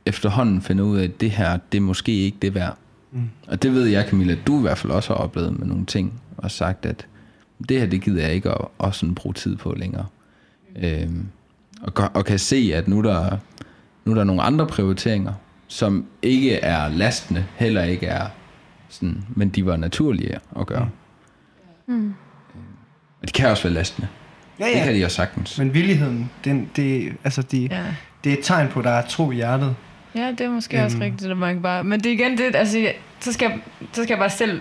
efterhånden 0.09 0.63
finder 0.63 0.85
ud 0.85 0.99
af, 0.99 1.05
at 1.05 1.21
det 1.21 1.31
her, 1.31 1.59
det 1.73 1.79
er 1.79 1.83
måske 1.83 2.13
ikke 2.13 2.39
det 2.43 2.55
værd. 2.55 2.77
Mm. 3.13 3.29
Og 3.49 3.63
det 3.63 3.73
ved 3.75 3.87
jeg, 3.87 4.07
Camilla, 4.09 4.33
at 4.33 4.39
du 4.47 4.59
i 4.59 4.61
hvert 4.61 4.79
fald 4.79 4.93
også 4.93 5.15
har 5.15 5.21
oplevet 5.21 5.59
med 5.59 5.67
nogle 5.67 5.87
ting, 5.87 6.21
og 6.37 6.51
sagt, 6.51 6.87
at 6.87 7.07
det 7.69 7.81
her, 7.81 7.87
det 7.87 8.03
gider 8.03 8.23
jeg 8.23 8.33
ikke 8.35 8.51
at, 8.51 8.59
at 8.85 8.95
sådan 8.95 9.15
bruge 9.15 9.35
tid 9.35 9.57
på 9.57 9.75
længere. 9.77 10.07
Øh, 10.83 11.09
og, 11.83 11.95
kan- 11.95 12.09
og 12.15 12.25
kan 12.25 12.39
se, 12.39 12.71
at 12.75 12.89
nu 12.89 12.99
er 12.99 13.03
der, 13.03 13.37
nu 14.05 14.13
er 14.13 14.17
der 14.17 14.25
nogle 14.25 14.43
andre 14.43 14.67
prioriteringer, 14.67 15.33
som 15.69 16.07
ikke 16.23 16.55
er 16.55 16.89
lastende, 16.89 17.45
heller 17.57 17.83
ikke 17.85 18.07
er 18.07 18.27
sådan, 18.89 19.25
men 19.37 19.49
de 19.49 19.67
var 19.67 19.77
naturlige 19.77 20.39
at 20.61 20.67
gøre. 20.67 20.89
Mm. 21.89 22.15
Og 23.23 23.29
de 23.29 23.33
kan 23.33 23.49
også 23.51 23.63
være 23.63 23.73
lastende. 23.73 24.09
Ja, 24.61 24.65
Det 24.65 24.75
kan 24.75 24.93
ja. 24.93 24.99
de 24.99 25.05
også 25.05 25.17
sagtens. 25.17 25.59
Men 25.59 25.75
villigheden, 25.75 26.31
den, 26.45 26.71
det, 26.77 27.13
altså 27.25 27.43
det, 27.43 27.71
Ja. 27.71 27.85
det 28.25 28.33
er 28.33 28.37
et 28.39 28.45
tegn 28.45 28.69
på, 28.69 28.79
at 28.79 28.85
der 28.85 28.91
er 28.91 29.07
tro 29.07 29.31
i 29.31 29.35
hjertet. 29.35 29.77
Ja, 30.15 30.31
det 30.31 30.41
er 30.41 30.51
måske 30.51 30.77
øhm. 30.77 30.85
også 30.85 30.99
rigtigt, 31.01 31.31
at 31.31 31.37
man 31.37 31.55
kan 31.55 31.63
bare... 31.63 31.85
Men 31.85 32.01
det 32.01 32.07
er 32.07 32.13
igen 32.15 32.39
det, 32.39 32.57
altså, 32.57 32.79
jeg- 32.79 32.95
så 33.21 33.33
skal, 33.33 33.51
jeg- 33.51 33.61
så 33.93 34.03
skal 34.03 34.09
jeg 34.15 34.19
bare 34.19 34.31
selv 34.31 34.61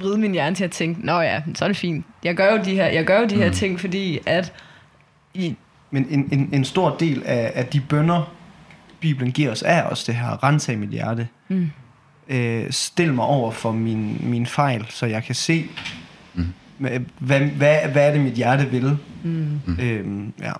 vride 0.00 0.18
min 0.18 0.32
hjerne 0.32 0.56
til 0.56 0.64
at 0.64 0.70
tænke, 0.70 1.06
nå 1.06 1.20
ja, 1.20 1.42
så 1.54 1.64
er 1.64 1.68
det 1.68 1.76
fint. 1.76 2.06
Jeg 2.24 2.34
gør 2.34 2.52
jo 2.56 2.62
de 2.64 2.74
her, 2.74 2.86
jeg 2.86 3.04
gør 3.04 3.20
jo 3.20 3.26
de 3.26 3.34
Mm. 3.34 3.40
her 3.42 3.50
ting, 3.52 3.80
fordi 3.80 4.18
at... 4.26 4.52
I, 5.34 5.56
Men 5.90 6.06
en, 6.10 6.28
en, 6.32 6.48
en 6.52 6.64
stor 6.64 6.96
del 6.96 7.22
af, 7.26 7.52
af 7.54 7.66
de 7.66 7.80
bønder, 7.80 8.32
Bibelen 9.00 9.32
giver 9.32 9.50
os, 9.50 9.62
er 9.66 9.82
også 9.82 10.04
det 10.06 10.14
her, 10.14 10.44
rens 10.44 10.68
af 10.68 10.78
mit 10.78 10.88
hjerte. 10.90 11.28
Mm. 11.48 11.70
Øh, 12.28 12.66
stil 12.70 13.14
mig 13.14 13.24
over 13.24 13.50
for 13.50 13.72
min, 13.72 14.20
min 14.22 14.46
fejl, 14.46 14.86
så 14.88 15.06
jeg 15.06 15.24
kan 15.24 15.34
se, 15.34 15.64
Mm. 16.34 16.46
hvad, 16.78 17.00
hvad, 17.18 17.40
hvad, 17.40 17.78
hvad 17.92 18.08
er 18.08 18.12
det, 18.12 18.20
mit 18.20 18.32
hjerte 18.34 18.66
vil. 18.70 18.98
mm, 19.22 19.60
Øhm, 19.82 20.32
ja. 20.40 20.52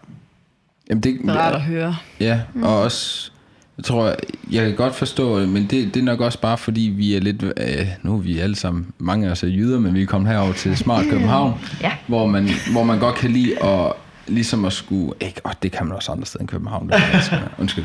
Jamen 0.91 1.03
det, 1.03 1.19
det 1.23 1.31
er 1.31 1.35
rart 1.35 1.55
at 1.55 1.63
høre. 1.63 1.97
Ja, 2.21 2.41
og 2.63 2.81
også, 2.81 3.33
jeg 3.79 3.85
tror, 3.85 4.15
jeg 4.51 4.67
kan 4.67 4.75
godt 4.77 4.95
forstå, 4.95 5.39
men 5.47 5.63
det, 5.63 5.95
det 5.95 6.01
er 6.01 6.05
nok 6.05 6.21
også 6.21 6.41
bare 6.41 6.59
fordi, 6.59 6.81
vi 6.97 7.15
er 7.15 7.21
lidt, 7.21 7.43
øh, 7.43 7.87
nu 8.03 8.15
er 8.15 8.19
vi 8.19 8.39
alle 8.39 8.57
sammen, 8.57 8.87
mange 8.99 9.27
af 9.27 9.31
os 9.31 9.43
er 9.43 9.47
jyder, 9.49 9.81
men 9.81 9.95
vi 9.95 10.03
er 10.03 10.07
kommet 10.07 10.33
herover 10.33 10.53
til 10.53 10.77
Smart 10.77 11.05
København, 11.11 11.55
Ja. 11.81 11.93
hvor, 12.07 12.27
man, 12.27 12.49
hvor 12.73 12.83
man 12.85 12.99
godt 12.99 13.15
kan 13.15 13.31
lide 13.31 13.65
at, 13.65 13.93
ligesom 14.27 14.65
at 14.65 14.73
skulle, 14.73 15.13
ikke, 15.21 15.41
og 15.45 15.53
det 15.63 15.73
kan 15.73 15.87
man 15.87 15.97
også 15.97 16.13
andre 16.13 16.27
steder 16.27 16.41
end 16.41 16.49
København, 16.49 16.89
det 16.89 17.03
undskyld. 17.59 17.85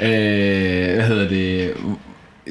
Øh, 0.00 0.08
hvad 0.94 1.02
hedder 1.06 1.28
det? 1.28 1.72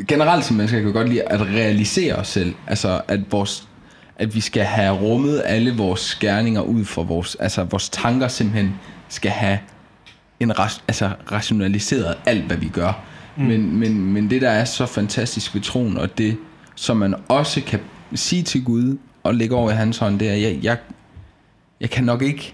Generelt 0.07 0.45
som 0.45 0.55
mennesker 0.57 0.79
kan 0.79 0.87
vi 0.87 0.91
godt 0.93 1.09
lide 1.09 1.21
at 1.21 1.41
realisere 1.41 2.15
os 2.15 2.27
selv, 2.27 2.53
altså 2.67 3.01
at 3.07 3.19
vores 3.31 3.65
at 4.15 4.35
vi 4.35 4.39
skal 4.39 4.63
have 4.63 4.95
rummet 4.95 5.41
alle 5.45 5.73
vores 5.77 6.15
gerninger 6.15 6.61
ud 6.61 6.85
for 6.85 7.03
vores, 7.03 7.35
altså 7.35 7.63
vores 7.63 7.89
tanker 7.89 8.27
simpelthen 8.27 8.73
skal 9.09 9.31
have 9.31 9.59
en 10.39 10.51
altså 10.87 11.11
rationaliseret 11.31 12.15
alt, 12.25 12.43
hvad 12.45 12.57
vi 12.57 12.67
gør. 12.67 13.03
Mm. 13.37 13.43
Men, 13.43 13.75
men, 13.79 14.05
men 14.13 14.29
det, 14.29 14.41
der 14.41 14.49
er 14.49 14.65
så 14.65 14.85
fantastisk 14.85 15.53
ved 15.55 15.61
troen, 15.61 15.97
og 15.97 16.17
det, 16.17 16.37
som 16.75 16.97
man 16.97 17.15
også 17.27 17.61
kan 17.61 17.79
sige 18.15 18.43
til 18.43 18.63
Gud, 18.63 18.97
og 19.23 19.35
lægge 19.35 19.55
over 19.55 19.71
i 19.71 19.75
hans 19.75 19.97
hånd, 19.97 20.19
det 20.19 20.29
er, 20.29 20.33
jeg, 20.33 20.59
jeg, 20.63 20.77
jeg 21.79 21.89
kan 21.89 22.03
nok 22.03 22.21
ikke 22.21 22.53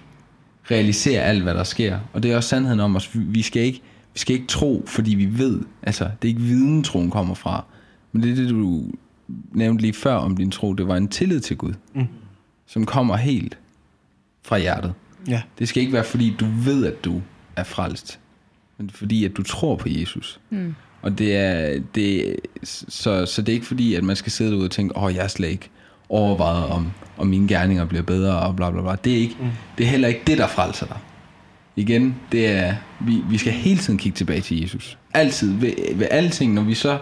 realisere 0.71 1.21
alt, 1.21 1.43
hvad 1.43 1.53
der 1.55 1.63
sker. 1.63 1.99
Og 2.13 2.23
det 2.23 2.31
er 2.31 2.35
også 2.35 2.49
sandheden 2.49 2.79
om 2.79 2.95
os. 2.95 3.15
Vi- 3.15 3.23
Vi 3.23 3.41
skal 3.41 3.61
ikke, 3.61 3.81
vi 4.13 4.19
skal 4.19 4.35
ikke 4.35 4.47
tro, 4.47 4.83
fordi 4.87 5.15
vi 5.15 5.37
ved. 5.39 5.59
Altså, 5.83 6.03
det 6.03 6.27
er 6.27 6.29
ikke 6.29 6.41
viden, 6.41 6.83
troen 6.83 7.11
kommer 7.11 7.35
fra. 7.35 7.63
Men 8.11 8.23
det 8.23 8.31
er 8.31 8.35
det, 8.35 8.49
du 8.49 8.83
nævnte 9.51 9.81
lige 9.81 9.93
før 9.93 10.15
om 10.15 10.37
din 10.37 10.51
tro. 10.51 10.73
Det 10.73 10.87
var 10.87 10.97
en 10.97 11.07
tillid 11.07 11.39
til 11.39 11.57
Gud, 11.57 11.73
Mm. 11.93 12.07
som 12.67 12.85
kommer 12.85 13.15
helt 13.15 13.57
fra 14.43 14.57
hjertet. 14.57 14.93
ja. 15.27 15.41
Det 15.59 15.67
skal 15.67 15.81
ikke 15.81 15.93
være, 15.93 16.03
fordi 16.03 16.35
du 16.39 16.45
ved, 16.63 16.85
at 16.85 17.05
du 17.05 17.21
er 17.55 17.63
frelst, 17.63 18.19
men 18.77 18.89
fordi, 18.89 19.25
at 19.25 19.37
du 19.37 19.43
tror 19.43 19.75
på 19.75 19.89
Jesus. 19.89 20.39
Mm. 20.49 20.75
Og 21.01 21.17
det 21.17 21.35
er, 21.35 21.79
det, 21.95 22.35
så, 22.63 23.25
så 23.25 23.41
det 23.41 23.49
er 23.49 23.53
ikke 23.53 23.65
fordi, 23.65 23.95
at 23.95 24.03
man 24.03 24.15
skal 24.15 24.31
sidde 24.31 24.51
derude 24.51 24.65
og 24.65 24.71
tænke, 24.71 24.97
åh, 24.97 25.03
oh, 25.03 25.15
jeg 25.15 25.23
er 25.23 25.27
slet 25.27 25.49
ikke 25.49 25.69
overvejet, 26.09 26.65
om, 26.65 26.91
om 27.17 27.27
mine 27.27 27.47
gerninger 27.47 27.85
bliver 27.85 28.03
bedre, 28.03 28.39
og 28.39 28.55
bla 28.55 28.71
bla 28.71 28.81
bla. 28.81 28.95
Det 29.03 29.13
er, 29.13 29.17
ikke, 29.17 29.35
mm. 29.39 29.49
det 29.77 29.85
er 29.85 29.89
heller 29.89 30.07
ikke 30.07 30.21
det, 30.27 30.37
der 30.37 30.47
frelser 30.47 30.85
dig. 30.85 30.97
Igen, 31.75 32.15
det 32.31 32.47
er, 32.47 32.75
vi, 32.99 33.21
vi 33.29 33.37
skal 33.37 33.53
hele 33.53 33.79
tiden 33.79 33.99
kigge 33.99 34.15
tilbage 34.15 34.41
til 34.41 34.61
Jesus. 34.61 34.97
Altid, 35.13 35.53
ved, 35.53 35.95
ved 35.95 36.07
alting, 36.11 36.53
når 36.53 36.61
vi 36.61 36.73
så 36.73 36.97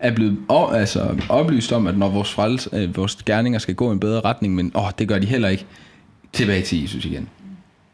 er 0.00 0.14
blevet 0.14 0.38
altså, 0.50 1.16
oplyst 1.28 1.72
om, 1.72 1.86
at 1.86 1.98
når 1.98 2.08
vores, 2.08 2.32
frels, 2.32 2.68
øh, 2.72 2.96
vores 2.96 3.16
gerninger 3.16 3.58
skal 3.58 3.74
gå 3.74 3.90
i 3.90 3.92
en 3.92 4.00
bedre 4.00 4.20
retning, 4.20 4.54
men 4.54 4.72
åh, 4.74 4.90
det 4.98 5.08
gør 5.08 5.18
de 5.18 5.26
heller 5.26 5.48
ikke, 5.48 5.66
tilbage 6.32 6.62
til 6.62 6.80
Jesus 6.80 7.04
igen. 7.04 7.28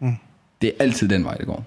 Mm. 0.00 0.16
Det 0.64 0.72
er 0.78 0.84
altid 0.84 1.08
den 1.08 1.24
vej, 1.24 1.34
det 1.34 1.46
går. 1.46 1.64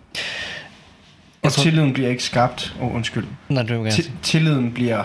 Og 1.42 1.52
tror- 1.52 1.64
tilliden 1.64 1.94
bliver 1.94 2.10
ikke 2.10 2.24
skabt, 2.24 2.76
oh, 2.82 2.96
undskyld, 2.96 3.26
Nej, 3.50 3.64
det 3.64 3.84
vil 3.84 4.12
tilliden 4.24 4.72
bliver, 4.72 5.04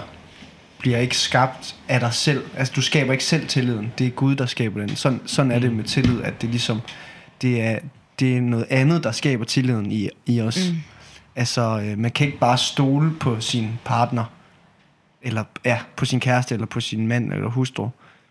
bliver 0.79 0.99
ikke 0.99 1.17
skabt 1.17 1.77
af 1.89 2.01
dig 2.01 2.15
selv. 2.15 2.45
Altså, 2.57 2.73
du 2.77 2.83
skaber 2.83 3.13
ikke 3.13 3.25
selv 3.25 3.47
tilliden. 3.49 3.93
Det 3.99 4.07
er 4.07 4.11
Gud, 4.11 4.37
der 4.37 4.47
skaber 4.47 4.81
den. 4.81 4.97
Sådan, 4.97 5.21
sådan 5.27 5.53
er 5.53 5.59
det 5.59 5.73
med 5.73 5.85
tillid, 5.85 6.23
at 6.23 6.43
det 6.43 6.51
ligesom, 6.51 6.81
det 7.43 7.61
er, 7.63 7.79
det 8.21 8.37
er 8.37 8.41
noget 8.41 8.67
andet, 8.71 9.05
der 9.05 9.13
skaber 9.13 9.45
tilliden 9.45 9.93
i, 9.93 10.09
i 10.27 10.41
os. 10.41 10.71
Mm. 10.71 10.77
Altså, 11.37 11.81
øh, 11.85 11.99
man 11.99 12.11
kan 12.11 12.27
ikke 12.27 12.39
bare 12.39 12.59
stole 12.59 13.13
på 13.21 13.41
sin 13.41 13.69
partner, 13.85 14.25
eller 15.23 15.45
ja, 15.65 15.79
på 15.97 16.05
sin 16.05 16.21
kæreste, 16.21 16.55
eller 16.55 16.67
på 16.67 16.81
sin 16.81 17.07
mand, 17.07 17.33
eller 17.33 17.49
hustru. 17.49 17.89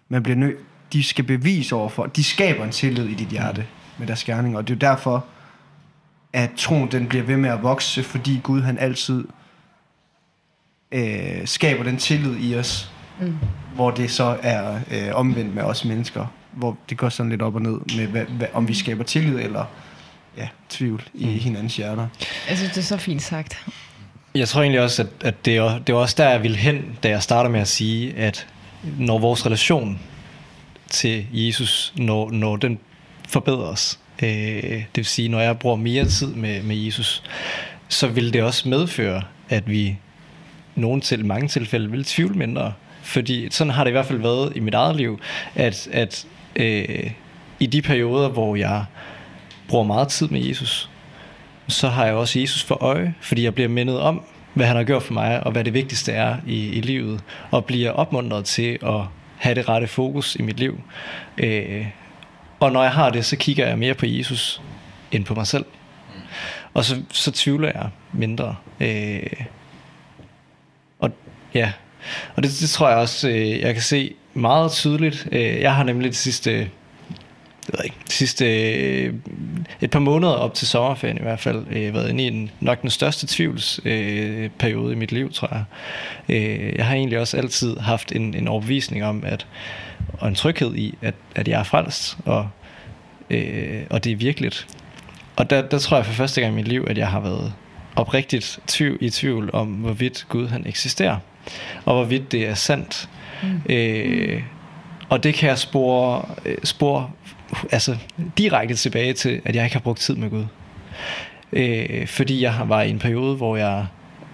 Man 0.10 0.24
bliver 0.24 0.36
nødt, 0.38 0.58
de 0.94 1.04
skal 1.04 1.24
bevise 1.24 1.76
overfor, 1.76 2.06
de 2.06 2.24
skaber 2.24 2.64
en 2.64 2.72
tillid 2.72 3.06
i 3.06 3.14
dit 3.14 3.28
hjerte 3.28 3.66
med 3.98 4.08
deres 4.08 4.24
gerninger, 4.24 4.58
og 4.58 4.68
det 4.68 4.74
er 4.74 4.88
jo 4.88 4.94
derfor, 4.94 5.26
at 6.34 6.50
troen 6.58 6.92
den 6.92 7.08
bliver 7.08 7.24
ved 7.24 7.38
med 7.38 7.50
at 7.50 7.64
vokse, 7.64 8.04
fordi 8.04 8.40
Gud 8.44 8.62
han 8.62 8.78
altid 8.78 9.24
øh, 10.92 11.48
skaber 11.48 11.84
den 11.84 11.98
tillid 11.98 12.36
i 12.40 12.56
os, 12.56 12.92
Mm. 13.20 13.38
hvor 13.76 13.92
det 13.92 14.12
så 14.12 14.38
er 14.42 14.80
øh, 14.92 15.10
omvendt 15.16 15.56
med 15.56 15.64
os 15.64 15.86
mennesker, 15.86 16.26
hvor 16.52 16.78
det 16.90 16.98
går 16.98 17.10
sådan 17.10 17.30
lidt 17.30 17.42
op 17.42 17.56
og 17.56 17.62
ned 17.62 17.80
med, 17.98 18.08
hvad, 18.08 18.26
hvad, 18.26 18.48
om 18.54 18.68
vi 18.68 18.74
skaber 18.74 19.04
tillid 19.04 19.40
eller 19.40 19.66
ja, 20.38 20.48
tvivl 20.70 21.04
i 21.14 21.26
Mm. 21.26 21.32
hinandens 21.32 21.76
hjerter. 21.78 22.08
Jeg 22.50 22.58
synes, 22.58 22.72
det 22.72 22.78
er 22.78 22.86
så 22.86 22.98
fint 22.98 23.22
sagt. 23.22 23.66
Jeg 24.36 24.48
tror 24.48 24.62
egentlig 24.62 24.82
også, 24.82 25.02
at, 25.02 25.10
at 25.28 25.46
det, 25.46 25.58
er, 25.58 25.80
det 25.80 25.96
var 25.96 26.02
også 26.02 26.16
der, 26.18 26.30
jeg 26.30 26.44
ville 26.44 26.58
hen, 26.58 26.98
da 27.04 27.10
jeg 27.10 27.24
starter 27.24 27.50
med 27.50 27.60
at 27.60 27.68
sige, 27.68 28.14
at 28.16 28.48
når 28.98 29.20
vores 29.20 29.46
relation 29.46 30.00
til 30.90 31.26
Jesus, 31.32 31.94
når, 31.98 32.32
når 32.32 32.56
den 32.56 32.80
forbedres, 33.28 34.00
øh, 34.22 34.72
det 34.72 34.98
vil 34.98 35.06
sige, 35.06 35.30
når 35.30 35.40
jeg 35.40 35.60
bruger 35.60 35.76
mere 35.76 36.06
tid 36.06 36.34
med, 36.34 36.64
med 36.64 36.76
Jesus, 36.76 37.24
så 37.90 38.08
vil 38.08 38.34
det 38.34 38.44
også 38.44 38.70
medføre, 38.70 39.22
at 39.50 39.70
vi 39.70 39.98
nogle 40.76 41.02
til 41.02 41.26
mange 41.26 41.48
tilfælde 41.48 41.92
vil 41.92 42.04
tvivle 42.04 42.36
mindre. 42.36 42.74
Fordi 43.02 43.48
sådan 43.52 43.74
har 43.74 43.84
det 43.84 43.92
i 43.92 43.92
hvert 43.92 44.06
fald 44.06 44.20
været 44.20 44.54
i 44.56 44.60
mit 44.60 44.74
eget 44.74 44.96
liv, 44.96 45.20
at, 45.56 45.88
at 45.92 46.26
øh, 46.56 47.12
i 47.60 47.66
de 47.66 47.82
perioder, 47.82 48.30
hvor 48.30 48.56
jeg 48.56 48.86
bruger 49.68 49.84
meget 49.84 50.08
tid 50.08 50.28
med 50.28 50.42
Jesus, 50.42 50.90
så 51.68 51.88
har 51.88 52.06
jeg 52.06 52.14
også 52.14 52.40
Jesus 52.40 52.64
for 52.64 52.84
øje, 52.84 53.14
fordi 53.22 53.44
jeg 53.44 53.56
bliver 53.56 53.70
mindet 53.70 54.00
om, 54.00 54.24
hvad 54.54 54.66
han 54.66 54.76
har 54.76 54.84
gjort 54.84 55.04
for 55.04 55.14
mig, 55.14 55.44
og 55.44 55.52
hvad 55.52 55.64
det 55.64 55.74
vigtigste 55.74 56.12
er 56.12 56.38
i, 56.48 56.68
i 56.68 56.82
livet, 56.82 57.24
og 57.52 57.66
bliver 57.66 57.92
opmuntret 57.92 58.46
til 58.46 58.78
at 58.84 59.02
have 59.38 59.56
det 59.56 59.70
rette 59.70 59.88
fokus 59.88 60.36
i 60.36 60.42
mit 60.42 60.60
liv. 60.60 60.82
Øh, 61.38 61.86
og 62.62 62.72
når 62.72 62.84
jeg 62.84 62.92
har 62.92 63.10
det, 63.10 63.26
så 63.26 63.36
kigger 63.36 63.68
jeg 63.68 63.78
mere 63.78 63.94
på 63.94 64.06
Jesus, 64.06 64.62
end 65.12 65.26
på 65.26 65.36
mig 65.36 65.48
selv. 65.48 65.66
Og 66.74 66.86
så, 66.86 67.02
så 67.12 67.32
tvivler 67.32 67.72
jeg 67.76 67.90
mindre. 68.14 68.56
Øh, 68.80 69.46
og 71.00 71.12
ja, 71.54 71.72
og 72.36 72.44
det, 72.44 72.52
det 72.62 72.70
tror 72.70 72.90
jeg 72.90 72.98
også, 72.98 73.30
øh, 73.30 73.60
jeg 73.60 73.74
kan 73.74 73.84
se 73.84 74.14
meget 74.34 74.72
tydeligt. 74.72 75.28
Øh, 75.32 75.62
jeg 75.62 75.76
har 75.76 75.84
nemlig 75.84 76.10
det 76.10 76.18
sidste 76.18 76.70
jeg 77.68 77.78
ved 77.78 77.86
ikke, 77.86 77.98
det 78.06 78.12
sidste 78.14 78.74
øh, 78.74 79.14
et 79.82 79.92
par 79.92 80.00
måneder 80.00 80.34
op 80.34 80.54
til 80.54 80.68
sommerferien 80.68 81.18
i 81.18 81.22
hvert 81.22 81.40
fald 81.40 81.66
øh, 81.72 81.94
været 81.94 82.10
inde 82.10 82.24
i 82.24 82.28
en, 82.28 82.52
nok 82.60 82.82
den 82.82 82.90
største 82.90 83.28
tvivlsperiode 83.30 84.44
øh, 84.44 84.50
periode 84.60 84.94
i 84.94 84.96
mit 84.96 85.12
liv, 85.12 85.32
tror 85.34 85.50
jeg. 85.52 85.64
Øh, 86.30 86.76
jeg 86.76 86.86
har 86.86 86.96
egentlig 86.96 87.20
også 87.20 87.38
altid 87.38 87.78
haft 87.78 88.12
en, 88.12 88.34
en 88.34 88.48
overbevisning 88.48 89.04
om, 89.04 89.24
at, 89.26 89.48
og 90.20 90.28
en 90.28 90.36
tryghed 90.36 90.76
i, 90.76 90.98
at, 91.02 91.16
at 91.36 91.48
jeg 91.48 91.60
er 91.60 91.64
frelst, 91.64 92.18
og, 92.26 92.50
øh, 93.30 93.82
og 93.90 94.04
det 94.04 94.12
er 94.12 94.16
virkeligt. 94.16 94.68
Og 95.36 95.50
der, 95.50 95.62
der 95.62 95.80
tror 95.80 95.98
jeg 95.98 96.06
for 96.06 96.14
første 96.14 96.42
gang 96.42 96.54
i 96.54 96.56
mit 96.56 96.68
liv, 96.68 96.86
at 96.90 96.98
jeg 96.98 97.08
har 97.08 97.20
været 97.20 97.54
oprigtigt 97.96 98.60
tvivl, 98.68 98.98
i 99.02 99.10
tvivl 99.10 99.50
om, 99.54 99.68
hvorvidt 99.68 100.26
Gud 100.30 100.48
han 100.48 100.68
eksisterer, 100.68 101.18
og 101.86 101.96
hvorvidt 101.96 102.32
det 102.32 102.48
er 102.48 102.54
sandt. 102.54 103.10
Mm. 103.44 103.62
Øh, 103.74 104.44
og 105.10 105.24
det 105.24 105.34
kan 105.34 105.50
jeg 105.50 105.58
spore, 105.58 106.26
øh, 106.46 106.58
spore 106.64 107.10
altså, 107.72 107.98
direkte 108.38 108.76
tilbage 108.76 109.14
til, 109.14 109.42
at 109.46 109.56
jeg 109.56 109.64
ikke 109.64 109.76
har 109.76 109.82
brugt 109.82 110.00
tid 110.00 110.16
med 110.16 110.30
Gud. 110.30 110.46
Øh, 111.54 112.08
fordi 112.08 112.44
jeg 112.44 112.56
var 112.66 112.82
i 112.82 112.90
en 112.90 113.00
periode, 113.00 113.36
hvor 113.36 113.56
jeg 113.58 113.86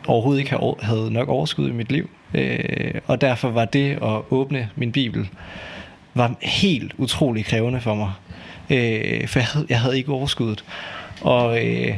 overhovedet 0.07 0.39
ikke 0.39 0.57
havde 0.81 1.13
nok 1.13 1.27
overskud 1.27 1.69
i 1.69 1.71
mit 1.71 1.91
liv. 1.91 2.09
Øh, 2.37 3.01
og 3.07 3.21
derfor 3.21 3.49
var 3.49 3.65
det 3.65 3.91
at 3.91 4.21
åbne 4.29 4.69
min 4.75 4.91
bibel 4.91 5.29
var 6.13 6.35
helt 6.41 6.93
utrolig 6.97 7.45
krævende 7.45 7.81
for 7.81 7.95
mig. 7.95 8.11
Øh, 8.69 9.27
for 9.27 9.39
jeg 9.39 9.47
havde, 9.47 9.65
jeg 9.69 9.79
havde 9.79 9.97
ikke 9.97 10.11
overskuddet. 10.11 10.63
Og, 11.21 11.65
øh, 11.65 11.97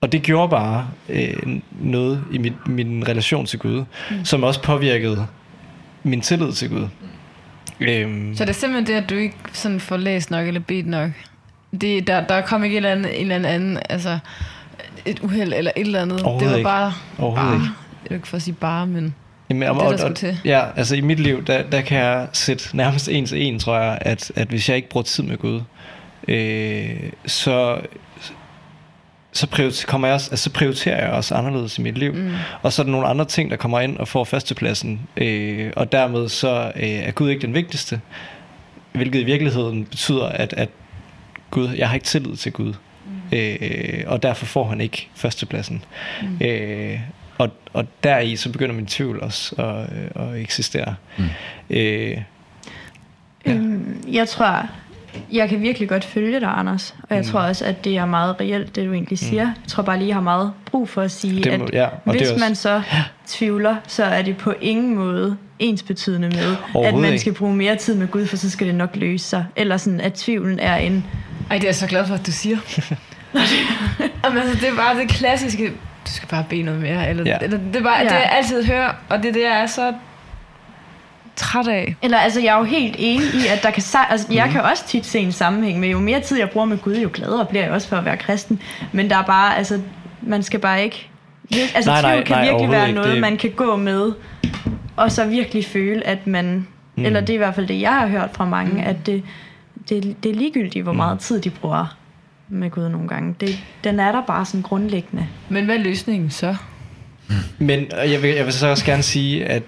og 0.00 0.12
det 0.12 0.22
gjorde 0.22 0.48
bare 0.48 0.88
øh, 1.08 1.60
noget 1.80 2.24
i 2.32 2.38
mit, 2.38 2.68
min 2.68 3.08
relation 3.08 3.46
til 3.46 3.58
Gud, 3.58 3.84
mm. 4.10 4.24
som 4.24 4.42
også 4.42 4.62
påvirkede 4.62 5.26
min 6.02 6.20
tillid 6.20 6.52
til 6.52 6.68
Gud. 6.68 6.88
Øhm. 7.80 8.36
Så 8.36 8.44
det 8.44 8.50
er 8.50 8.54
simpelthen 8.54 8.96
det, 8.96 9.02
at 9.02 9.10
du 9.10 9.14
ikke 9.14 9.36
sådan 9.52 9.80
får 9.80 9.96
læst 9.96 10.30
nok 10.30 10.46
eller 10.46 10.60
bedt 10.60 10.86
nok? 10.86 11.10
Det, 11.80 12.06
der, 12.06 12.26
der 12.26 12.40
kom 12.40 12.64
ikke 12.64 12.76
en 12.76 12.84
eller 12.84 12.90
anden, 12.90 13.14
en 13.14 13.32
eller 13.32 13.48
anden 13.48 13.78
altså 13.88 14.18
et 15.06 15.20
uheld 15.20 15.52
eller 15.52 15.70
et 15.76 15.86
eller 15.86 16.02
andet. 16.02 16.18
Det 16.18 16.26
var 16.26 16.56
ikke. 16.56 16.62
bare... 16.62 16.92
Overhovedet 17.18 17.46
bare, 17.46 17.54
ikke. 17.54 17.66
Det 18.02 18.10
er 18.10 18.14
ikke 18.14 18.28
for 18.28 18.36
at 18.36 18.42
sige 18.42 18.54
bare, 18.54 18.86
men... 18.86 19.14
Jamen, 19.50 19.68
og, 19.68 19.92
det, 19.92 19.98
der 19.98 20.10
og, 20.10 20.16
til. 20.16 20.38
Ja, 20.44 20.64
altså 20.76 20.96
i 20.96 21.00
mit 21.00 21.20
liv, 21.20 21.44
der, 21.44 21.62
der 21.62 21.80
kan 21.80 21.98
jeg 21.98 22.28
sætte 22.32 22.76
nærmest 22.76 23.08
en 23.08 23.26
til 23.26 23.42
en, 23.42 23.58
tror 23.58 23.78
jeg, 23.78 23.98
at, 24.00 24.32
at 24.36 24.48
hvis 24.48 24.68
jeg 24.68 24.76
ikke 24.76 24.88
bruger 24.88 25.04
tid 25.04 25.24
med 25.24 25.36
Gud, 25.36 25.60
øh, 26.28 27.12
så, 27.26 27.80
så, 29.32 29.46
prioriter, 29.46 29.86
kommer 29.86 30.08
jeg 30.08 30.14
også, 30.14 30.30
altså, 30.30 30.44
så 30.44 30.50
prioriterer 30.50 31.04
jeg 31.04 31.12
også 31.12 31.34
anderledes 31.34 31.78
i 31.78 31.82
mit 31.82 31.98
liv. 31.98 32.12
Mm. 32.14 32.34
Og 32.62 32.72
så 32.72 32.82
er 32.82 32.84
der 32.84 32.92
nogle 32.92 33.06
andre 33.06 33.24
ting, 33.24 33.50
der 33.50 33.56
kommer 33.56 33.80
ind 33.80 33.96
og 33.96 34.08
får 34.08 34.24
førstepladsen. 34.24 35.00
Øh, 35.16 35.72
og 35.76 35.92
dermed 35.92 36.28
så 36.28 36.72
øh, 36.76 36.82
er 36.82 37.10
Gud 37.10 37.30
ikke 37.30 37.42
den 37.42 37.54
vigtigste. 37.54 38.00
Hvilket 38.92 39.20
i 39.20 39.24
virkeligheden 39.24 39.84
betyder, 39.84 40.26
at, 40.26 40.54
at 40.56 40.68
Gud, 41.50 41.68
jeg 41.68 41.88
har 41.88 41.94
ikke 41.94 42.06
tillid 42.06 42.36
til 42.36 42.52
Gud. 42.52 42.74
Øh, 43.32 44.04
og 44.06 44.22
derfor 44.22 44.46
får 44.46 44.64
han 44.64 44.80
ikke 44.80 45.08
førstepladsen. 45.14 45.84
Mm. 46.22 46.46
Øh, 46.46 47.00
og, 47.38 47.50
og 47.72 47.86
deri 48.04 48.36
så 48.36 48.52
begynder 48.52 48.74
min 48.74 48.86
tvivl 48.86 49.20
også 49.20 49.54
at, 49.58 50.22
at 50.22 50.40
eksistere. 50.40 50.94
Mm. 51.18 51.24
Øh, 51.70 52.16
ja. 53.46 53.52
øhm, 53.52 54.04
jeg 54.08 54.28
tror, 54.28 54.66
jeg 55.32 55.48
kan 55.48 55.62
virkelig 55.62 55.88
godt 55.88 56.04
følge 56.04 56.40
dig, 56.40 56.48
Anders. 56.48 56.94
Og 57.02 57.16
jeg 57.16 57.24
mm. 57.24 57.30
tror 57.30 57.40
også, 57.40 57.64
at 57.64 57.84
det 57.84 57.96
er 57.96 58.06
meget 58.06 58.40
reelt, 58.40 58.76
det 58.76 58.86
du 58.86 58.92
egentlig 58.92 59.18
mm. 59.22 59.28
siger. 59.28 59.44
Mm. 59.44 59.60
Jeg 59.62 59.68
tror 59.68 59.82
bare 59.82 59.98
lige, 59.98 60.08
jeg 60.08 60.16
har 60.16 60.22
meget 60.22 60.52
brug 60.70 60.88
for 60.88 61.02
at 61.02 61.10
sige, 61.10 61.42
det 61.42 61.58
må, 61.58 61.64
at 61.64 61.72
ja, 61.72 61.88
hvis 62.04 62.28
det 62.28 62.40
man 62.40 62.54
så 62.54 62.82
tvivler, 63.26 63.76
så 63.86 64.04
er 64.04 64.22
det 64.22 64.36
på 64.36 64.54
ingen 64.60 64.94
måde 64.94 65.36
ens 65.58 65.82
betydende 65.82 66.28
med, 66.28 66.56
at 66.84 66.94
man 66.94 67.18
skal 67.18 67.32
bruge 67.34 67.56
mere 67.56 67.76
tid 67.76 67.94
med 67.94 68.08
Gud, 68.08 68.26
for 68.26 68.36
så 68.36 68.50
skal 68.50 68.66
det 68.66 68.74
nok 68.74 68.96
løse 68.96 69.24
sig. 69.24 69.44
Eller 69.56 69.76
sådan, 69.76 70.00
at 70.00 70.12
tvivlen 70.12 70.58
er 70.58 70.76
en... 70.76 71.04
Ej, 71.50 71.56
det 71.56 71.64
er 71.64 71.68
jeg 71.68 71.74
så 71.74 71.86
glad 71.86 72.06
for, 72.06 72.14
at 72.14 72.26
du 72.26 72.32
siger. 72.32 72.56
Jamen, 74.24 74.38
altså, 74.38 74.54
det 74.60 74.68
er 74.68 74.76
bare 74.76 74.98
det 74.98 75.08
klassiske, 75.08 75.68
du 76.06 76.12
skal 76.12 76.28
bare 76.28 76.44
bede 76.48 76.62
noget 76.62 76.80
mere. 76.80 77.08
Eller, 77.08 77.24
ja. 77.26 77.38
eller 77.42 77.58
det, 77.58 77.76
er 77.76 77.82
bare, 77.82 77.98
ja. 77.98 78.04
det, 78.04 78.10
jeg 78.10 78.30
altid 78.32 78.64
hører, 78.64 78.92
og 79.08 79.18
det 79.22 79.28
er 79.28 79.32
det, 79.32 79.42
jeg 79.42 79.62
er 79.62 79.66
så 79.66 79.92
træt 81.36 81.68
af. 81.68 81.96
Eller 82.02 82.18
altså, 82.18 82.40
jeg 82.40 82.54
er 82.54 82.58
jo 82.58 82.64
helt 82.64 82.96
enig 82.98 83.34
i, 83.34 83.46
at 83.46 83.62
der 83.62 83.70
kan, 83.70 83.82
altså, 84.10 84.26
jeg 84.30 84.46
mm. 84.46 84.52
kan 84.52 84.62
også 84.62 84.86
tit 84.86 85.06
se 85.06 85.18
en 85.18 85.32
sammenhæng 85.32 85.80
med, 85.80 85.88
jo 85.88 85.98
mere 85.98 86.20
tid 86.20 86.38
jeg 86.38 86.50
bruger 86.50 86.66
med 86.66 86.78
Gud, 86.78 86.96
jo 86.96 87.10
gladere 87.12 87.46
bliver 87.46 87.64
jeg 87.64 87.72
også 87.72 87.88
for 87.88 87.96
at 87.96 88.04
være 88.04 88.16
kristen. 88.16 88.60
Men 88.92 89.10
der 89.10 89.16
er 89.16 89.22
bare, 89.22 89.56
altså, 89.56 89.80
man 90.22 90.42
skal 90.42 90.60
bare 90.60 90.84
ikke... 90.84 91.08
Altså, 91.74 91.90
nej, 91.90 92.02
nej, 92.02 92.24
kan 92.24 92.36
nej, 92.36 92.44
virkelig 92.44 92.70
være 92.70 92.92
noget, 92.92 93.12
det... 93.12 93.20
man 93.20 93.36
kan 93.36 93.50
gå 93.50 93.76
med, 93.76 94.12
og 94.96 95.12
så 95.12 95.24
virkelig 95.24 95.64
føle, 95.66 96.06
at 96.06 96.26
man... 96.26 96.66
Mm. 96.96 97.04
Eller 97.04 97.20
det 97.20 97.30
er 97.30 97.34
i 97.34 97.38
hvert 97.38 97.54
fald 97.54 97.66
det, 97.66 97.80
jeg 97.80 97.92
har 97.92 98.06
hørt 98.06 98.30
fra 98.32 98.44
mange, 98.44 98.72
mm. 98.72 98.86
at 98.86 99.06
det, 99.06 99.22
det, 99.88 100.16
det 100.22 100.30
er 100.30 100.34
ligegyldigt, 100.34 100.82
hvor 100.82 100.92
mm. 100.92 100.96
meget 100.96 101.18
tid 101.18 101.40
de 101.40 101.50
bruger 101.50 101.96
med 102.52 102.70
Gud 102.70 102.88
nogle 102.88 103.08
gange. 103.08 103.34
Det, 103.40 103.64
den 103.84 104.00
er 104.00 104.12
der 104.12 104.22
bare 104.26 104.46
sådan 104.46 104.62
grundlæggende. 104.62 105.26
Men 105.48 105.64
hvad 105.64 105.74
er 105.74 105.80
løsningen 105.80 106.30
så? 106.30 106.56
Men 107.58 107.86
jeg 107.90 108.22
vil, 108.22 108.30
jeg 108.30 108.44
vil 108.44 108.52
så 108.52 108.66
også 108.66 108.84
gerne 108.84 109.02
sige, 109.02 109.44
at 109.44 109.62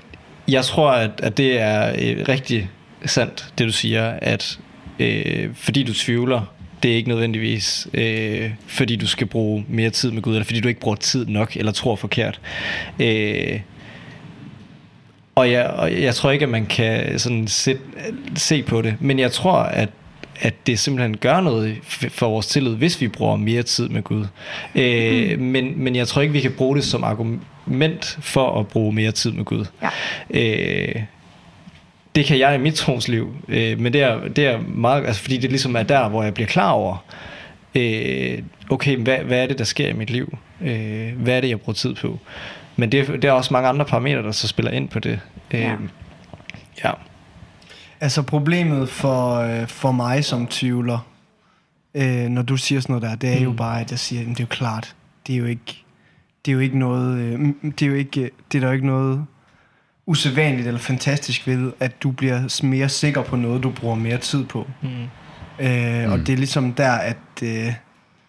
jeg 0.49 0.65
tror, 0.65 0.91
at, 0.91 1.11
at 1.23 1.37
det 1.37 1.61
er 1.61 1.89
øh, 1.89 2.25
rigtig 2.29 2.71
sandt, 3.05 3.53
det 3.59 3.67
du 3.67 3.73
siger, 3.73 4.11
at 4.23 4.59
øh, 4.99 5.49
fordi 5.55 5.83
du 5.83 5.95
tvivler, 5.95 6.55
det 6.83 6.93
er 6.93 6.97
ikke 6.97 7.09
nødvendigvis, 7.09 7.89
øh, 7.95 8.51
fordi 8.67 8.97
du 8.97 9.07
skal 9.07 9.27
bruge 9.27 9.65
mere 9.69 9.91
tid 9.91 10.11
med 10.11 10.23
Gud, 10.23 10.35
eller 10.35 10.45
fordi 10.45 10.61
du 10.61 10.69
ikke 10.69 10.81
bruger 10.81 10.97
tid 10.97 11.27
nok, 11.27 11.57
eller 11.57 11.73
tror 11.73 11.97
forkert. 11.97 12.41
Øh, 13.01 13.61
og 15.35 15.51
jeg, 15.51 15.67
og 15.67 16.03
jeg 16.03 16.15
tror 16.15 16.31
ikke, 16.31 16.43
at 16.43 16.49
man 16.49 16.67
kan 16.67 17.19
sådan 17.19 17.49
se, 17.49 17.79
se 18.37 18.63
på 18.63 18.83
det, 18.83 18.97
men 19.01 19.19
jeg 19.19 19.33
tror, 19.33 19.59
at 19.59 19.89
at 20.41 20.67
det 20.67 20.79
simpelthen 20.79 21.17
gør 21.17 21.41
noget 21.41 21.77
for 22.09 22.29
vores 22.29 22.47
tillid, 22.47 22.75
hvis 22.75 23.01
vi 23.01 23.09
bruger 23.09 23.37
mere 23.37 23.63
tid 23.63 23.89
med 23.89 24.03
Gud. 24.03 24.27
Øh, 24.75 25.39
mm. 25.39 25.45
men, 25.45 25.73
men 25.77 25.97
jeg 25.97 26.09
tror 26.09 26.23
ikke, 26.23 26.33
vi 26.33 26.41
kan 26.41 26.53
bruge 26.53 26.77
det 26.77 26.85
som 26.85 27.05
argument 27.05 28.19
for 28.21 28.61
at 28.61 28.69
bruge 28.69 28.93
mere 28.93 29.13
tid 29.13 29.33
med 29.33 29.45
Gud. 29.45 29.65
Ja. 29.83 29.89
Øh, 30.31 31.03
det 32.15 32.25
kan 32.25 32.39
jeg 32.39 32.55
i 32.55 32.59
mit 32.59 32.75
trosliv, 32.75 33.37
øh, 33.49 33.81
men 33.81 33.93
det 33.93 34.03
er, 34.03 34.29
det 34.29 34.47
er 34.47 34.61
meget, 34.61 35.07
altså 35.07 35.23
fordi 35.23 35.37
det 35.37 35.51
ligesom 35.51 35.77
er 35.77 35.83
der, 35.83 36.09
hvor 36.09 36.23
jeg 36.23 36.35
bliver 36.35 36.49
klar 36.49 36.71
over, 36.71 37.05
øh, 37.75 38.39
okay, 38.71 38.97
hvad, 38.97 39.19
hvad 39.19 39.43
er 39.43 39.47
det, 39.47 39.59
der 39.59 39.65
sker 39.65 39.89
i 39.89 39.93
mit 39.93 40.11
liv? 40.11 40.39
Øh, 40.61 41.13
hvad 41.17 41.37
er 41.37 41.41
det, 41.41 41.49
jeg 41.49 41.61
bruger 41.61 41.75
tid 41.75 41.95
på? 41.95 42.19
Men 42.77 42.93
det, 42.93 43.09
det 43.09 43.25
er 43.25 43.33
også 43.33 43.53
mange 43.53 43.69
andre 43.69 43.85
parametre, 43.85 44.23
der 44.23 44.33
så 44.33 44.49
spiller 44.49 44.73
ind 44.73 44.89
på 44.89 44.99
det. 44.99 45.21
Øh, 45.55 45.61
ja. 45.61 45.77
ja. 46.85 46.91
Altså 48.05 48.23
problemet 48.23 48.89
for, 48.89 49.35
øh, 49.35 49.69
for 49.69 49.93
mig 49.93 50.25
som 50.25 50.47
tvivler, 50.47 50.99
øh, 51.95 52.29
når 52.29 52.43
du 52.43 52.57
siger 52.57 52.81
sådan 52.81 52.93
noget 52.93 53.11
der, 53.11 53.17
det 53.17 53.33
er 53.33 53.39
mm. 53.39 53.45
jo 53.45 53.53
bare, 53.53 53.81
at 53.81 53.91
jeg 53.91 53.99
siger, 53.99 54.23
at 54.23 54.29
det 54.29 54.41
er 54.41 54.45
jo 54.45 54.47
klart, 54.47 54.97
det 55.27 55.35
er 55.35 55.39
jo 55.39 55.45
ikke, 55.45 55.85
det 56.45 56.51
er 56.51 56.55
jo 56.55 56.59
ikke 56.59 56.79
noget, 56.79 57.19
øh, 57.19 57.41
det 57.65 57.83
er 57.83 57.87
jo 57.87 57.95
ikke, 57.95 58.31
det 58.53 58.59
er 58.59 58.61
der 58.61 58.67
jo 58.67 58.73
ikke 58.73 58.87
noget 58.87 59.27
usædvanligt 60.07 60.67
eller 60.67 60.81
fantastisk 60.81 61.47
ved, 61.47 61.73
at 61.81 62.03
du 62.03 62.11
bliver 62.11 62.65
mere 62.67 62.89
sikker 62.89 63.23
på 63.23 63.37
noget, 63.37 63.63
du 63.63 63.71
bruger 63.71 63.95
mere 63.95 64.19
tid 64.19 64.45
på. 64.45 64.67
Mm. 64.83 64.89
Øh, 65.59 66.07
mm. 66.07 66.13
Og 66.13 66.19
det 66.19 66.29
er 66.29 66.37
ligesom 66.37 66.73
der, 66.73 66.93
at 66.93 67.43
øh, 67.43 67.73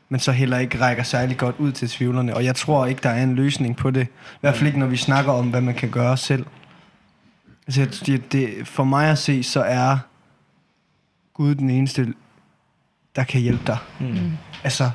man 0.10 0.20
så 0.20 0.32
heller 0.32 0.58
ikke 0.58 0.80
rækker 0.80 1.04
særlig 1.04 1.38
godt 1.38 1.56
ud 1.60 1.72
til 1.72 1.90
tvivlerne. 1.90 2.36
Og 2.36 2.46
jeg 2.46 2.56
tror 2.56 2.86
ikke, 2.86 3.02
der 3.04 3.10
er 3.10 3.24
en 3.24 3.36
løsning 3.36 3.76
på 3.76 3.92
det. 3.92 4.08
I 4.08 4.38
hvert 4.42 4.56
fald 4.56 4.68
ikke, 4.68 4.80
når 4.80 4.88
vi 4.88 4.98
snakker 4.98 5.32
om, 5.32 5.50
hvad 5.50 5.62
man 5.62 5.76
kan 5.76 5.90
gøre 5.90 6.18
selv. 6.18 6.46
Altså, 7.68 8.04
det, 8.06 8.32
det, 8.32 8.68
for 8.68 8.84
mig 8.84 9.12
at 9.12 9.18
se, 9.18 9.44
så 9.44 9.62
er 9.62 9.98
Gud 11.34 11.56
den 11.56 11.70
eneste, 11.70 12.14
der 13.16 13.24
kan 13.24 13.42
hjælpe 13.42 13.64
dig. 13.68 13.78
Mm. 14.00 14.32
Altså, 14.64 14.92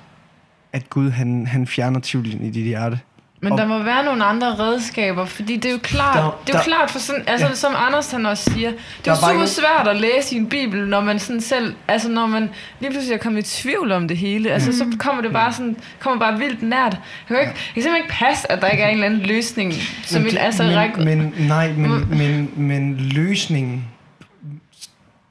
at 0.72 0.90
Gud, 0.90 1.10
han, 1.10 1.46
han 1.46 1.66
fjerner 1.66 2.00
tvivlen 2.02 2.44
i 2.44 2.50
dit 2.50 2.64
hjerte. 2.64 3.00
Men 3.42 3.58
der 3.58 3.66
må 3.66 3.78
være 3.78 4.04
nogle 4.04 4.24
andre 4.24 4.54
redskaber, 4.58 5.24
fordi 5.24 5.56
det 5.56 5.68
er 5.68 5.72
jo 5.72 5.78
klart, 5.82 6.16
der, 6.16 6.40
det 6.46 6.54
er 6.54 6.58
jo 6.58 6.58
der, 6.58 6.64
klart 6.64 6.90
for 6.90 6.98
sådan, 6.98 7.24
altså 7.26 7.46
ja. 7.46 7.54
som 7.54 7.72
Anders 7.76 8.10
han 8.10 8.26
også 8.26 8.50
siger, 8.50 8.70
det 8.70 9.10
er 9.10 9.10
jo 9.10 9.32
super 9.32 9.46
svært 9.46 9.88
at 9.88 9.96
læse 9.96 10.34
i 10.34 10.38
en 10.38 10.46
bibel, 10.46 10.88
når 10.88 11.00
man 11.00 11.18
sådan 11.18 11.40
selv, 11.40 11.74
altså 11.88 12.08
når 12.08 12.26
man 12.26 12.50
lige 12.80 12.90
pludselig 12.90 13.14
er 13.14 13.18
kommet 13.18 13.46
i 13.46 13.62
tvivl 13.62 13.92
om 13.92 14.08
det 14.08 14.16
hele, 14.16 14.50
altså 14.50 14.70
mm. 14.70 14.92
så 14.92 14.98
kommer 14.98 15.22
det 15.22 15.32
bare 15.32 15.52
sådan, 15.52 15.76
kommer 16.00 16.18
bare 16.18 16.38
vildt 16.38 16.62
nært. 16.62 16.92
Jeg 16.92 17.00
kan, 17.28 17.40
ikke, 17.40 17.50
jeg 17.50 17.74
kan 17.74 17.82
simpelthen 17.82 17.96
ikke 17.96 18.14
passe, 18.14 18.52
at 18.52 18.60
der 18.60 18.68
ikke 18.68 18.82
er 18.82 18.88
en 18.88 18.94
eller 18.94 19.06
anden 19.06 19.20
løsning, 19.20 19.72
som 20.02 20.24
vil 20.24 20.38
altså 20.38 20.62
men, 20.62 20.76
række... 20.76 21.00
Men, 21.00 21.34
nej, 21.38 21.72
men, 21.72 21.90
mm. 21.90 22.16
men, 22.16 22.50
men 22.56 22.96
løsningen, 22.96 23.84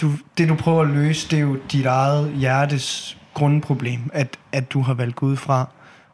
du, 0.01 0.11
det 0.37 0.49
du 0.49 0.55
prøver 0.55 0.81
at 0.81 0.89
løse, 0.89 1.29
det 1.29 1.37
er 1.37 1.41
jo 1.41 1.57
dit 1.71 1.85
eget 1.85 2.33
hjertes 2.35 3.17
grundproblem, 3.33 4.09
at, 4.13 4.37
at 4.51 4.73
du 4.73 4.81
har 4.81 4.93
valgt 4.93 5.15
Gud 5.15 5.35
fra. 5.35 5.69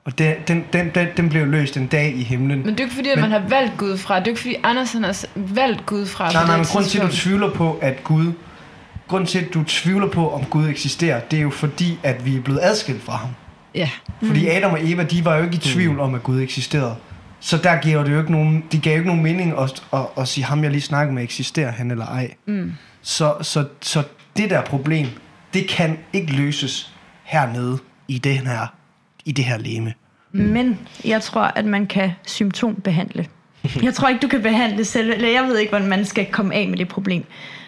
Og 0.05 0.17
den, 0.17 0.35
den, 0.47 0.65
den, 0.73 0.91
den, 0.95 1.07
den 1.17 1.29
blev 1.29 1.47
løst 1.47 1.77
en 1.77 1.87
dag 1.87 2.13
i 2.15 2.23
himlen. 2.23 2.59
Men 2.59 2.69
det 2.69 2.79
er 2.79 2.83
ikke 2.83 2.95
fordi, 2.95 3.09
at 3.09 3.17
men, 3.17 3.29
man 3.29 3.41
har 3.41 3.49
valgt 3.49 3.77
Gud 3.77 3.97
fra. 3.97 4.19
Det 4.19 4.23
er 4.23 4.27
ikke 4.27 4.41
fordi, 4.41 4.55
Andersen 4.63 5.03
har 5.03 5.25
valgt 5.35 5.85
Gud 5.85 6.05
fra. 6.05 6.31
Nej, 6.31 6.45
nej, 6.45 6.57
men 6.57 6.65
grund 6.65 6.85
til, 6.85 6.99
at 6.99 7.05
du 7.05 7.11
tvivler 7.11 7.51
på, 7.51 7.79
at 7.81 8.03
Gud... 8.03 8.33
Grund 9.07 9.27
til, 9.27 9.39
at 9.39 9.53
du 9.53 9.63
tvivler 9.63 10.07
på, 10.07 10.31
om 10.31 10.45
Gud 10.45 10.69
eksisterer, 10.69 11.19
det 11.19 11.37
er 11.37 11.41
jo 11.41 11.49
fordi, 11.49 11.99
at 12.03 12.25
vi 12.25 12.35
er 12.35 12.41
blevet 12.41 12.59
adskilt 12.63 13.03
fra 13.03 13.15
ham. 13.15 13.29
Ja. 13.75 13.89
Fordi 14.23 14.41
mm. 14.41 14.51
Adam 14.51 14.71
og 14.71 14.79
Eva, 14.83 15.03
de 15.03 15.25
var 15.25 15.35
jo 15.35 15.43
ikke 15.43 15.55
i 15.55 15.59
tvivl 15.59 15.93
mm. 15.93 15.99
om, 15.99 16.15
at 16.15 16.23
Gud 16.23 16.41
eksisterede. 16.41 16.95
Så 17.39 17.57
der 17.57 17.81
giver 17.81 18.03
det 18.03 18.11
jo 18.11 18.19
ikke 18.19 18.31
nogen, 18.31 18.63
de 18.71 18.79
gav 18.79 18.93
jo 18.93 18.97
ikke 18.97 19.07
nogen 19.07 19.23
mening 19.23 19.59
at, 19.59 19.83
at, 19.93 19.99
at 20.17 20.27
sige, 20.27 20.43
ham 20.43 20.63
jeg 20.63 20.71
lige 20.71 20.81
snakkede 20.81 21.15
med, 21.15 21.23
eksisterer 21.23 21.71
han 21.71 21.91
eller 21.91 22.05
ej. 22.05 22.33
Mm. 22.47 22.73
Så, 23.01 23.33
så, 23.41 23.65
så 23.81 24.03
det 24.37 24.49
der 24.49 24.61
problem, 24.61 25.07
det 25.53 25.67
kan 25.67 25.97
ikke 26.13 26.33
løses 26.33 26.93
hernede 27.23 27.77
i 28.07 28.17
det 28.17 28.33
her, 28.33 28.67
i 29.25 29.31
det 29.31 29.45
her 29.45 29.57
leme. 29.57 29.93
Men 30.31 30.79
jeg 31.05 31.21
tror, 31.21 31.41
at 31.41 31.65
man 31.65 31.87
kan 31.87 32.11
symptombehandle. 32.25 33.27
Jeg 33.83 33.93
tror 33.93 34.07
ikke, 34.07 34.21
du 34.21 34.27
kan 34.27 34.41
behandle 34.41 34.85
selv, 34.85 35.11
eller 35.11 35.29
jeg 35.29 35.43
ved 35.43 35.57
ikke, 35.57 35.69
hvordan 35.69 35.87
man 35.87 36.05
skal 36.05 36.25
komme 36.31 36.55
af 36.55 36.67
med 36.67 36.77
det 36.77 36.87
problem. 36.87 37.23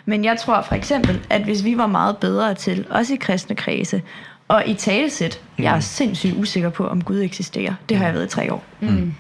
Men 0.05 0.25
jeg 0.25 0.37
tror 0.39 0.61
for 0.61 0.75
eksempel, 0.75 1.21
at 1.29 1.43
hvis 1.43 1.63
vi 1.63 1.77
var 1.77 1.87
meget 1.87 2.17
bedre 2.17 2.53
til, 2.53 2.85
også 2.89 3.13
i 3.13 3.17
kristne 3.17 3.55
kredse, 3.55 4.01
og 4.47 4.63
i 4.67 4.73
talesæt, 4.73 5.41
jeg 5.57 5.75
er 5.75 5.79
sindssygt 5.79 6.35
usikker 6.37 6.69
på, 6.69 6.87
om 6.87 7.03
Gud 7.03 7.21
eksisterer. 7.21 7.73
Det 7.89 7.97
har 7.97 8.05
jeg 8.05 8.13
været 8.13 8.25
i 8.25 8.29
tre 8.29 8.53
år. 8.53 8.63
Mm. 8.79 9.13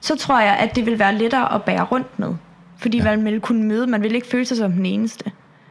Så 0.00 0.16
tror 0.16 0.40
jeg, 0.40 0.56
at 0.56 0.76
det 0.76 0.86
vil 0.86 0.98
være 0.98 1.14
lettere 1.14 1.54
at 1.54 1.62
bære 1.62 1.82
rundt 1.84 2.18
med. 2.18 2.34
Fordi 2.78 2.98
ja. 2.98 3.04
man 3.04 3.24
vil 3.24 3.40
kunne 3.40 3.64
møde, 3.64 3.86
man 3.86 4.02
vil 4.02 4.14
ikke 4.14 4.26
føle 4.26 4.44
sig 4.44 4.56
som 4.56 4.72
den 4.72 4.86
eneste. 4.86 5.30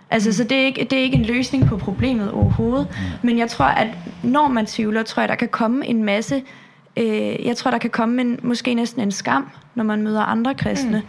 Altså, 0.10 0.34
så 0.34 0.44
det 0.44 0.58
er, 0.58 0.66
ikke, 0.66 0.88
det 0.90 1.00
er 1.00 1.04
ikke 1.04 1.18
en 1.18 1.26
løsning 1.26 1.68
på 1.68 1.78
problemet 1.78 2.32
overhovedet. 2.32 2.88
Men 3.22 3.38
jeg 3.38 3.50
tror, 3.50 3.66
at 3.66 3.88
når 4.24 4.48
man 4.48 4.66
tvivler, 4.66 5.04
tror 5.04 5.22
jeg, 5.22 5.30
der 5.30 5.36
kan 5.36 5.48
komme 5.48 5.88
en 5.88 6.04
masse... 6.04 6.42
Øh, 6.98 7.46
jeg 7.46 7.58
tror, 7.58 7.72
der 7.72 7.78
kan 7.78 7.90
komme 7.90 8.22
en, 8.22 8.40
måske 8.44 8.74
næsten 8.74 9.02
en 9.02 9.12
skam, 9.12 9.50
når 9.76 9.84
man 9.84 10.02
møder 10.02 10.22
andre 10.22 10.54
kristne. 10.56 11.04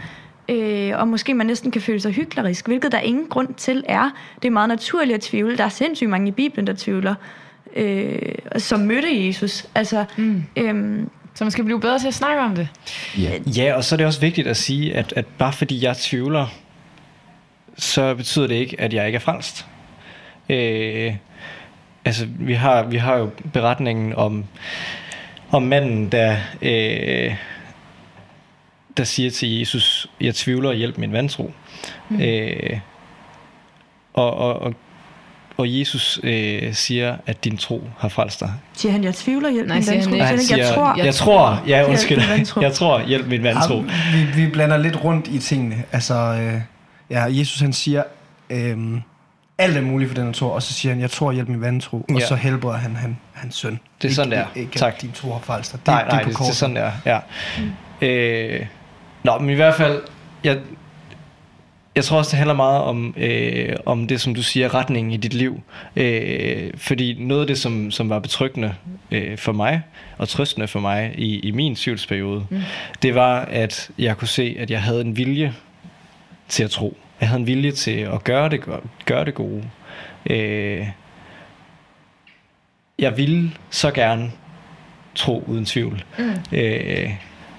Mm. 0.48 0.54
Øh, 0.54 1.00
og 1.00 1.08
måske 1.08 1.34
man 1.34 1.46
næsten 1.46 1.70
kan 1.70 1.82
føle 1.82 2.00
sig 2.00 2.12
hyklerisk, 2.12 2.66
hvilket 2.66 2.92
der 2.92 2.98
ingen 2.98 3.26
grund 3.26 3.54
til 3.54 3.84
er. 3.88 4.10
Det 4.42 4.48
er 4.48 4.52
meget 4.52 4.68
naturligt 4.68 5.14
at 5.14 5.20
tvivle. 5.20 5.56
Der 5.56 5.64
er 5.64 5.68
sindssygt 5.68 6.10
mange 6.10 6.28
i 6.28 6.30
Bibelen, 6.30 6.66
der 6.66 6.72
tvivler, 6.76 7.14
øh, 7.76 8.18
som 8.56 8.80
mødte 8.80 9.26
Jesus. 9.26 9.66
Altså, 9.74 10.04
mm. 10.16 10.44
øhm, 10.56 11.10
Så 11.34 11.44
man 11.44 11.50
skal 11.50 11.64
blive 11.64 11.80
bedre 11.80 11.98
til 11.98 12.08
at 12.08 12.14
snakke 12.14 12.42
om 12.42 12.54
det. 12.54 12.68
Ja. 13.18 13.30
Ja, 13.56 13.74
og 13.76 13.84
så 13.84 13.94
er 13.94 13.96
det 13.96 14.06
også 14.06 14.20
vigtigt 14.20 14.46
at 14.46 14.56
sige, 14.56 14.94
at, 14.94 15.12
at 15.16 15.26
bare 15.26 15.52
fordi 15.52 15.84
jeg 15.84 15.96
tvivler, 15.96 16.46
så 17.76 18.14
betyder 18.14 18.46
det 18.46 18.54
ikke, 18.54 18.80
at 18.80 18.92
jeg 18.92 19.06
ikke 19.06 19.16
er 19.16 19.20
frelst. 19.20 19.66
Øh, 20.48 21.14
altså, 22.04 22.26
vi 22.38 22.54
har, 22.54 22.82
vi 22.82 22.96
har 22.96 23.16
jo 23.16 23.30
beretningen 23.52 24.14
om, 24.14 24.44
om 25.50 25.62
manden, 25.62 26.12
der, 26.12 26.36
øh, 26.62 27.36
der 28.96 29.04
siger 29.04 29.30
til 29.30 29.58
Jesus, 29.58 30.10
jeg 30.20 30.34
tvivler, 30.34 30.72
hjælp 30.72 30.98
min 30.98 31.12
vantro. 31.12 31.52
Mm. 32.08 32.20
Øh, 32.20 32.78
og, 34.14 34.34
og, 34.36 34.62
og, 34.62 34.74
og 35.56 35.78
Jesus 35.78 36.20
øh, 36.22 36.74
siger, 36.74 37.16
at 37.26 37.44
din 37.44 37.56
tro 37.56 37.84
har 37.98 38.08
frelst 38.08 38.40
dig. 38.40 38.52
siger 38.72 38.92
han, 38.92 39.04
jeg 39.04 39.14
tvivler, 39.14 39.50
hjælp 39.50 39.68
Nej, 39.68 39.76
min 39.76 39.84
siger 39.84 39.94
vantro. 39.96 40.10
Siger 40.10 40.24
han 40.24 40.40
ikke, 40.40 40.58
jeg 40.58 40.74
tror, 40.74 40.94
jeg, 40.96 41.04
jeg 41.04 41.14
tror, 41.14 41.62
ja, 41.66 41.88
undskyld, 41.88 42.22
jeg 42.64 42.72
tror, 42.72 43.06
hjælp 43.06 43.26
min 43.26 43.42
vantro. 43.42 43.74
Ja, 43.74 43.82
vi, 44.16 44.42
vi 44.42 44.50
blander 44.50 44.76
lidt 44.76 45.04
rundt 45.04 45.28
i 45.28 45.38
tingene. 45.38 45.84
Altså, 45.92 46.14
øh, 46.14 46.60
ja, 47.10 47.24
Jesus 47.24 47.60
han 47.60 47.72
siger, 47.72 48.02
øh, 48.50 49.00
alt 49.58 49.76
er 49.76 49.80
muligt 49.80 50.10
for 50.10 50.14
den, 50.14 50.26
der 50.26 50.32
tror, 50.32 50.50
og 50.50 50.62
så 50.62 50.72
siger 50.72 50.92
han, 50.92 51.00
jeg 51.00 51.10
tror, 51.10 51.32
hjælp 51.32 51.48
min 51.48 51.60
vantro, 51.60 51.96
og 51.96 52.18
Ja. 52.18 52.26
så 52.26 52.34
helbreder 52.34 52.76
han, 52.78 52.96
han 52.96 53.16
hans 53.32 53.54
søn. 53.54 53.80
Det 54.02 54.10
er 54.10 54.14
sådan, 54.14 54.30
det 54.32 54.36
ikke, 54.38 54.50
er. 54.54 54.60
Ikke, 54.60 54.78
Tak. 54.78 55.02
Din 55.02 55.12
tro 55.12 55.32
har 55.32 55.40
frelst 55.40 55.72
dig. 55.72 55.80
Det, 55.80 55.86
nej, 55.86 56.02
nej, 56.02 56.10
det 56.10 56.26
er 56.26 56.28
det, 56.28 56.38
det 56.38 56.48
er 56.48 56.52
sådan, 56.52 56.76
det 56.76 56.82
er. 56.84 56.92
Ja. 57.06 57.18
Mm. 58.00 58.06
Øh, 58.06 58.66
nå, 59.24 59.38
men 59.38 59.50
i 59.50 59.54
hvert 59.54 59.74
fald, 59.74 60.02
jeg, 60.44 60.58
jeg 61.96 62.04
tror 62.04 62.18
også, 62.18 62.30
det 62.30 62.36
handler 62.38 62.54
meget 62.54 62.82
om, 62.82 63.14
øh, 63.16 63.76
om 63.86 64.06
det, 64.06 64.20
som 64.20 64.34
du 64.34 64.42
siger, 64.42 64.74
retningen 64.74 65.12
i 65.12 65.16
dit 65.16 65.34
liv. 65.34 65.62
Øh, 65.96 66.70
fordi 66.76 67.16
noget 67.24 67.40
af 67.40 67.46
det, 67.46 67.58
som, 67.58 67.90
som 67.90 68.08
var 68.10 68.18
betryggende 68.18 68.74
øh, 69.10 69.38
for 69.38 69.52
mig, 69.52 69.82
og 70.18 70.28
trøstende 70.28 70.68
for 70.68 70.80
mig 70.80 71.14
i, 71.18 71.38
i 71.40 71.50
min 71.50 71.74
tvivlsperiode, 71.76 72.46
mm. 72.50 72.60
det 73.02 73.14
var, 73.14 73.40
at 73.40 73.90
jeg 73.98 74.16
kunne 74.16 74.28
se, 74.28 74.56
at 74.58 74.70
jeg 74.70 74.82
havde 74.82 75.00
en 75.00 75.16
vilje 75.16 75.54
til 76.48 76.64
at 76.64 76.70
tro. 76.70 76.96
Jeg 77.20 77.28
havde 77.28 77.40
en 77.40 77.46
vilje 77.46 77.72
til 77.72 78.00
at 78.00 78.24
gøre 78.24 78.48
det, 78.48 78.60
gøre 79.04 79.24
det 79.24 79.34
gode. 79.34 79.70
Øh, 80.30 80.86
jeg 82.98 83.16
ville 83.16 83.50
så 83.70 83.90
gerne 83.90 84.32
tro 85.14 85.44
uden 85.46 85.64
tvivl. 85.64 86.04
Mm. 86.18 86.34
Øh, 86.52 87.10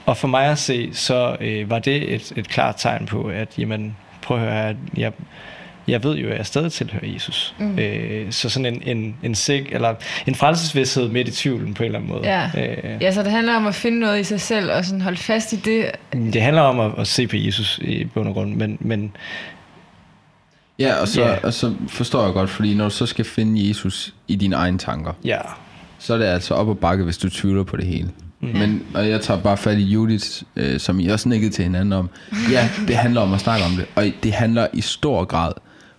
og 0.05 0.17
for 0.17 0.27
mig 0.27 0.45
at 0.45 0.57
se, 0.57 0.93
så 0.93 1.37
øh, 1.39 1.69
var 1.69 1.79
det 1.79 2.13
et, 2.13 2.33
et 2.35 2.49
klart 2.49 2.75
tegn 2.77 3.05
på, 3.05 3.23
at 3.23 3.59
jamen, 3.59 3.97
prøv 4.21 4.37
at 4.37 4.43
høre, 4.43 4.53
her, 4.53 4.75
jeg, 4.97 5.11
jeg 5.87 6.03
ved 6.03 6.15
jo, 6.15 6.29
at 6.29 6.37
jeg 6.37 6.45
stadig 6.45 6.71
tilhører 6.71 7.13
Jesus. 7.13 7.55
Mm. 7.59 7.79
Øh, 7.79 8.31
så 8.31 8.49
sådan 8.49 8.65
en, 8.65 8.97
en, 8.97 9.15
en, 9.23 9.35
sig, 9.35 9.67
eller 9.71 9.95
en 10.27 10.35
frelsesvidshed 10.35 11.09
midt 11.09 11.27
i 11.27 11.31
tvivlen 11.31 11.73
på 11.73 11.83
en 11.83 11.85
eller 11.85 11.99
anden 11.99 12.11
måde. 12.11 12.23
Ja. 12.23 12.49
Øh, 12.57 13.01
ja, 13.01 13.11
så 13.11 13.23
det 13.23 13.31
handler 13.31 13.55
om 13.55 13.67
at 13.67 13.75
finde 13.75 13.99
noget 13.99 14.19
i 14.19 14.23
sig 14.23 14.41
selv, 14.41 14.71
og 14.71 14.85
sådan 14.85 15.01
holde 15.01 15.17
fast 15.17 15.53
i 15.53 15.55
det. 15.55 15.91
det 16.13 16.41
handler 16.41 16.61
om 16.61 16.79
at, 16.79 16.91
at 16.97 17.07
se 17.07 17.27
på 17.27 17.35
Jesus 17.35 17.79
i 17.83 18.05
bund 18.05 18.27
og 18.27 18.33
grund, 18.33 18.55
men, 18.55 18.77
men 18.79 19.11
Ja, 20.79 20.95
og 20.95 21.07
så, 21.07 21.21
yeah. 21.21 21.39
og 21.43 21.53
så 21.53 21.73
forstår 21.87 22.23
jeg 22.23 22.33
godt, 22.33 22.49
fordi 22.49 22.73
når 22.73 22.83
du 22.83 22.89
så 22.89 23.05
skal 23.05 23.25
finde 23.25 23.67
Jesus 23.69 24.13
i 24.27 24.35
dine 24.35 24.55
egne 24.55 24.77
tanker, 24.77 25.13
ja, 25.25 25.39
så 25.99 26.13
er 26.13 26.17
det 26.17 26.25
altså 26.25 26.53
op 26.53 26.67
og 26.67 26.79
bakke, 26.79 27.03
hvis 27.03 27.17
du 27.17 27.29
tvivler 27.29 27.63
på 27.63 27.77
det 27.77 27.85
hele. 27.85 28.09
Mm. 28.39 28.47
Men, 28.47 28.83
og 28.93 29.09
jeg 29.09 29.21
tager 29.21 29.41
bare 29.41 29.57
fat 29.57 29.77
i 29.77 29.83
Judith, 29.83 30.27
øh, 30.55 30.79
som 30.79 30.99
I 30.99 31.07
også 31.07 31.29
nikkede 31.29 31.51
til 31.51 31.63
hinanden 31.63 31.93
om. 31.93 32.09
Ja, 32.51 32.69
det 32.87 32.95
handler 32.95 33.21
om 33.21 33.33
at 33.33 33.39
snakke 33.39 33.65
om 33.65 33.71
det, 33.71 33.85
og 33.95 34.05
det 34.23 34.33
handler 34.33 34.67
i 34.73 34.81
stor 34.81 35.25
grad 35.25 35.51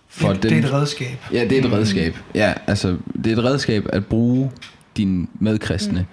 for 0.09 0.33
det, 0.33 0.43
dem. 0.43 0.51
det 0.51 0.63
er 0.63 0.67
et 0.67 0.73
redskab. 0.73 1.25
Ja, 1.33 1.43
det 1.43 1.51
er 1.59 1.65
et 1.65 1.71
redskab. 1.71 2.17
Ja, 2.35 2.53
altså, 2.67 2.97
det 3.23 3.27
er 3.33 3.37
et 3.37 3.43
redskab 3.43 3.85
at 3.93 4.05
bruge 4.05 4.51
dine 4.97 5.27
medkristne. 5.39 6.05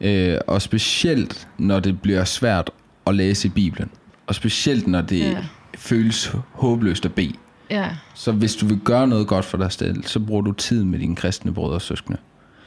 Mm. 0.00 0.06
Øh, 0.06 0.38
og 0.46 0.62
specielt, 0.62 1.48
når 1.58 1.80
det 1.80 2.00
bliver 2.02 2.24
svært 2.24 2.70
at 3.06 3.14
læse 3.14 3.48
i 3.48 3.50
Bibelen. 3.50 3.90
Og 4.26 4.34
specielt, 4.34 4.86
når 4.86 5.00
det 5.00 5.18
Ja. 5.18 5.30
ja. 5.30 5.36
føles 5.78 6.32
håbløst 6.52 7.04
at 7.04 7.14
bede. 7.14 7.32
Ja. 7.70 7.88
Så 8.14 8.32
hvis 8.32 8.54
du 8.56 8.66
vil 8.66 8.78
gøre 8.84 9.08
noget 9.08 9.26
godt 9.26 9.44
for 9.44 9.58
dig 9.58 9.72
selv, 9.72 10.04
så 10.04 10.20
bruger 10.20 10.42
du 10.42 10.52
tid 10.52 10.84
med 10.84 10.98
dine 10.98 11.16
kristne 11.16 11.54
brødre 11.54 11.74
og 11.74 11.82
søskende. 11.82 12.18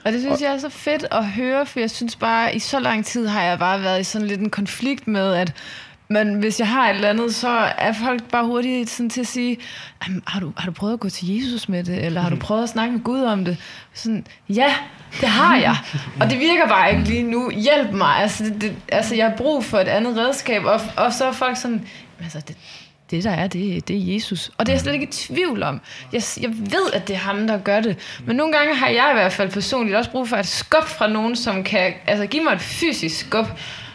Og 0.05 0.11
det 0.11 0.21
synes 0.21 0.41
jeg 0.41 0.53
er 0.53 0.57
så 0.57 0.69
fedt 0.69 1.05
at 1.11 1.25
høre, 1.27 1.65
for 1.65 1.79
jeg 1.79 1.91
synes 1.91 2.15
bare, 2.15 2.55
i 2.55 2.59
så 2.59 2.79
lang 2.79 3.05
tid 3.05 3.27
har 3.27 3.41
jeg 3.43 3.59
bare 3.59 3.81
været 3.81 3.99
i 3.99 4.03
sådan 4.03 4.27
lidt 4.27 4.41
en 4.41 4.49
konflikt 4.49 5.07
med, 5.07 5.33
at 5.33 5.53
men 6.07 6.33
hvis 6.33 6.59
jeg 6.59 6.67
har 6.67 6.89
et 6.89 6.95
eller 6.95 7.09
andet, 7.09 7.35
så 7.35 7.49
er 7.77 7.93
folk 7.93 8.23
bare 8.23 8.45
hurtigt 8.45 8.89
sådan 8.89 9.09
til 9.09 9.21
at 9.21 9.27
sige, 9.27 9.57
"Jamen, 10.07 10.23
har 10.27 10.39
du, 10.39 10.51
har 10.57 10.65
du 10.65 10.71
prøvet 10.71 10.93
at 10.93 10.99
gå 10.99 11.09
til 11.09 11.27
Jesus 11.35 11.69
med 11.69 11.83
det? 11.83 12.05
Eller 12.05 12.21
har 12.21 12.29
du 12.29 12.35
prøvet 12.35 12.63
at 12.63 12.69
snakke 12.69 12.93
med 12.93 13.03
Gud 13.03 13.21
om 13.21 13.45
det? 13.45 13.57
Sådan, 13.93 14.25
ja, 14.49 14.73
det 15.21 15.29
har 15.29 15.57
jeg. 15.57 15.75
Og 16.19 16.29
det 16.29 16.39
virker 16.39 16.67
bare 16.67 16.91
ikke 16.91 17.03
lige 17.03 17.23
nu. 17.23 17.49
Hjælp 17.51 17.91
mig. 17.91 18.15
Altså, 18.15 18.43
det, 18.43 18.61
det, 18.61 18.75
altså 18.91 19.15
jeg 19.15 19.29
har 19.29 19.35
brug 19.37 19.63
for 19.63 19.79
et 19.79 19.87
andet 19.87 20.17
redskab. 20.17 20.65
Og, 20.65 20.81
og 20.97 21.13
så 21.13 21.25
er 21.25 21.31
folk 21.31 21.57
sådan, 21.57 21.87
altså 22.23 22.39
det, 22.47 22.57
det 23.13 23.23
der 23.23 23.31
er, 23.31 23.47
det, 23.47 23.87
det 23.87 23.95
er 23.95 24.13
Jesus. 24.13 24.51
Og 24.57 24.65
det 24.65 24.71
er 24.71 24.73
jeg 24.73 24.81
slet 24.81 24.93
ikke 24.93 25.05
i 25.05 25.11
tvivl 25.11 25.63
om. 25.63 25.81
Jeg, 26.13 26.21
jeg 26.41 26.49
ved, 26.49 26.93
at 26.93 27.07
det 27.07 27.13
er 27.13 27.19
ham, 27.19 27.47
der 27.47 27.57
gør 27.57 27.79
det. 27.79 27.97
Men 28.25 28.35
nogle 28.35 28.53
gange 28.53 28.75
har 28.75 28.87
jeg 28.87 29.09
i 29.11 29.13
hvert 29.13 29.33
fald 29.33 29.51
personligt 29.51 29.97
også 29.97 30.11
brug 30.11 30.29
for 30.29 30.37
et 30.37 30.47
skub 30.47 30.83
fra 30.83 31.07
nogen, 31.07 31.35
som 31.35 31.63
kan 31.63 31.93
altså, 32.07 32.25
give 32.25 32.43
mig 32.43 32.53
et 32.53 32.61
fysisk 32.61 33.27
skub. 33.27 33.45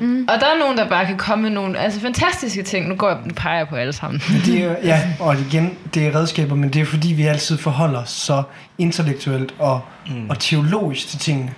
Mm. 0.01 0.29
Og 0.29 0.41
der 0.41 0.47
er 0.47 0.59
nogen, 0.59 0.79
der 0.79 0.89
bare 0.89 1.07
kan 1.07 1.17
komme 1.17 1.43
med 1.43 1.51
nogle 1.51 1.79
altså, 1.79 2.01
fantastiske 2.01 2.63
ting. 2.63 2.89
Nu 2.89 2.95
går 2.95 3.09
jeg 3.09 3.19
nu 3.25 3.35
peger 3.35 3.57
jeg 3.57 3.69
på 3.69 3.77
alle 3.77 3.93
sammen. 3.93 4.23
Det 4.47 4.65
er, 4.65 4.77
ja, 4.83 5.03
og 5.21 5.35
igen, 5.35 5.79
det 5.95 6.07
er 6.07 6.15
redskaber, 6.15 6.55
men 6.55 6.73
det 6.73 6.83
er 6.83 6.87
fordi, 6.87 7.13
vi 7.13 7.23
altid 7.23 7.59
forholder 7.59 8.03
os 8.03 8.11
så 8.11 8.43
intellektuelt 8.79 9.55
og, 9.59 9.81
mm. 10.07 10.31
og 10.31 10.39
teologisk 10.39 11.09
til 11.09 11.19
tingene. 11.19 11.53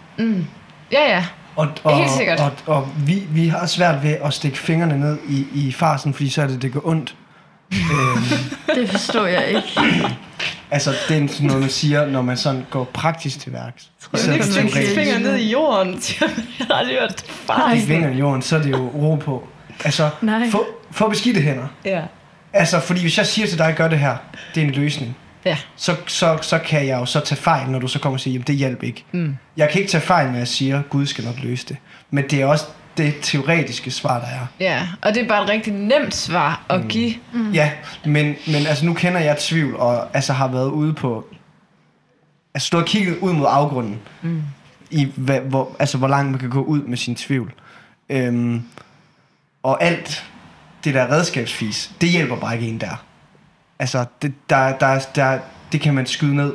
Ja, 0.93 1.03
ja. 1.09 1.25
Og, 1.57 1.69
og, 1.85 1.97
Helt 1.97 2.11
sikkert. 2.11 2.41
Og, 2.41 2.53
og 2.67 2.89
vi, 3.07 3.23
vi 3.31 3.49
har 3.49 3.67
svært 3.67 4.03
ved 4.03 4.17
at 4.25 4.33
stikke 4.33 4.59
fingrene 4.59 4.99
ned 4.99 5.19
i, 5.29 5.47
i 5.55 5.73
farsen, 5.73 6.15
fordi 6.15 6.31
så 6.31 6.43
er 6.43 6.47
det, 6.47 6.63
det 6.63 6.73
går 6.73 6.87
ondt. 6.87 7.15
Øhm, 7.73 8.23
Det 8.81 8.89
forstår 8.91 9.27
jeg 9.27 9.49
ikke. 9.49 9.81
altså, 10.71 10.91
det 11.09 11.23
er 11.23 11.29
sådan 11.29 11.47
noget, 11.47 11.61
man 11.61 11.71
siger, 11.71 12.07
når 12.07 12.23
man 12.23 12.37
sådan 12.37 12.67
går 12.71 12.85
praktisk 12.85 13.41
til 13.41 13.53
værks. 13.53 13.83
I 14.15 14.17
stedet 14.17 14.35
ikke 14.35 14.45
for 14.45 14.53
stikke 14.53 14.71
teoretisk. 14.71 14.95
fingeren 14.95 15.23
ned 15.23 15.37
i 15.37 15.51
jorden. 15.51 15.95
jeg 16.59 16.67
har 16.67 16.75
aldrig 16.75 16.97
hørt 17.01 17.25
det. 17.77 17.83
Fingeren 17.87 18.15
i 18.15 18.19
jorden, 18.19 18.43
så 18.43 18.57
er 18.57 18.63
det 18.63 18.71
jo 18.71 18.89
ro 18.95 19.15
på. 19.15 19.49
Altså, 19.85 20.11
Nej. 20.23 20.51
få, 20.51 20.67
få 20.91 21.09
beskidte 21.09 21.41
hænder. 21.41 21.67
Ja. 21.85 22.03
Altså, 22.53 22.81
fordi 22.81 23.01
hvis 23.01 23.19
jeg 23.19 23.27
siger 23.27 23.47
til 23.49 23.59
dig, 23.59 23.75
gør 23.77 23.89
det 23.89 23.99
her, 23.99 24.17
det 24.55 24.63
er 24.63 24.67
en 24.67 24.73
løsning. 24.73 25.17
Ja. 25.45 25.57
så, 25.77 25.97
så, 26.07 26.39
så 26.43 26.59
kan 26.59 26.87
jeg 26.87 26.99
jo 27.01 27.07
så 27.07 27.21
tage 27.21 27.39
fejl, 27.41 27.69
når 27.71 27.79
du 27.79 27.89
så 27.89 27.99
kommer 27.99 28.17
og 28.17 28.21
siger, 28.21 28.33
jamen 28.33 28.45
det 28.47 28.55
hjælper 28.55 28.87
ikke. 28.87 29.05
Mm. 29.13 29.37
Jeg 29.57 29.69
kan 29.71 29.81
ikke 29.81 29.91
tage 29.93 30.01
fejl, 30.03 30.31
når 30.31 30.39
jeg 30.39 30.49
siger, 30.49 30.83
Gud 30.83 31.07
skal 31.07 31.25
nok 31.25 31.35
løse 31.43 31.67
det. 31.69 31.77
Men 32.11 32.25
det 32.31 32.41
er 32.43 32.47
også 32.47 32.65
det 33.05 33.15
teoretiske 33.23 33.91
svar, 33.91 34.21
der 34.21 34.27
er. 34.27 34.47
Ja, 34.61 34.89
og 35.03 35.15
det 35.15 35.23
er 35.23 35.29
bare 35.29 35.45
et 35.45 35.51
rigtig 35.51 35.73
nemt 35.73 36.15
svar 36.15 36.65
at 36.69 36.89
give. 36.89 37.15
Mm. 37.33 37.53
Ja, 37.53 37.71
men, 38.05 38.35
men 38.47 38.67
altså 38.69 38.87
nu 38.87 38.95
kender 38.95 39.21
jeg 39.21 39.39
tvivl, 39.39 39.77
og 39.77 40.17
altså 40.17 40.33
har 40.33 40.49
været 40.49 40.71
ude 40.71 40.93
på, 40.93 41.27
altså 42.55 42.67
stået 42.67 42.83
og 42.83 42.89
kigget 42.89 43.19
ud 43.19 43.33
mod 43.33 43.47
afgrunden, 43.49 43.99
mm. 44.23 44.43
i 44.91 45.09
hvad, 45.17 45.41
hvor, 45.41 45.77
altså 45.79 45.99
hvor 45.99 46.09
langt 46.09 46.31
man 46.31 46.41
kan 46.41 46.51
gå 46.51 46.63
ud 46.63 46.83
med 46.83 46.97
sin 46.97 47.15
tvivl. 47.15 47.53
Øhm, 48.09 48.63
og 49.63 49.85
alt 49.85 50.25
det 50.85 50.95
der 50.95 51.13
redskabsfis, 51.13 51.93
det 52.01 52.09
hjælper 52.09 52.37
bare 52.37 52.55
ikke 52.55 52.69
en 52.69 52.81
der. 52.81 53.05
Altså, 53.79 54.05
det, 54.23 54.35
der, 54.51 54.79
der, 54.79 55.01
der, 55.15 55.39
det 55.73 55.81
kan 55.81 55.95
man 55.95 56.07
skyde 56.07 56.35
ned, 56.35 56.53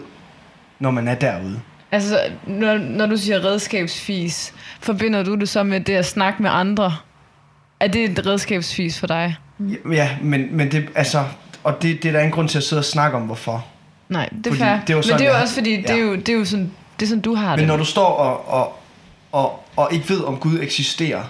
når 0.80 0.91
man 0.91 1.08
er 1.08 1.16
derude. 1.16 1.62
Altså, 1.96 2.20
når, 2.48 2.78
når 2.78 3.06
du 3.06 3.18
siger 3.18 3.46
redskabsfis, 3.46 4.54
forbinder 4.80 5.24
du 5.24 5.36
det 5.36 5.50
så 5.50 5.64
med 5.64 5.80
det 5.82 5.93
at 5.93 6.06
snakke 6.06 6.41
med 6.41 6.50
andre? 6.54 6.96
Er 7.80 7.88
det 7.88 8.04
et 8.04 8.26
redskabsfis 8.26 9.00
for 9.00 9.08
dig? 9.08 9.36
Ja, 9.60 9.76
Ja, 9.91 10.10
men, 10.22 10.48
men 10.52 10.72
det, 10.72 10.89
altså, 10.96 11.24
og 11.64 11.82
det, 11.82 12.04
det 12.04 12.10
er 12.10 12.12
der 12.12 12.20
ingen 12.20 12.32
grund 12.34 12.50
til 12.50 12.58
at 12.58 12.64
sidde 12.64 12.80
og 12.80 12.86
snakke 12.86 13.18
om, 13.18 13.24
hvorfor. 13.24 13.66
Nej, 14.10 14.30
det 14.32 14.48
er 14.48 14.52
Fordi 14.52 14.60
fair. 14.60 14.78
det 14.88 14.96
Men 14.96 15.04
sådan, 15.04 15.20
det 15.20 15.28
er 15.28 15.32
jo 15.32 15.41
også 15.41 15.54
fordi, 15.54 15.76
det, 15.76 15.89
er 15.89 15.96
ja. 15.96 16.02
jo, 16.02 16.16
det 16.16 16.30
er 16.30 16.34
jo 16.34 16.46
sådan, 16.46 16.72
det 17.00 17.06
er 17.06 17.10
sådan, 17.10 17.22
du 17.22 17.36
har 17.36 17.50
Men 17.50 17.60
det. 17.60 17.68
når 17.68 17.78
du 17.78 17.86
står 17.86 18.06
og, 18.08 18.50
og, 18.50 18.80
og, 19.32 19.64
og 19.76 19.93
ikke 19.93 20.10
ved, 20.10 20.24
om 20.24 20.38
Gud 20.38 20.60
eksisterer, 20.62 21.24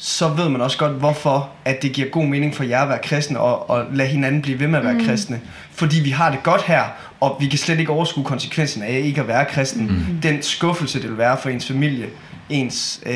så 0.00 0.28
ved 0.28 0.48
man 0.48 0.60
også 0.60 0.78
godt, 0.78 0.92
hvorfor 0.92 1.50
at 1.64 1.82
det 1.82 1.92
giver 1.92 2.08
god 2.08 2.26
mening 2.26 2.54
for 2.54 2.64
jer 2.64 2.82
at 2.82 2.88
være 2.88 2.98
kristne, 3.02 3.40
og, 3.40 3.70
og 3.70 3.86
lade 3.92 4.08
hinanden 4.08 4.42
blive 4.42 4.60
ved 4.60 4.66
med 4.68 4.78
at 4.78 4.84
være 4.84 4.94
mm. 4.94 5.04
kristne. 5.04 5.40
Fordi 5.70 6.00
vi 6.00 6.10
har 6.10 6.30
det 6.30 6.42
godt 6.42 6.62
her, 6.62 6.82
og 7.20 7.36
vi 7.40 7.46
kan 7.46 7.58
slet 7.58 7.78
ikke 7.78 7.92
overskue 7.92 8.24
konsekvensen 8.24 8.82
af 8.82 8.90
ikke 9.04 9.20
at 9.20 9.28
være 9.28 9.44
kristen. 9.44 9.86
Mm. 9.86 10.20
Den 10.22 10.42
skuffelse, 10.42 11.02
det 11.02 11.10
vil 11.10 11.18
være 11.18 11.36
for 11.42 11.48
ens 11.48 11.66
familie, 11.66 12.06
ens 12.48 13.00
øh, 13.06 13.14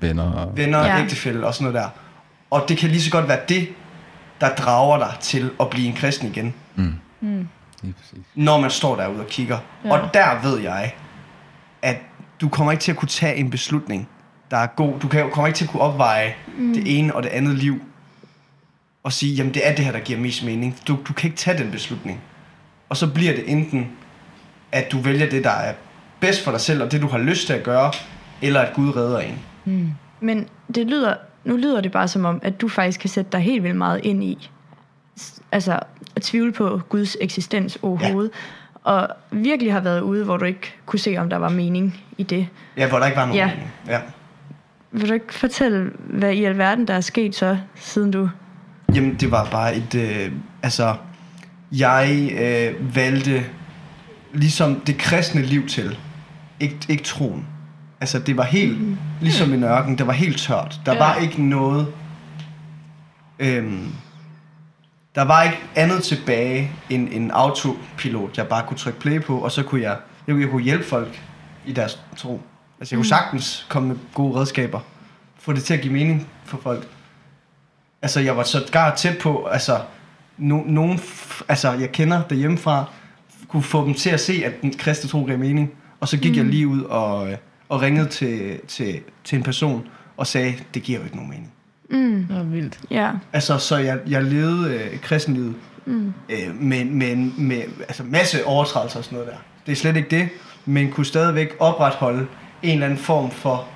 Venner 0.00 0.32
og... 0.32 0.56
venner, 0.56 0.78
Ja. 0.78 0.96
ja. 0.96 1.02
ægtefælle 1.02 1.46
og 1.46 1.54
sådan 1.54 1.72
noget 1.72 1.84
der. 1.84 1.88
Og 2.50 2.64
det 2.68 2.78
kan 2.78 2.88
lige 2.90 3.02
så 3.02 3.10
godt 3.10 3.28
være 3.28 3.40
det, 3.48 3.68
der 4.40 4.54
drager 4.54 4.98
dig 4.98 5.12
til 5.20 5.50
at 5.60 5.70
blive 5.70 5.88
en 5.88 5.94
kristen 5.94 6.28
igen, 6.28 6.54
Lige 7.82 7.94
præcis. 8.00 8.18
når 8.34 8.60
man 8.60 8.70
står 8.70 8.96
derude 8.96 9.20
og 9.20 9.26
kigger. 9.26 9.58
Ja. 9.84 9.92
Og 9.92 10.14
der 10.14 10.42
ved 10.42 10.58
jeg, 10.60 10.94
at 11.82 11.96
du 12.40 12.48
kommer 12.48 12.72
ikke 12.72 12.82
til 12.82 12.90
at 12.92 12.96
kunne 12.98 13.08
tage 13.08 13.34
en 13.36 13.50
beslutning, 13.50 14.08
der 14.50 14.56
er 14.56 14.66
god. 14.66 15.00
Du 15.00 15.08
kan, 15.08 15.30
kommer 15.30 15.46
ikke 15.46 15.56
til 15.56 15.64
at 15.64 15.70
kunne 15.70 15.82
opveje 15.82 16.34
mm. 16.58 16.74
det 16.74 16.98
ene 16.98 17.14
og 17.14 17.22
det 17.22 17.28
andet 17.28 17.54
liv, 17.54 17.80
og 19.02 19.12
sige, 19.12 19.34
jamen 19.34 19.54
det 19.54 19.68
er 19.68 19.74
det 19.74 19.84
her, 19.84 19.92
der 19.92 20.00
giver 20.00 20.18
mest 20.18 20.44
mening. 20.44 20.76
Du, 20.88 20.98
du 21.08 21.12
kan 21.12 21.26
ikke 21.30 21.36
tage 21.36 21.58
den 21.58 21.70
beslutning. 21.70 22.20
Og 22.88 22.96
så 22.96 23.06
bliver 23.06 23.32
det 23.32 23.44
enten, 23.52 23.88
at 24.72 24.92
du 24.92 24.98
vælger 24.98 25.30
det, 25.30 25.44
der 25.44 25.50
er 25.50 25.74
bedst 26.20 26.44
for 26.44 26.50
dig 26.50 26.60
selv, 26.60 26.82
og 26.82 26.92
det, 26.92 27.02
du 27.02 27.06
har 27.08 27.18
lyst 27.18 27.46
til 27.46 27.52
at 27.52 27.62
gøre, 27.62 27.92
eller 28.42 28.60
at 28.60 28.74
Gud 28.74 28.96
redder 28.96 29.20
en. 29.20 29.38
Men 30.20 30.48
det 30.74 30.86
lyder, 30.86 31.14
nu 31.44 31.56
lyder 31.56 31.80
det 31.80 31.92
bare 31.92 32.08
som 32.08 32.24
om, 32.24 32.40
at 32.42 32.60
du 32.60 32.68
faktisk 32.68 33.00
kan 33.00 33.10
sætte 33.10 33.32
dig 33.32 33.40
helt 33.40 33.62
vildt 33.62 33.76
meget 33.76 34.00
ind 34.04 34.24
i, 34.24 34.50
altså 35.52 35.78
at 36.16 36.22
tvivle 36.22 36.52
på 36.52 36.80
Guds 36.88 37.16
eksistens 37.20 37.78
overhovedet, 37.82 38.30
ja. 38.86 38.90
og 38.90 39.08
virkelig 39.30 39.72
har 39.72 39.80
været 39.80 40.00
ude, 40.00 40.24
hvor 40.24 40.36
du 40.36 40.44
ikke 40.44 40.74
kunne 40.86 40.98
se, 40.98 41.16
om 41.16 41.30
der 41.30 41.36
var 41.36 41.48
mening 41.48 42.00
i 42.18 42.22
det. 42.22 42.46
Ja, 42.76 42.88
hvor 42.88 42.98
der 42.98 43.06
ikke 43.06 43.16
var 43.16 43.26
nogen 43.26 43.38
Ja. 43.38 43.46
mening. 43.46 43.72
Ja. 43.86 44.00
Vil 44.92 45.08
du 45.08 45.14
ikke 45.14 45.34
fortælle, 45.34 45.90
hvad 45.98 46.32
i 46.32 46.44
alverden 46.44 46.88
der 46.88 46.94
er 46.94 47.00
sket 47.00 47.34
så, 47.36 47.58
siden 47.74 48.10
du... 48.10 48.28
Jamen, 48.94 49.14
det 49.14 49.30
var 49.30 49.48
bare 49.50 49.76
et... 49.76 49.94
Øh, 49.94 50.32
altså, 50.62 50.94
jeg 51.72 52.30
øh, 52.40 52.96
valgte 52.96 53.44
ligesom 54.32 54.80
det 54.80 54.98
kristne 54.98 55.42
liv 55.42 55.66
til. 55.66 55.98
Ikke, 56.60 56.76
ikke 56.88 57.02
troen. 57.02 57.46
Altså, 58.00 58.18
det 58.18 58.36
var 58.36 58.44
helt... 58.44 58.80
Mm. 58.80 58.96
Ligesom 59.20 59.52
en 59.52 59.64
ørken. 59.64 59.98
Det 59.98 60.06
var 60.06 60.12
helt 60.12 60.38
tørt. 60.38 60.80
Der 60.86 60.92
Ja. 60.92 60.98
var 60.98 61.16
ikke 61.16 61.42
noget... 61.42 61.86
Øhm, 63.38 63.88
der 65.14 65.22
var 65.22 65.42
ikke 65.42 65.58
andet 65.76 66.02
tilbage 66.02 66.70
end 66.90 67.08
en 67.12 67.30
autopilot, 67.30 68.36
jeg 68.38 68.46
bare 68.48 68.64
kunne 68.66 68.76
trykke 68.76 69.00
play 69.00 69.22
på, 69.22 69.38
og 69.38 69.52
så 69.52 69.62
kunne 69.62 69.80
jeg, 69.82 69.96
jeg, 70.26 70.40
jeg 70.40 70.48
kunne 70.48 70.62
hjælpe 70.62 70.84
folk 70.84 71.22
i 71.66 71.72
deres 71.72 72.00
tro. 72.16 72.40
Altså, 72.80 72.94
jeg 72.94 72.98
kunne 72.98 73.06
sagtens 73.08 73.66
komme 73.68 73.88
med 73.88 73.96
gode 74.14 74.40
redskaber. 74.40 74.80
Få 75.38 75.52
det 75.52 75.62
til 75.64 75.74
at 75.74 75.80
give 75.80 75.92
mening 75.92 76.28
for 76.44 76.58
folk. 76.62 76.88
Altså, 78.02 78.20
jeg 78.20 78.36
var 78.36 78.42
så 78.42 78.68
gar 78.72 78.94
tæt 78.94 79.18
på, 79.18 79.44
altså, 79.44 79.80
no, 80.38 80.62
nogen, 80.66 80.98
f- 80.98 81.42
altså, 81.48 81.72
jeg 81.72 81.92
kender 81.92 82.22
derhjemmefra, 82.22 82.84
kunne 83.48 83.62
få 83.62 83.84
dem 83.86 83.94
til 83.94 84.10
at 84.10 84.20
se, 84.20 84.42
at 84.44 84.52
den 84.62 84.74
kristne 84.78 85.10
tro 85.10 85.24
gav 85.24 85.38
mening. 85.38 85.70
Og 86.00 86.08
så 86.08 86.16
gik 86.16 86.32
mm. 86.32 86.36
jeg 86.36 86.44
lige 86.44 86.68
ud 86.68 86.82
og, 86.82 87.30
øh, 87.30 87.36
og 87.68 87.82
ringede 87.82 88.08
til, 88.08 88.60
til, 88.68 89.00
til 89.24 89.36
en 89.36 89.42
person 89.42 89.88
og 90.16 90.26
sagde, 90.26 90.54
det 90.74 90.82
giver 90.82 90.98
jo 90.98 91.04
ikke 91.04 91.16
nogen 91.16 91.30
mening. 91.30 91.52
Mm, 91.90 92.26
Nå, 92.30 92.42
vildt. 92.42 92.80
ja. 92.90 93.10
Altså, 93.32 93.58
så 93.58 93.76
jeg, 93.76 93.98
jeg 94.08 94.22
levede 94.24 94.74
øh, 94.74 95.00
kristenlivet 95.00 95.54
mm. 95.86 96.12
øh, 96.28 96.54
med, 96.60 96.84
med, 96.84 97.16
med 97.16 97.62
altså, 97.80 98.02
masse 98.02 98.44
overtrædelser 98.46 98.98
og 98.98 99.04
sådan 99.04 99.18
noget 99.18 99.32
der. 99.32 99.38
Det 99.66 99.72
er 99.72 99.76
slet 99.76 99.96
ikke 99.96 100.10
det, 100.10 100.28
men 100.66 100.90
kunne 100.90 101.06
stadigvæk 101.06 101.56
opretholde 101.58 102.26
en 102.62 102.70
eller 102.70 102.86
anden 102.86 102.98
form 102.98 103.30
for 103.30 103.68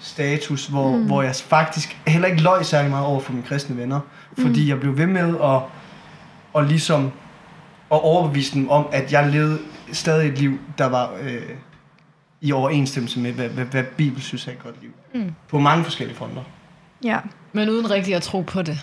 status, 0.00 0.66
hvor, 0.66 0.96
mm. 0.96 1.06
hvor 1.06 1.22
jeg 1.22 1.34
faktisk 1.34 2.00
heller 2.06 2.28
ikke 2.28 2.42
løj 2.42 2.62
særlig 2.62 2.90
meget 2.90 3.06
over 3.06 3.20
for 3.20 3.32
mine 3.32 3.46
kristne 3.46 3.76
venner, 3.76 4.00
fordi 4.38 4.62
mm. 4.62 4.68
jeg 4.68 4.80
blev 4.80 4.98
ved 4.98 5.06
med 5.06 5.34
at, 5.42 5.60
og 6.52 6.64
ligesom 6.64 7.04
at 7.92 8.00
overbevise 8.02 8.54
dem 8.54 8.70
om, 8.70 8.86
at 8.92 9.12
jeg 9.12 9.28
levede 9.28 9.58
stadig 9.92 10.28
et 10.28 10.38
liv, 10.38 10.58
der 10.78 10.86
var 10.86 11.10
øh, 11.22 11.42
i 12.40 12.52
overensstemmelse 12.52 13.20
med, 13.20 13.32
hvad, 13.32 13.48
hvad, 13.48 13.64
hvad 13.64 13.84
Bibelen 13.84 14.22
synes 14.22 14.46
er 14.46 14.52
et 14.52 14.62
godt 14.62 14.82
liv. 14.82 14.90
Mm. 15.14 15.34
På 15.48 15.58
mange 15.58 15.84
forskellige 15.84 16.16
fronter. 16.16 16.42
Ja. 17.04 17.18
Men 17.52 17.68
uden 17.68 17.90
rigtig 17.90 18.14
at 18.14 18.22
tro 18.22 18.40
på 18.40 18.62
det. 18.62 18.78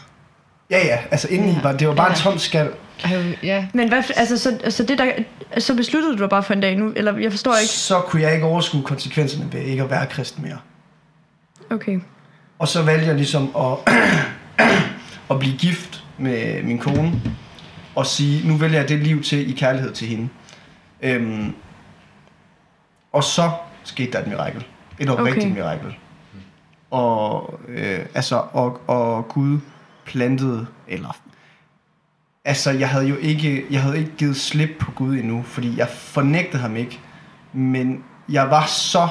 Ja, 0.70 0.86
ja, 0.86 0.99
altså 1.11 1.28
indeni 1.28 1.51
Ja. 1.51 1.61
var 1.61 1.72
det 1.72 1.88
var 1.88 1.93
bare 1.95 2.07
Ja. 2.07 2.13
en 2.13 2.20
tom 2.20 2.38
skal. 2.39 2.72
Ja, 3.43 3.68
Men 3.74 3.88
hvad, 3.88 4.03
altså, 4.15 4.38
så, 4.38 4.59
så, 4.70 4.84
det 4.84 4.97
der, 4.97 5.11
så 5.57 5.76
besluttede 5.76 6.13
du 6.18 6.22
dig 6.22 6.30
bare 6.30 6.43
for 6.43 6.53
en 6.53 6.61
dag 6.61 6.76
nu, 6.76 6.93
eller 6.95 7.18
jeg 7.18 7.32
forstår 7.32 7.55
ikke. 7.55 7.72
Så 7.74 7.99
kunne 8.01 8.22
jeg 8.22 8.34
ikke 8.34 8.45
overskue 8.45 8.84
konsekvenserne 8.84 9.53
ved 9.53 9.61
ikke 9.61 9.84
at 9.84 9.89
være 9.89 10.05
kristen 10.05 10.43
mere. 10.43 10.57
Okay. 11.72 11.99
Og 12.59 12.68
så 12.68 12.82
valgte 12.84 13.07
jeg 13.07 13.15
ligesom 13.15 13.55
at, 13.57 13.93
at 15.32 15.39
blive 15.39 15.57
gift 15.57 16.03
med 16.18 16.63
min 16.63 16.80
kone, 16.80 17.22
og 17.95 18.05
sige, 18.05 18.47
nu 18.47 18.55
vælger 18.57 18.80
jeg 18.80 18.89
det 18.89 18.99
liv 18.99 19.24
til 19.24 19.49
i 19.49 19.53
kærlighed 19.53 19.91
til 19.93 20.07
hende. 20.07 20.30
Øhm, 21.01 21.53
og 23.13 23.24
så 23.24 23.51
skete 23.84 24.11
der 24.11 24.20
et 24.20 24.28
mirakel. 24.28 24.65
Et 24.99 25.09
oprigtigt 25.09 25.45
okay. 25.45 25.55
mirakel. 25.55 25.95
Og, 26.91 27.59
øh, 27.68 27.99
altså, 28.15 28.41
og, 28.51 28.82
og 28.88 29.28
Gud 29.28 29.59
plantede, 30.08 30.68
eller 30.88 31.18
altså, 32.45 32.72
jeg 32.72 32.89
havde 32.89 33.05
jo 33.08 33.16
ikke, 33.16 33.66
jeg 33.72 33.82
havde 33.82 33.97
ikke 33.99 34.12
givet 34.18 34.36
slip 34.36 34.70
på 34.80 34.91
Gud 34.91 35.14
endnu, 35.18 35.43
fordi 35.43 35.78
jeg 35.78 35.88
fornægtede 35.89 36.62
ham 36.62 36.76
ikke. 36.76 36.99
Men 37.53 38.03
jeg 38.30 38.49
var 38.49 38.66
så 38.66 39.08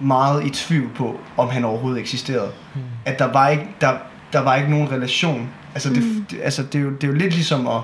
meget 0.00 0.46
i 0.46 0.50
tvivl 0.50 0.90
på, 0.94 1.20
om 1.36 1.48
han 1.48 1.64
overhovedet 1.64 2.00
eksisterede. 2.00 2.52
Mm. 2.74 2.80
At 3.04 3.18
der 3.18 3.32
var 3.32 3.48
ikke, 3.48 3.68
der, 3.80 3.96
der 4.32 4.40
var 4.40 4.56
ikke 4.56 4.70
nogen 4.70 4.90
relation. 4.90 5.48
Altså, 5.74 5.88
det, 5.90 6.02
Mm. 6.02 6.24
det, 6.30 6.40
altså 6.42 6.62
det, 6.62 6.74
er 6.74 6.82
jo, 6.82 6.90
det 6.90 7.04
er 7.04 7.08
jo 7.08 7.14
lidt 7.14 7.34
ligesom 7.34 7.66
at, 7.66 7.80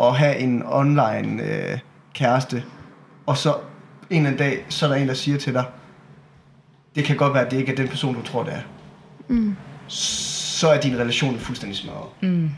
at 0.00 0.16
have 0.16 0.36
en 0.36 0.62
online 0.66 1.42
øh, 1.42 1.78
kæreste, 2.14 2.64
og 3.26 3.36
så 3.36 3.54
en 4.10 4.16
eller 4.16 4.30
anden 4.30 4.38
dag, 4.38 4.64
så 4.68 4.86
er 4.86 4.90
der 4.90 4.96
en, 4.96 5.08
der 5.08 5.14
siger 5.14 5.38
til 5.38 5.54
dig, 5.54 5.64
det 6.94 7.04
kan 7.04 7.16
godt 7.16 7.34
være, 7.34 7.44
at 7.44 7.50
det 7.50 7.56
ikke 7.58 7.72
er 7.72 7.76
den 7.76 7.88
person, 7.88 8.14
du 8.14 8.22
tror, 8.22 8.42
det 8.42 8.52
er. 8.52 8.60
Mm. 9.28 9.56
Så 10.60 10.68
er 10.68 10.80
din 10.80 10.98
relation 10.98 11.38
fuldstændig 11.38 11.78
smadret. 11.78 12.08
mm. 12.20 12.50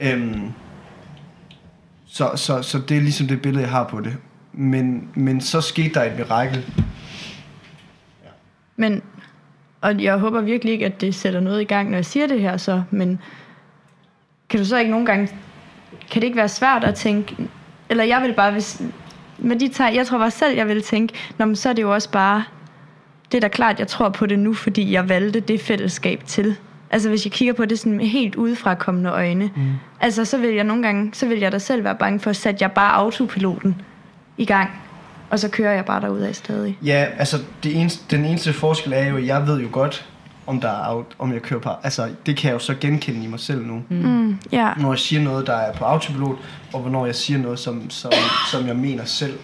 Øhm, 0.00 0.52
så, 2.06 2.30
så, 2.36 2.62
så 2.62 2.78
det 2.78 2.96
er 2.96 3.00
ligesom 3.00 3.26
det 3.26 3.42
billede, 3.42 3.62
jeg 3.62 3.70
har 3.70 3.84
på 3.84 4.00
det. 4.00 4.16
Men, 4.52 5.08
men 5.14 5.40
så 5.40 5.60
skete 5.60 5.94
der 5.94 6.02
et 6.02 6.18
mirakel. 6.18 6.66
Men, 8.76 9.02
og 9.80 10.02
jeg 10.02 10.18
håber 10.18 10.40
virkelig 10.40 10.72
ikke, 10.72 10.86
at 10.86 11.00
det 11.00 11.14
sætter 11.14 11.40
noget 11.40 11.60
i 11.60 11.64
gang, 11.64 11.90
når 11.90 11.96
jeg 11.96 12.04
siger 12.04 12.26
det 12.26 12.40
her 12.40 12.56
så, 12.56 12.82
men 12.90 13.18
kan 14.48 14.60
du 14.60 14.66
så 14.66 14.76
ikke 14.78 14.90
nogle 14.90 15.06
gange, 15.06 15.28
kan 16.10 16.22
det 16.22 16.26
ikke 16.26 16.36
være 16.36 16.48
svært 16.48 16.84
at 16.84 16.94
tænke, 16.94 17.36
eller 17.88 18.04
jeg 18.04 18.22
vil 18.22 18.32
bare, 18.32 18.52
hvis, 18.52 18.82
med 19.38 19.56
de 19.56 19.68
tegn, 19.68 19.94
jeg 19.94 20.06
tror 20.06 20.18
bare 20.18 20.30
selv, 20.30 20.56
jeg 20.56 20.68
vil 20.68 20.82
tænke, 20.82 21.14
Nå, 21.38 21.44
men 21.44 21.56
så 21.56 21.68
er 21.68 21.72
det 21.72 21.82
jo 21.82 21.94
også 21.94 22.10
bare, 22.10 22.44
det 23.32 23.36
er 23.36 23.40
da 23.40 23.48
klart, 23.48 23.78
jeg 23.78 23.88
tror 23.88 24.08
på 24.08 24.26
det 24.26 24.38
nu, 24.38 24.54
fordi 24.54 24.92
jeg 24.92 25.08
valgte 25.08 25.40
det 25.40 25.60
fællesskab 25.60 26.22
til. 26.26 26.56
Altså 26.90 27.08
hvis 27.08 27.24
jeg 27.24 27.32
kigger 27.32 27.54
på 27.54 27.64
det 27.64 27.78
sådan 27.78 27.96
med 27.96 28.06
helt 28.06 28.36
udefra 28.36 28.74
kommende 28.74 29.10
øjne, 29.10 29.50
mm. 29.56 29.62
altså 30.00 30.24
så 30.24 30.38
vil 30.38 30.50
jeg 30.54 30.64
nogle 30.64 30.82
gange, 30.82 31.10
så 31.12 31.26
vil 31.26 31.38
jeg 31.38 31.52
da 31.52 31.58
selv 31.58 31.84
være 31.84 31.96
bange 31.96 32.20
for, 32.20 32.30
at 32.30 32.36
sætte 32.36 32.58
jeg 32.60 32.72
bare 32.72 32.92
autopiloten 32.92 33.76
i 34.38 34.44
gang, 34.44 34.70
og 35.30 35.38
så 35.38 35.48
kører 35.48 35.72
jeg 35.72 35.84
bare 35.84 36.00
derud 36.00 36.20
af 36.20 36.34
stadig. 36.34 36.78
Ja, 36.84 37.06
altså 37.18 37.38
det 37.62 37.80
eneste, 37.80 38.16
den 38.16 38.24
eneste 38.24 38.52
forskel 38.52 38.92
er 38.92 39.06
jo, 39.06 39.16
at 39.16 39.26
jeg 39.26 39.46
ved 39.46 39.60
jo 39.60 39.68
godt, 39.72 40.06
om, 40.46 40.60
der 40.60 40.68
er, 40.68 41.00
aut- 41.00 41.14
om 41.18 41.32
jeg 41.32 41.42
kører 41.42 41.60
på... 41.60 41.70
Altså, 41.82 42.08
det 42.26 42.36
kan 42.36 42.48
jeg 42.48 42.54
jo 42.54 42.58
så 42.58 42.74
genkende 42.80 43.24
i 43.24 43.26
mig 43.26 43.40
selv 43.40 43.66
nu. 43.66 43.82
Mm. 43.88 43.96
Mm, 43.96 44.38
ja. 44.52 44.70
Når 44.76 44.92
jeg 44.92 44.98
siger 44.98 45.22
noget, 45.22 45.46
der 45.46 45.56
er 45.56 45.72
på 45.72 45.84
autopilot, 45.84 46.36
og 46.72 46.80
hvornår 46.80 47.06
jeg 47.06 47.14
siger 47.14 47.38
noget, 47.38 47.58
som, 47.58 47.90
som, 47.90 48.12
som 48.50 48.66
jeg 48.66 48.76
mener 48.76 49.04
selv. 49.04 49.38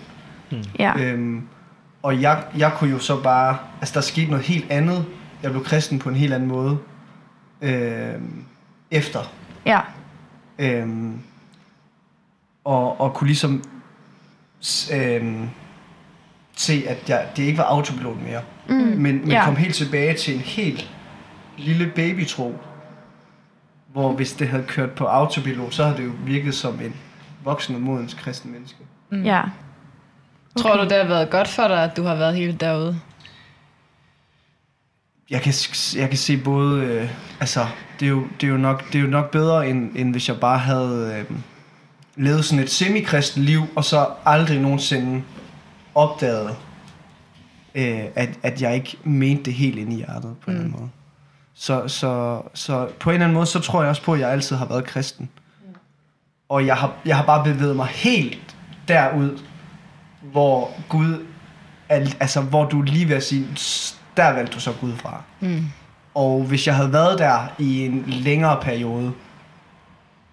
Ja. 0.79 0.93
Øhm, 0.99 1.43
og 2.03 2.23
jeg, 2.23 2.43
jeg 2.59 2.73
kunne 2.73 2.91
jo 2.91 2.99
så 2.99 3.23
bare... 3.23 3.57
Altså, 3.81 3.95
der 3.95 4.01
skete 4.01 4.31
noget 4.31 4.45
helt 4.45 4.71
andet. 4.71 5.05
Jeg 5.43 5.51
blev 5.51 5.65
kristen 5.65 5.99
på 5.99 6.09
en 6.09 6.15
helt 6.15 6.33
anden 6.35 6.49
måde. 6.49 6.79
Øhm, 7.61 8.45
efter. 8.91 9.21
Ja. 9.67 9.81
Øhm, 10.59 11.21
og, 12.65 13.01
og 13.01 13.15
kunne 13.15 13.29
ligesom 13.29 13.65
øhm, 14.95 15.49
se, 16.57 16.85
at 16.89 17.09
jeg, 17.09 17.27
det 17.37 17.43
ikke 17.43 17.59
var 17.59 17.65
autopilot 17.65 18.17
mere. 18.23 18.41
Mm. 18.69 18.75
Men, 18.75 18.99
men 19.01 19.29
Ja. 19.31 19.45
kom 19.45 19.57
helt 19.57 19.75
tilbage 19.75 20.15
til 20.15 20.35
en 20.35 20.41
helt 20.41 20.91
lille 21.59 21.93
babytro. 21.95 22.55
Hvor 23.93 24.13
hvis 24.13 24.33
det 24.33 24.49
havde 24.49 24.65
kørt 24.65 24.91
på 24.91 25.05
autopilot, 25.05 25.75
så 25.75 25.85
havde 25.85 25.97
det 25.97 26.05
jo 26.05 26.13
virket 26.25 26.55
som 26.55 26.81
en 26.81 26.95
voksen 27.45 27.75
og 27.75 27.81
modens 27.81 28.15
kristen 28.15 28.53
menneske. 28.53 28.79
Ja. 29.13 29.43
Tror 30.59 30.77
du, 30.77 30.83
det 30.83 30.93
har 30.93 31.05
været 31.05 31.31
godt 31.31 31.49
for 31.49 31.69
dig, 31.69 31.85
at 31.85 31.97
du 31.97 32.03
har 32.03 32.15
været 32.15 32.37
helt 32.37 32.61
derude? 32.61 33.01
Jeg 35.31 35.43
kan, 35.43 35.53
jeg 35.97 36.09
kan 36.09 36.19
se 36.19 36.37
både, 36.37 36.85
øh, 36.85 37.11
altså, 37.41 37.67
det 38.01 38.07
er, 38.07 38.11
jo, 38.11 38.23
det, 38.41 38.47
er 38.47 38.51
jo 38.51 38.57
nok, 38.57 38.87
det 38.93 38.95
er 38.99 39.03
jo 39.03 39.09
nok 39.11 39.31
bedre, 39.31 39.69
end, 39.69 39.91
end 39.97 40.11
hvis 40.13 40.29
jeg 40.29 40.41
bare 40.41 40.59
havde, 40.59 41.25
øh, 41.31 41.37
levede 42.17 42.43
sådan 42.43 42.65
et 42.65 42.71
semikristen 42.71 43.43
liv, 43.43 43.63
og 43.77 43.85
så 43.85 44.07
aldrig 44.25 44.61
nogensinde 44.61 45.23
opdagede, 45.95 46.55
øh, 47.75 48.05
at, 48.15 48.29
at 48.43 48.63
jeg 48.63 48.75
ikke 48.75 48.97
mente 49.05 49.43
det 49.43 49.55
helt 49.55 49.79
ind 49.79 49.93
i 49.93 49.97
hjertet 49.97 50.37
på 50.45 50.51
en 50.51 50.57
eller 50.57 50.65
anden 50.65 50.81
måde. 50.81 50.91
Så, 51.55 51.89
så, 51.89 52.43
så 52.55 52.89
på 53.01 53.11
en 53.11 53.15
eller 53.15 53.25
anden 53.25 53.35
måde, 53.35 53.47
så 53.47 53.61
tror 53.61 53.83
jeg 53.83 53.91
også 53.91 54.03
på, 54.03 54.13
at 54.15 54.21
jeg 54.21 54.31
altid 54.31 54.57
har 54.57 54.67
været 54.67 54.85
kristen. 54.85 55.29
Og 56.49 56.67
jeg 56.67 56.77
har, 56.77 56.93
jeg 57.05 57.17
har 57.17 57.25
bare 57.27 57.45
bevæget 57.45 57.77
mig 57.77 57.87
helt 57.87 58.57
derud, 58.89 59.39
hvor 60.23 60.71
Gud, 60.89 61.27
al- 61.89 62.17
altså 62.21 62.41
hvor 62.41 62.65
du 62.65 62.83
lige 62.83 63.09
ved 63.09 63.17
at 63.17 63.23
sige, 63.25 63.47
"S- 63.57 64.01
der 64.17 64.33
valgte 64.33 64.55
du 64.55 64.61
så 64.61 64.73
Gud 64.81 64.97
fra. 64.97 65.23
Mm. 65.41 65.65
Og 66.15 66.45
hvis 66.45 66.67
jeg 66.67 66.77
havde 66.77 66.93
været 66.93 67.19
der 67.19 67.47
i 67.59 67.85
en 67.87 68.05
længere 68.07 68.63
periode, 68.63 69.13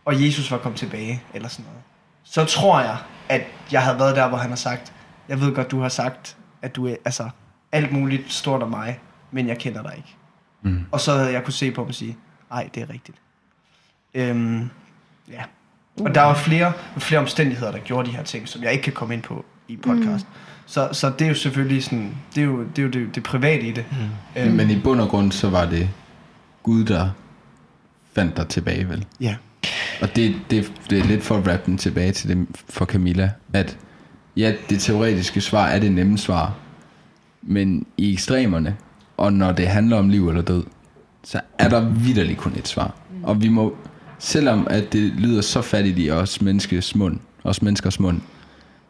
og 0.06 0.26
Jesus 0.26 0.52
var 0.52 0.58
kommet 0.58 0.80
tilbage, 0.80 1.22
eller 1.34 1.48
sådan 1.48 1.66
noget, 1.66 1.82
så 2.24 2.46
tror 2.46 2.80
jeg, 2.80 2.98
at 3.30 3.42
jeg 3.72 3.84
havde 3.84 4.00
været 4.00 4.16
der, 4.16 4.28
hvor 4.28 4.38
han 4.38 4.50
har 4.50 4.56
sagt, 4.56 4.94
jeg 5.30 5.42
ved 5.42 5.56
godt, 5.56 5.72
du 5.72 5.80
har 5.80 5.90
sagt, 5.90 6.38
at 6.62 6.76
du 6.76 6.88
er 6.88 6.96
altså, 7.06 7.30
alt 7.72 7.92
muligt 7.92 8.32
stort 8.32 8.64
om 8.64 8.70
mig, 8.70 9.00
men 9.32 9.48
jeg 9.48 9.58
kender 9.58 9.82
dig 9.82 9.94
ikke. 9.98 10.16
Mm. 10.62 10.86
Og 10.92 11.00
så 11.00 11.18
havde 11.18 11.34
jeg 11.34 11.44
kunne 11.44 11.54
se 11.54 11.72
på 11.72 11.82
dem 11.82 11.88
og 11.88 11.96
sige, 11.96 12.18
nej, 12.50 12.70
det 12.76 12.84
er 12.84 12.90
rigtigt. 12.90 13.18
Øhm, 14.14 14.70
ja. 15.32 15.44
Og 16.02 16.16
der 16.16 16.22
var 16.22 16.34
flere, 16.34 16.74
flere 16.98 17.20
omstændigheder, 17.20 17.72
der 17.72 17.80
gjorde 17.80 18.10
de 18.10 18.16
her 18.16 18.24
ting, 18.24 18.48
som 18.48 18.64
jeg 18.64 18.72
ikke 18.72 18.84
kan 18.84 18.94
komme 18.94 19.14
ind 19.14 19.24
på 19.24 19.46
i 19.68 19.78
podcast. 19.78 20.28
Mm. 20.28 20.53
Så, 20.66 20.90
så 20.92 21.12
det 21.20 21.26
er 21.26 21.30
jo 21.30 21.36
selvfølgelig 21.36 21.84
sådan, 21.84 22.16
det 22.36 22.42
er 22.42 22.46
jo 22.46 22.64
det, 22.64 22.80
er 22.80 22.84
jo 22.84 22.90
det, 22.90 23.16
det 23.16 23.24
private 23.24 23.68
i 23.68 23.72
det. 23.72 23.86
Mm. 23.92 24.42
Øhm. 24.42 24.56
Men 24.56 24.70
i 24.70 24.80
bund 24.80 25.02
og 25.02 25.10
grund, 25.10 25.32
så 25.32 25.50
var 25.50 25.66
det 25.66 25.90
Gud, 26.64 26.84
der 26.84 27.10
fandt 28.14 28.38
dig 28.38 28.48
tilbage, 28.48 28.90
vel? 28.90 29.06
Ja. 29.22 29.36
Og 30.02 30.16
det, 30.16 30.36
det, 30.50 30.74
det 30.90 31.00
er 31.00 31.04
lidt 31.04 31.24
for 31.24 31.38
at 31.38 31.48
rappe 31.48 31.66
den 31.66 31.78
tilbage 31.78 32.12
til 32.12 32.30
det 32.30 32.48
for 32.70 32.86
Camilla, 32.86 33.32
at 33.54 33.78
ja, 34.38 34.54
det 34.70 34.80
teoretiske 34.80 35.42
svar 35.42 35.68
er 35.68 35.80
det 35.80 35.92
nemme 35.92 36.18
svar, 36.18 36.54
men 37.42 37.86
i 37.98 38.14
ekstremerne, 38.14 38.76
og 39.18 39.34
når 39.34 39.52
det 39.52 39.68
handler 39.68 39.98
om 39.98 40.10
liv 40.10 40.30
eller 40.30 40.42
død, 40.42 40.64
så 41.24 41.42
er 41.58 41.70
der 41.70 41.90
vidderligt 41.90 42.40
kun 42.40 42.54
et 42.58 42.68
svar. 42.68 42.96
Og 43.24 43.42
vi 43.42 43.50
må, 43.50 43.76
selvom 44.20 44.68
at 44.70 44.94
det 44.94 45.02
lyder 45.02 45.42
så 45.42 45.62
fattigt 45.62 46.00
i 46.00 46.10
os 46.12 46.42
menneskers 46.42 46.96
mund, 46.96 47.20
os 47.44 47.62
menneskers 47.62 48.00
mund, 48.00 48.22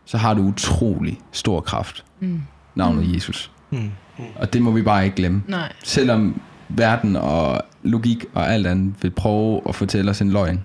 så 0.06 0.18
har 0.18 0.34
det 0.34 0.42
utrolig 0.42 1.20
stor 1.32 1.62
kraft. 1.62 2.06
Mm. 2.20 2.42
Navnet 2.76 3.16
Jesus. 3.16 3.52
Mm. 3.72 3.92
Og 4.36 4.54
det 4.54 4.62
må 4.62 4.72
vi 4.72 4.82
bare 4.82 5.04
ikke 5.06 5.16
glemme. 5.16 5.44
Nej. 5.48 5.74
Selvom 5.84 6.42
verden 6.70 7.16
og 7.16 7.62
logik 7.84 8.26
og 8.34 8.54
alt 8.54 8.68
andet 8.68 8.96
vil 9.02 9.12
prøve 9.12 9.62
at 9.70 9.76
fortælle 9.76 10.12
os 10.12 10.22
en 10.22 10.32
løgn, 10.32 10.64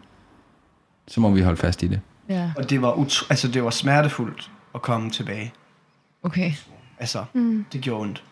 så 1.09 1.21
må 1.21 1.31
vi 1.31 1.41
holde 1.41 1.57
fast 1.57 1.83
i 1.83 1.87
det. 1.87 2.01
Ja, 2.29 2.51
Og 2.57 2.71
det 2.71 2.83
var, 2.83 2.93
utro, 2.93 3.27
altså, 3.31 3.49
det 3.49 3.65
var 3.65 3.71
smertefuldt 3.71 4.51
at 4.75 4.83
komme 4.83 5.11
tilbage. 5.11 5.53
okay. 6.23 6.53
Altså, 6.99 7.25
mm. 7.33 7.65
det 7.73 7.81
gjorde 7.81 8.01
ondt. 8.03 8.23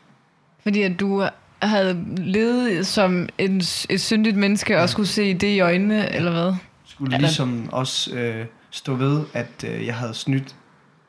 Fordi 0.62 0.82
at 0.82 1.00
du 1.00 1.26
havde 1.62 2.04
levet 2.16 2.86
som 2.86 3.28
en, 3.38 3.56
et 3.90 4.00
syndigt 4.00 4.36
menneske 4.36 4.80
og 4.80 4.88
skulle 4.88 5.08
se 5.08 5.34
det 5.34 5.46
i 5.48 5.60
øjnene, 5.60 6.12
eller 6.12 6.32
hvad? 6.32 6.54
Skulle 6.84 7.18
ligesom 7.18 7.68
også 7.72 8.14
øh, 8.14 8.46
stå 8.70 8.94
ved, 8.94 9.24
at 9.32 9.64
øh, 9.68 9.86
jeg 9.86 9.94
havde 9.94 10.14
snydt, 10.14 10.54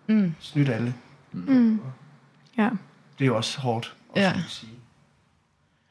Mm. 0.08 0.36
snydt 0.39 0.70
alle. 0.70 0.93
Mm. 1.32 1.80
Ja. 2.58 2.70
Det 3.20 3.24
er 3.24 3.26
jo 3.26 3.36
også 3.38 3.60
hårdt 3.60 3.95
at 4.16 4.22
Ja. 4.22 4.34
sige. 4.47 4.72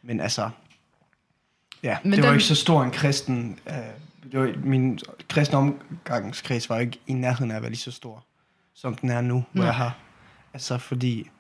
Men 0.03 0.21
altså, 0.21 0.51
ja, 1.83 1.99
Men 2.03 2.12
det 2.12 2.21
var 2.23 2.27
den- 2.27 2.35
ikke 2.35 2.45
så 2.45 2.55
stor 2.55 2.83
en 2.85 2.91
kristen... 2.91 3.59
Øh, 3.67 3.75
det 4.33 4.41
var, 4.41 4.55
min 4.64 4.99
kristne 5.29 5.59
omgangskreds 5.59 6.71
var 6.71 6.79
ikke 6.79 6.99
i 7.07 7.12
nærheden 7.12 7.51
af 7.51 7.57
at 7.57 7.62
være 7.62 7.71
lige 7.71 7.79
så 7.81 7.91
stor, 7.93 8.25
som 8.75 8.95
den 8.95 9.11
er 9.11 9.21
nu, 9.21 9.45
hvor 9.53 9.61
Nej. 9.62 9.67
jeg 9.67 9.75
har. 9.75 9.97
Altså, 10.55 10.79
fordi... 10.79 11.31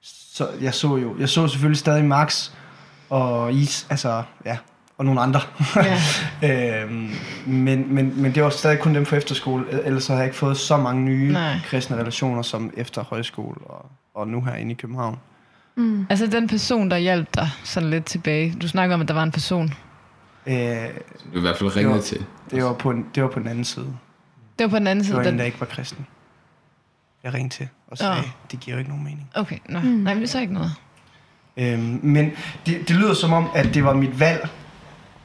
Så 0.00 0.50
jeg 0.60 0.74
så 0.74 0.96
jo... 0.96 1.18
Jeg 1.18 1.28
så 1.28 1.48
selvfølgelig 1.48 1.78
stadig 1.78 2.04
Max 2.04 2.50
og 3.10 3.52
Is, 3.52 3.86
altså, 3.90 4.22
ja, 4.44 4.58
og 5.02 5.06
nogle 5.06 5.20
andre. 5.20 5.40
Ja. 6.42 6.82
øhm, 6.82 7.10
men, 7.46 7.94
men, 7.94 8.22
men 8.22 8.34
det 8.34 8.42
var 8.42 8.50
stadig 8.50 8.78
kun 8.78 8.94
dem 8.94 9.06
fra 9.06 9.16
efterskole, 9.16 9.84
ellers 9.84 10.04
så 10.04 10.12
havde 10.12 10.20
jeg 10.20 10.26
ikke 10.26 10.36
fået 10.38 10.56
så 10.56 10.76
mange 10.76 11.02
nye 11.02 11.32
Nej. 11.32 11.56
kristne 11.64 11.96
relationer 11.96 12.42
som 12.42 12.70
efter 12.76 13.04
højskole 13.04 13.56
og, 13.64 13.86
og 14.14 14.28
nu 14.28 14.40
herinde 14.40 14.70
i 14.70 14.74
København. 14.74 15.18
Mm. 15.76 16.06
Altså 16.10 16.26
den 16.26 16.48
person, 16.48 16.90
der 16.90 16.96
hjalp 16.96 17.28
dig 17.34 17.48
sådan 17.64 17.90
lidt 17.90 18.04
tilbage. 18.04 18.54
Du 18.62 18.68
snakker 18.68 18.94
om, 18.94 19.00
at 19.00 19.08
der 19.08 19.14
var 19.14 19.22
en 19.22 19.32
person. 19.32 19.74
Øh, 20.46 20.54
Du 20.54 20.56
er 20.56 21.36
i 21.36 21.40
hvert 21.40 21.56
fald 21.56 21.68
Det 21.68 21.76
ringet 21.76 21.94
var- 21.94 22.00
til. 22.00 22.24
det, 22.50 22.64
var 22.64 22.72
på 22.72 22.90
en, 22.90 23.06
det 23.14 23.22
var 23.22 23.28
på 23.28 23.38
den 23.38 23.48
anden 23.48 23.64
side. 23.64 23.86
Det 24.58 24.64
var 24.64 24.68
på 24.68 24.78
den 24.78 24.86
anden 24.86 24.98
Det 24.98 25.06
side. 25.06 25.16
var 25.16 25.22
en, 25.22 25.28
Den... 25.28 25.38
der 25.38 25.44
ikke 25.44 25.60
var 25.60 25.66
kristen. 25.66 26.06
Jeg 27.24 27.34
ringte 27.34 27.56
til 27.56 27.68
og 27.88 27.98
sagde, 27.98 28.14
Nå. 28.16 28.22
det 28.50 28.60
giver 28.60 28.74
jo 28.74 28.78
ikke 28.78 28.90
nogen 28.90 29.04
mening. 29.04 29.30
Okay, 29.34 29.58
nå. 29.68 29.78
Mm. 29.78 29.84
Nej, 29.86 30.14
men 30.14 30.22
det 30.22 30.28
er 30.28 30.32
så 30.32 30.40
ikke 30.40 30.54
noget. 30.54 30.72
Øhm, 31.56 32.00
men 32.02 32.30
det, 32.66 32.88
det 32.88 32.96
lyder 32.96 33.14
som 33.14 33.32
om, 33.32 33.46
at 33.54 33.74
det 33.74 33.84
var 33.84 33.92
mit 33.94 34.20
valg 34.20 34.48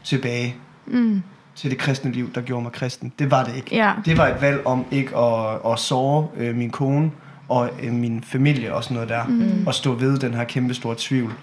tilbage 0.07 0.55
Mm. 0.85 1.21
til 1.55 1.69
det 1.71 1.77
kristne 1.77 2.11
liv, 2.11 2.33
der 2.35 2.41
gjorde 2.41 2.63
mig 2.63 2.71
kristen. 2.71 3.13
Det 3.19 3.31
var 3.31 3.43
det 3.43 3.55
ikke. 3.55 3.75
Ja. 3.75 3.93
Det 4.05 4.17
var 4.17 4.27
et 4.27 4.41
valg 4.41 4.61
om 4.67 4.85
ikke 4.91 5.17
at, 5.17 5.71
at 5.71 5.79
såre 5.79 6.27
øh, 6.37 6.55
min 6.55 6.69
kone 6.69 7.11
og 7.49 7.69
øh, 7.83 7.93
min 7.93 8.23
familie 8.23 8.73
og 8.75 8.83
sådan 8.83 8.95
noget 8.95 9.09
der. 9.09 9.27
Mm. 9.27 9.63
Og 9.67 9.73
stå 9.73 9.93
ved 9.93 10.17
den 10.19 10.33
her 10.33 10.43
kæmpe 10.43 10.73
store 10.73 10.95
tvivl. 10.97 11.33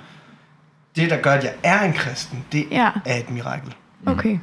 Det, 0.97 1.11
der 1.11 1.17
gør, 1.17 1.31
at 1.33 1.45
jeg 1.45 1.53
er 1.63 1.81
en 1.85 1.93
kristen, 1.93 2.45
det 2.53 2.67
Ja. 2.71 2.91
er 3.05 3.17
et 3.17 3.31
mirakel. 3.31 3.75
Okay. 4.07 4.39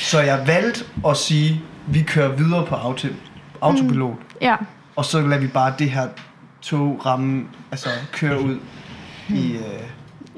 Så 0.00 0.20
jeg 0.20 0.46
valgte 0.46 0.84
at 1.08 1.16
sige, 1.16 1.60
vi 1.86 2.02
kører 2.02 2.36
videre 2.36 2.66
på 2.66 2.74
auto, 2.74 3.08
autopilot, 3.60 4.16
Ja. 4.40 4.56
og 4.96 5.04
så 5.04 5.20
lader 5.20 5.40
vi 5.40 5.46
bare 5.46 5.74
det 5.78 5.90
her 5.90 6.08
tog 6.62 7.06
ramme, 7.06 7.44
altså 7.70 7.88
køre 8.12 8.40
ud 8.40 8.58
i, 9.28 9.52
øh, 9.52 9.62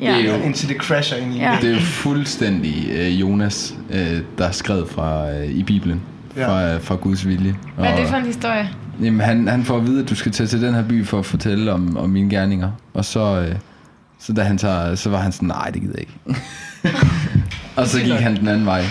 Ja. 0.00 0.16
Det 0.18 0.30
er 0.30 0.36
jo- 0.38 0.42
indtil 0.44 0.68
det 0.68 0.76
crasher 0.76 1.16
ind 1.18 1.34
i 1.34 1.38
Ja. 1.38 1.58
Det 1.60 1.70
er 1.70 1.74
jo 1.74 1.80
fuldstændig 1.80 2.88
øh, 2.92 3.20
Jonas, 3.20 3.74
øh, 3.90 4.20
der 4.38 4.46
er 4.46 4.50
skrevet 4.50 4.88
fra, 4.88 5.30
øh, 5.30 5.46
i 5.46 5.62
Bibelen. 5.62 6.02
Ja. 6.36 6.48
Fra, 6.48 6.74
øh, 6.74 6.80
fra 6.80 6.94
Guds 6.94 7.26
vilje. 7.28 7.54
Hvad 7.76 7.86
er 7.86 7.92
Og- 7.92 8.00
det 8.00 8.08
for 8.08 8.16
en 8.16 8.26
historie? 8.26 8.68
Jamen, 9.02 9.20
han, 9.20 9.48
han 9.48 9.64
får 9.64 9.76
at 9.76 9.86
vide, 9.86 10.02
at 10.02 10.08
du 10.10 10.14
skal 10.14 10.32
tage 10.32 10.46
til 10.46 10.62
den 10.62 10.74
her 10.74 10.88
by 10.88 11.04
for 11.06 11.18
at 11.18 11.26
fortælle 11.26 11.72
om, 11.72 11.96
om 11.96 12.10
mine 12.10 12.30
gerninger. 12.30 12.70
Og 12.94 13.04
så, 13.04 13.46
øh, 13.48 13.56
så 14.18 14.32
da 14.32 14.42
han 14.42 14.58
tager, 14.58 14.94
så 14.94 15.10
var 15.10 15.18
han 15.18 15.32
sådan, 15.32 15.48
nej, 15.48 15.70
det 15.74 15.82
gider 15.82 15.94
jeg 15.98 16.00
ikke. 16.00 16.40
og 17.76 17.86
så 17.86 18.00
gik 18.00 18.12
han 18.12 18.36
den 18.36 18.48
anden 18.48 18.66
vej. 18.66 18.82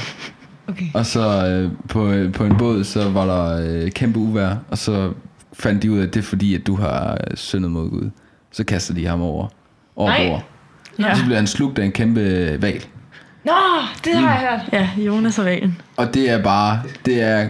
Okay. 0.68 0.86
Og 0.94 1.06
så 1.06 1.48
øh, 1.48 1.72
på, 1.90 2.08
øh, 2.12 2.32
på 2.34 2.46
en 2.46 2.58
båd, 2.58 2.84
så 2.84 3.10
var 3.10 3.26
der 3.26 3.68
øh, 3.84 3.92
kæmpe 3.92 4.20
uvær. 4.20 4.56
Og 4.70 4.78
så 4.78 5.12
fandt 5.54 5.84
de 5.84 5.92
ud 5.92 5.98
af, 6.00 6.04
at 6.04 6.14
det 6.14 6.20
er 6.20 6.24
fordi, 6.24 6.56
at 6.56 6.68
du 6.68 6.76
har 6.76 7.12
øh, 7.14 7.38
syndet 7.38 7.72
mod 7.72 7.90
Gud. 7.90 8.10
Så 8.52 8.64
kaster 8.64 8.94
de 8.94 9.06
ham 9.08 9.22
over. 9.22 9.48
Over 9.96 10.10
Nej. 10.10 10.42
Ja. 11.00 11.12
Og 11.12 11.18
så 11.18 11.24
bliver 11.24 11.38
han 11.38 11.48
slugt 11.48 11.80
af 11.80 11.86
en 11.86 11.92
kæmpe 11.92 12.22
val. 12.62 12.86
Nå, 13.44 13.52
det 14.06 14.16
har 14.16 14.40
jeg 14.40 14.50
hørt. 14.50 14.82
Ja, 14.98 15.04
Jonas 15.04 15.40
og 15.40 15.46
Valen. 15.46 15.82
Og 15.98 16.14
det 16.14 16.30
er 16.30 16.44
bare, 16.44 16.80
det 17.06 17.22
er, 17.22 17.48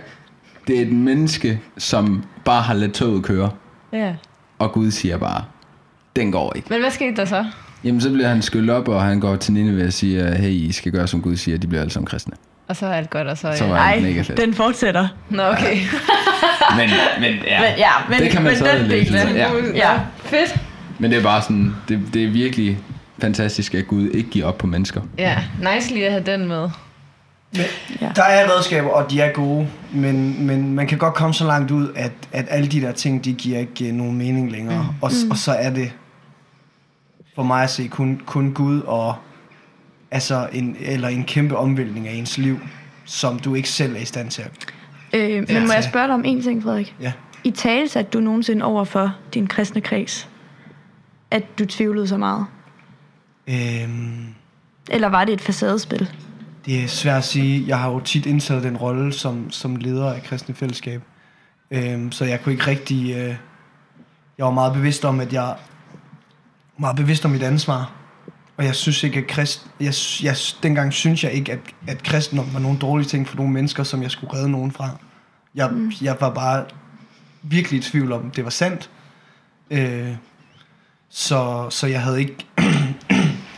det 0.68 0.78
er 0.78 0.82
et 0.82 0.92
menneske, 0.92 1.60
som 1.78 2.24
bare 2.46 2.62
har 2.62 2.74
ladet 2.74 2.94
toget 2.94 3.24
køre. 3.24 3.50
Ja. 3.94 4.14
Og 4.60 4.72
Gud 4.72 4.92
siger 4.92 5.18
bare, 5.18 5.44
den 6.16 6.32
går 6.32 6.54
ikke. 6.56 6.68
Men 6.70 6.80
hvad 6.82 6.92
skete 6.92 7.16
der 7.16 7.26
så? 7.26 7.46
Jamen 7.84 8.02
så 8.02 8.10
bliver 8.12 8.28
han 8.28 8.42
skyldt 8.42 8.70
op, 8.70 8.88
og 8.88 9.04
han 9.04 9.20
går 9.20 9.36
til 9.36 9.54
Nine 9.54 9.76
ved 9.76 9.84
at 9.88 9.94
sige, 9.94 10.36
hey, 10.36 10.50
I 10.50 10.72
skal 10.72 10.92
gøre 10.92 11.08
som 11.08 11.22
Gud 11.22 11.36
siger, 11.36 11.58
de 11.58 11.68
bliver 11.68 11.82
alle 11.82 11.92
sammen 11.94 12.08
kristne. 12.08 12.34
Og 12.68 12.76
så 12.76 12.86
er 12.86 12.94
alt 12.94 13.10
godt, 13.10 13.28
og 13.28 13.38
så... 13.38 13.54
Så 13.56 13.66
var 13.68 13.76
Nej, 13.76 13.96
det 13.96 14.04
mega 14.04 14.22
fedt. 14.22 14.38
den 14.38 14.54
fortsætter. 14.54 15.08
Nå, 15.30 15.44
okay. 15.44 15.78
Men, 16.78 16.90
men, 17.20 17.34
ja. 17.48 17.60
Men, 17.62 17.70
ja, 17.78 17.90
men, 18.10 18.20
Det 18.20 18.32
kan 18.32 18.44
man 18.44 18.52
men 18.52 18.58
så 18.60 18.68
den 18.78 18.86
lidt. 18.88 19.12
Ja. 19.12 19.48
Ja. 19.76 20.00
Fedt. 20.18 20.56
men 21.00 21.12
det 21.12 21.18
er 21.20 21.24
bare 21.24 21.42
sådan, 21.42 21.76
det, 21.90 22.02
det 22.14 22.24
er 22.24 22.28
virkelig 22.28 22.78
fantastisk, 23.22 23.74
at 23.76 23.88
Gud 23.88 24.10
ikke 24.10 24.30
giver 24.30 24.46
op 24.46 24.58
på 24.58 24.68
mennesker. 24.68 25.02
Ja, 25.18 25.44
nice 25.74 25.94
lige 25.94 26.06
at 26.06 26.12
have 26.12 26.24
den 26.24 26.48
med. 26.48 26.70
Men, 27.54 27.62
Ja. 28.02 28.12
Der 28.16 28.24
er 28.24 28.56
redskaber, 28.58 28.90
og 28.90 29.12
de 29.12 29.22
er 29.22 29.34
gode, 29.34 29.68
men, 29.94 30.46
men 30.48 30.74
man 30.74 30.88
kan 30.88 30.98
godt 30.98 31.14
komme 31.14 31.34
så 31.34 31.46
langt 31.46 31.72
ud, 31.72 31.90
at, 31.96 32.12
at 32.32 32.46
alle 32.50 32.68
de 32.68 32.82
der 32.82 32.92
ting, 32.92 33.26
de 33.26 33.34
giver 33.34 33.60
ikke 33.60 33.92
nogen 33.92 34.18
mening 34.18 34.52
længere. 34.52 34.84
Mm. 34.84 34.96
Og, 35.02 35.12
og 35.32 35.38
så 35.38 35.52
er 35.52 35.70
det 35.70 35.92
for 37.36 37.44
mig 37.44 37.64
at 37.64 37.70
se 37.70 37.88
kun, 37.88 38.22
kun 38.26 38.54
Gud 38.54 38.82
og 38.82 39.16
altså 40.12 40.50
en, 40.54 40.78
eller 40.80 41.08
en 41.08 41.24
kæmpe 41.24 41.58
omvæltning 41.58 42.08
af 42.08 42.14
ens 42.14 42.38
liv, 42.38 42.60
som 43.06 43.40
du 43.40 43.56
ikke 43.56 43.70
selv 43.70 43.96
er 43.96 44.00
i 44.00 44.06
stand 44.06 44.30
til 44.30 44.42
at... 44.42 44.52
Øh, 45.14 45.30
men 45.36 45.46
Ja. 45.50 45.66
må 45.66 45.74
jeg 45.74 45.84
spørge 45.84 46.06
dig 46.08 46.14
om 46.16 46.26
en 46.26 46.42
ting, 46.42 46.64
Frederik? 46.64 46.96
Ja. 47.02 47.12
I 47.44 47.52
tale 47.52 47.88
satte 47.88 48.12
du 48.12 48.20
nogensinde 48.20 48.66
over 48.66 48.84
for 48.84 49.16
din 49.34 49.48
kristne 49.48 49.82
kreds, 49.82 50.30
at 51.32 51.60
du 51.60 51.66
tvivlede 51.66 52.08
så 52.08 52.18
meget? 52.18 52.46
Øhm, 53.48 54.26
Eller 54.90 55.08
var 55.08 55.26
det 55.26 55.34
et 55.34 55.42
facadespil? 55.42 56.12
Det 56.66 56.84
er 56.84 56.88
svært 56.88 57.18
at 57.18 57.24
sige. 57.24 57.68
Jeg 57.68 57.80
har 57.80 57.92
jo 57.92 58.00
tit 58.00 58.26
indtaget 58.26 58.64
den 58.64 58.78
rolle 58.78 59.14
som, 59.14 59.52
som 59.52 59.76
leder 59.76 60.14
af 60.14 60.24
kristne 60.24 60.56
fællesskab. 60.56 61.02
Øhm, 61.72 62.12
så 62.12 62.26
jeg 62.26 62.42
kunne 62.44 62.54
ikke 62.54 62.68
rigtig... 62.68 63.16
Øh, 63.16 63.36
jeg 64.38 64.46
var 64.46 64.52
meget 64.52 64.74
bevidst 64.74 65.06
om, 65.06 65.20
at 65.20 65.34
jeg 65.34 65.56
meget 66.78 66.96
bevidst 66.96 67.26
om 67.26 67.32
mit 67.32 67.44
ansvar. 67.44 67.92
Og 68.58 68.66
jeg 68.66 68.76
synes 68.76 69.04
ikke, 69.04 69.20
at 69.20 69.28
krist, 69.28 69.68
jeg, 69.80 69.94
jeg, 70.24 70.36
dengang 70.64 70.94
synes 70.94 71.24
jeg 71.24 71.32
ikke, 71.32 71.52
at, 71.52 71.60
at 71.88 72.04
kristendom 72.04 72.54
var 72.54 72.60
nogen 72.60 72.78
dårlige 72.78 73.08
ting 73.08 73.28
for 73.28 73.38
nogle 73.38 73.52
mennesker, 73.54 73.84
som 73.84 74.02
jeg 74.02 74.12
skulle 74.12 74.34
redde 74.34 74.50
nogen 74.52 74.72
fra. 74.72 74.90
Jeg, 75.56 75.70
mm. 75.72 75.92
jeg 76.02 76.18
var 76.20 76.30
bare 76.30 76.66
virkelig 77.42 77.78
i 77.78 77.82
tvivl 77.82 78.12
om, 78.12 78.32
det 78.32 78.44
var 78.44 78.50
sandt. 78.50 78.90
Øh, 79.72 80.16
så, 81.10 81.70
så 81.70 81.88
jeg 81.88 82.02
havde 82.02 82.20
ikke... 82.20 82.46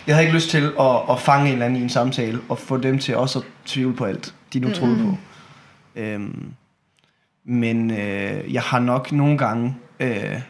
jeg 0.07 0.15
havde 0.15 0.25
ikke 0.25 0.35
lyst 0.35 0.49
til 0.49 0.71
at, 0.79 1.01
at 1.09 1.19
fange 1.19 1.47
en 1.47 1.53
eller 1.53 1.65
anden 1.65 1.79
i 1.79 1.83
en 1.83 1.89
samtale, 1.89 2.39
og 2.49 2.57
få 2.57 2.77
dem 2.77 2.99
til 2.99 3.15
også 3.15 3.39
at 3.39 3.45
tvivle 3.65 3.95
på 3.95 4.05
alt, 4.05 4.35
de 4.53 4.59
nu 4.59 4.71
troede 4.71 4.97
på. 5.03 5.17
Øhm, 5.95 6.53
men 7.45 7.91
øh, 7.91 8.53
jeg 8.53 8.61
har 8.61 8.79
nok 8.79 9.11
nogle 9.11 9.37
gange 9.37 9.77
øh, 9.99 10.41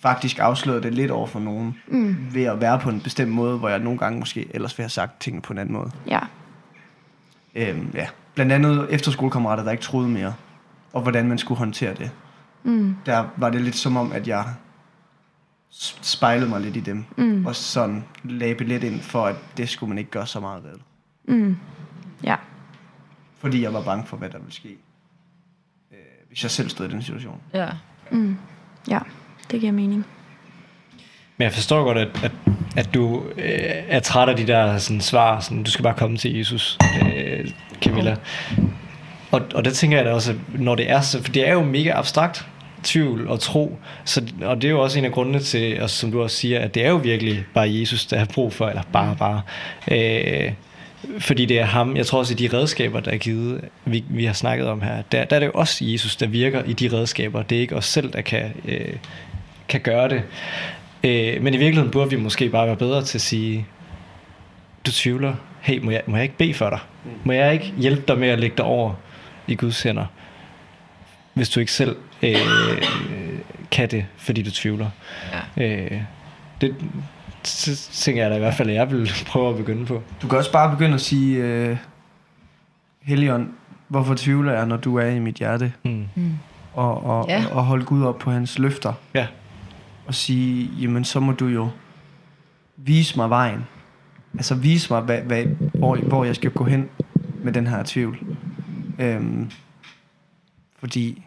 faktisk 0.00 0.38
afsløret 0.38 0.82
det 0.82 0.94
lidt 0.94 1.10
over 1.10 1.26
for 1.26 1.40
nogen, 1.40 1.76
mm. 1.88 2.16
ved 2.32 2.44
at 2.44 2.60
være 2.60 2.78
på 2.78 2.90
en 2.90 3.00
bestemt 3.00 3.30
måde, 3.30 3.58
hvor 3.58 3.68
jeg 3.68 3.78
nogle 3.78 3.98
gange 3.98 4.18
måske 4.18 4.46
ellers 4.50 4.78
ville 4.78 4.84
have 4.84 4.90
sagt 4.90 5.20
tingene 5.20 5.42
på 5.42 5.52
en 5.52 5.58
anden 5.58 5.74
måde. 5.74 5.90
Ja. 6.06 6.20
Øhm, 7.54 7.90
ja. 7.94 8.06
Blandt 8.34 8.52
andet 8.52 8.86
efterskolekammerater, 8.90 9.64
der 9.64 9.70
ikke 9.70 9.82
troede 9.82 10.08
mere, 10.08 10.34
og 10.92 11.02
hvordan 11.02 11.28
man 11.28 11.38
skulle 11.38 11.58
håndtere 11.58 11.94
det. 11.94 12.10
Mm. 12.64 12.96
Der 13.06 13.24
var 13.36 13.50
det 13.50 13.60
lidt 13.60 13.76
som 13.76 13.96
om, 13.96 14.12
at 14.12 14.28
jeg 14.28 14.44
spejlede 16.02 16.48
mig 16.48 16.60
lidt 16.60 16.76
i 16.76 16.80
dem, 16.80 17.04
mm. 17.16 17.46
og 17.46 17.56
sådan 17.56 18.04
lagde 18.24 18.64
lidt 18.64 18.84
ind 18.84 19.00
for, 19.00 19.26
at 19.26 19.36
det 19.56 19.68
skulle 19.68 19.88
man 19.88 19.98
ikke 19.98 20.10
gøre 20.10 20.26
så 20.26 20.40
meget 20.40 20.64
ved. 20.64 20.78
Mm. 21.36 21.56
Ja. 22.24 22.36
Fordi 23.38 23.62
jeg 23.62 23.74
var 23.74 23.82
bange 23.82 24.06
for, 24.06 24.16
hvad 24.16 24.30
der 24.30 24.38
ville 24.38 24.52
ske, 24.52 24.68
øh, 25.92 25.98
hvis 26.28 26.42
jeg 26.42 26.50
selv 26.50 26.68
stod 26.68 26.88
i 26.88 26.90
den 26.90 27.02
situation. 27.02 27.40
Ja. 27.54 27.68
Ja, 28.90 28.98
det 29.50 29.60
giver 29.60 29.72
mening. 29.72 30.06
Men 31.36 31.44
jeg 31.44 31.52
forstår 31.52 31.84
godt, 31.84 31.98
at, 31.98 32.24
at, 32.24 32.32
at 32.76 32.94
du 32.94 33.24
øh, 33.36 33.84
er 33.88 34.00
træt 34.00 34.28
af 34.28 34.36
de 34.36 34.46
der 34.46 34.78
sådan, 34.78 35.00
svar, 35.00 35.40
sådan, 35.40 35.62
du 35.62 35.70
skal 35.70 35.82
bare 35.82 35.94
komme 35.94 36.16
til 36.16 36.36
Jesus, 36.36 36.78
øh, 37.02 37.50
Camilla. 37.82 38.16
Og, 39.30 39.42
og 39.54 39.64
der 39.64 39.70
tænker 39.70 39.96
jeg 39.96 40.06
da 40.06 40.12
også, 40.12 40.34
når 40.54 40.74
det 40.74 40.90
er 40.90 41.00
så, 41.00 41.22
for 41.22 41.32
det 41.32 41.48
er 41.48 41.52
jo 41.52 41.64
mega 41.64 41.90
abstrakt, 41.90 42.48
tvivl 42.86 43.28
og 43.28 43.40
tro, 43.40 43.78
så, 44.04 44.22
og 44.42 44.56
det 44.56 44.68
er 44.68 44.72
jo 44.72 44.80
også 44.80 44.98
en 44.98 45.04
af 45.04 45.12
grundene 45.12 45.38
til, 45.38 45.82
og 45.82 45.90
som 45.90 46.12
du 46.12 46.22
også 46.22 46.36
siger, 46.36 46.60
at 46.60 46.74
det 46.74 46.84
er 46.84 46.90
jo 46.90 46.96
virkelig 46.96 47.44
bare 47.54 47.74
Jesus, 47.74 48.06
der 48.06 48.18
har 48.18 48.26
brug 48.26 48.52
for, 48.52 48.68
eller 48.68 48.82
bare, 48.92 49.16
bare. 49.16 49.42
Øh, 49.90 50.52
fordi 51.18 51.46
det 51.46 51.60
er 51.60 51.64
ham, 51.64 51.96
jeg 51.96 52.06
tror 52.06 52.18
også, 52.18 52.34
at 52.34 52.38
de 52.38 52.48
redskaber, 52.52 53.00
der 53.00 53.10
er 53.10 53.16
givet, 53.16 53.60
vi, 53.84 54.04
vi 54.08 54.24
har 54.24 54.32
snakket 54.32 54.66
om 54.66 54.82
her, 54.82 55.02
der, 55.12 55.24
der 55.24 55.36
er 55.36 55.40
det 55.40 55.46
jo 55.46 55.52
også 55.54 55.84
Jesus, 55.84 56.16
der 56.16 56.26
virker 56.26 56.62
i 56.62 56.72
de 56.72 56.92
redskaber. 56.92 57.42
Det 57.42 57.56
er 57.56 57.60
ikke 57.60 57.76
os 57.76 57.84
selv, 57.84 58.12
der 58.12 58.20
kan, 58.20 58.52
øh, 58.64 58.94
kan 59.68 59.80
gøre 59.80 60.08
det. 60.08 60.22
Øh, 61.04 61.42
men 61.42 61.54
i 61.54 61.56
virkeligheden 61.56 61.90
burde 61.90 62.10
vi 62.10 62.16
måske 62.16 62.48
bare 62.48 62.66
være 62.66 62.76
bedre 62.76 63.04
til 63.04 63.18
at 63.18 63.22
sige, 63.22 63.66
du 64.86 64.92
tvivler, 64.92 65.34
hey, 65.60 65.78
må 65.78 65.90
jeg, 65.90 66.02
må 66.06 66.16
jeg 66.16 66.22
ikke 66.22 66.36
bede 66.36 66.54
for 66.54 66.70
dig? 66.70 66.78
Må 67.24 67.32
jeg 67.32 67.52
ikke 67.52 67.72
hjælpe 67.78 68.02
dig 68.08 68.18
med 68.18 68.28
at 68.28 68.38
lægge 68.38 68.56
dig 68.56 68.64
over 68.64 68.94
i 69.46 69.54
Guds 69.54 69.82
hænder? 69.82 70.06
Hvis 71.34 71.48
du 71.48 71.60
ikke 71.60 71.72
selv 71.72 71.96
øh, 72.22 72.82
kan 73.70 73.90
det, 73.90 74.06
fordi 74.16 74.42
du 74.42 74.50
tvivler. 74.50 74.90
Ja. 75.58 75.84
Øh, 75.94 76.00
det 76.60 76.74
så 77.42 77.90
tænker 77.92 78.22
jeg 78.22 78.30
da 78.30 78.36
i 78.36 78.38
hvert 78.38 78.54
fald, 78.54 78.68
at 78.68 78.74
jeg 78.74 78.90
vil 78.90 79.10
prøve 79.26 79.50
at 79.50 79.56
begynde 79.56 79.86
på. 79.86 80.02
Du 80.22 80.28
kan 80.28 80.38
også 80.38 80.52
bare 80.52 80.70
begynde 80.70 80.94
at 80.94 81.00
sige, 81.00 81.36
øh, 81.44 81.76
Helion, 83.02 83.52
hvorfor 83.88 84.14
tvivler 84.14 84.52
jeg, 84.52 84.66
når 84.66 84.76
du 84.76 84.96
er 84.96 85.06
i 85.06 85.18
mit 85.18 85.34
hjerte? 85.36 85.72
Mm. 85.84 86.04
Og, 86.74 87.04
og, 87.04 87.26
Ja. 87.28 87.40
ja. 87.40 87.46
og 87.54 87.64
holde 87.64 87.84
Gud 87.84 88.02
op 88.04 88.18
på 88.18 88.30
hans 88.30 88.58
løfter. 88.58 88.92
Ja. 89.14 89.26
Og 90.06 90.14
sige, 90.14 90.70
jamen 90.80 91.04
så 91.04 91.20
må 91.20 91.32
du 91.32 91.46
jo 91.46 91.68
vise 92.76 93.16
mig 93.16 93.30
vejen. 93.30 93.64
Altså 94.34 94.54
vise 94.54 94.92
mig, 94.92 95.02
hvad, 95.02 95.18
hvad, 95.20 95.44
hvor, 95.74 95.96
hvor 95.96 96.24
jeg 96.24 96.36
skal 96.36 96.50
gå 96.50 96.64
hen 96.64 96.88
med 97.42 97.52
den 97.52 97.66
her 97.66 97.82
tvivl. 97.86 98.18
Øhm, 98.98 99.50
fordi 100.78 101.22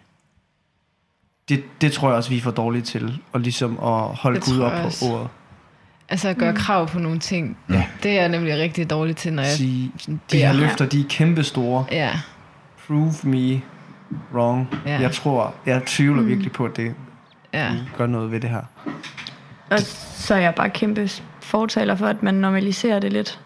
det, 1.50 1.64
det 1.82 1.91
tror 1.91 2.08
jeg 2.08 2.18
også, 2.18 2.30
vi 2.30 2.38
er 2.38 2.41
for 2.41 2.52
dårlige 2.52 2.82
til. 2.82 3.22
Og 3.32 3.39
ligesom 3.39 3.72
at 3.72 4.02
holde 4.02 4.39
Det 4.39 4.45
Gud 4.45 4.60
op 4.60 4.72
på 4.72 5.06
ordet. 5.06 5.28
Altså 6.10 6.30
at 6.30 6.38
gøre 6.38 6.56
krav 6.56 6.88
på 6.88 7.00
nogle 7.00 7.20
ting. 7.20 7.58
Ja. 7.70 7.86
Det 8.04 8.12
er 8.12 8.22
jeg 8.22 8.30
nemlig 8.30 8.58
rigtig 8.58 8.89
dårlig 8.89 9.16
til, 9.16 9.34
når 9.34 9.43
jeg 9.43 9.52
Sige, 9.52 9.91
de 10.32 10.38
her 10.38 10.54
løfter, 10.54 10.86
de 10.86 11.00
er 11.00 11.06
kæmpe 11.10 11.43
store. 11.43 11.86
Ja, 11.91 12.12
Prove 12.88 13.14
me 13.24 13.62
wrong. 14.34 14.76
Ja. 14.86 15.00
Jeg 15.02 15.12
tror, 15.12 15.54
jeg 15.66 15.82
tvivler 15.86 16.24
virkelig 16.24 16.52
på, 16.52 16.66
at 16.66 16.78
det 16.78 16.93
ja. 17.54 17.72
gør 17.97 18.08
noget 18.08 18.32
ved 18.32 18.39
det 18.39 18.50
her. 18.50 18.62
Og 19.70 19.80
så 19.80 20.36
er 20.36 20.39
jeg 20.39 20.56
bare 20.56 20.70
kæmpe 20.70 21.10
fortaler 21.41 21.95
for, 21.95 22.08
at 22.08 22.24
man 22.24 22.34
normaliserer 22.34 23.00
det 23.00 23.14
lidt. 23.14 23.39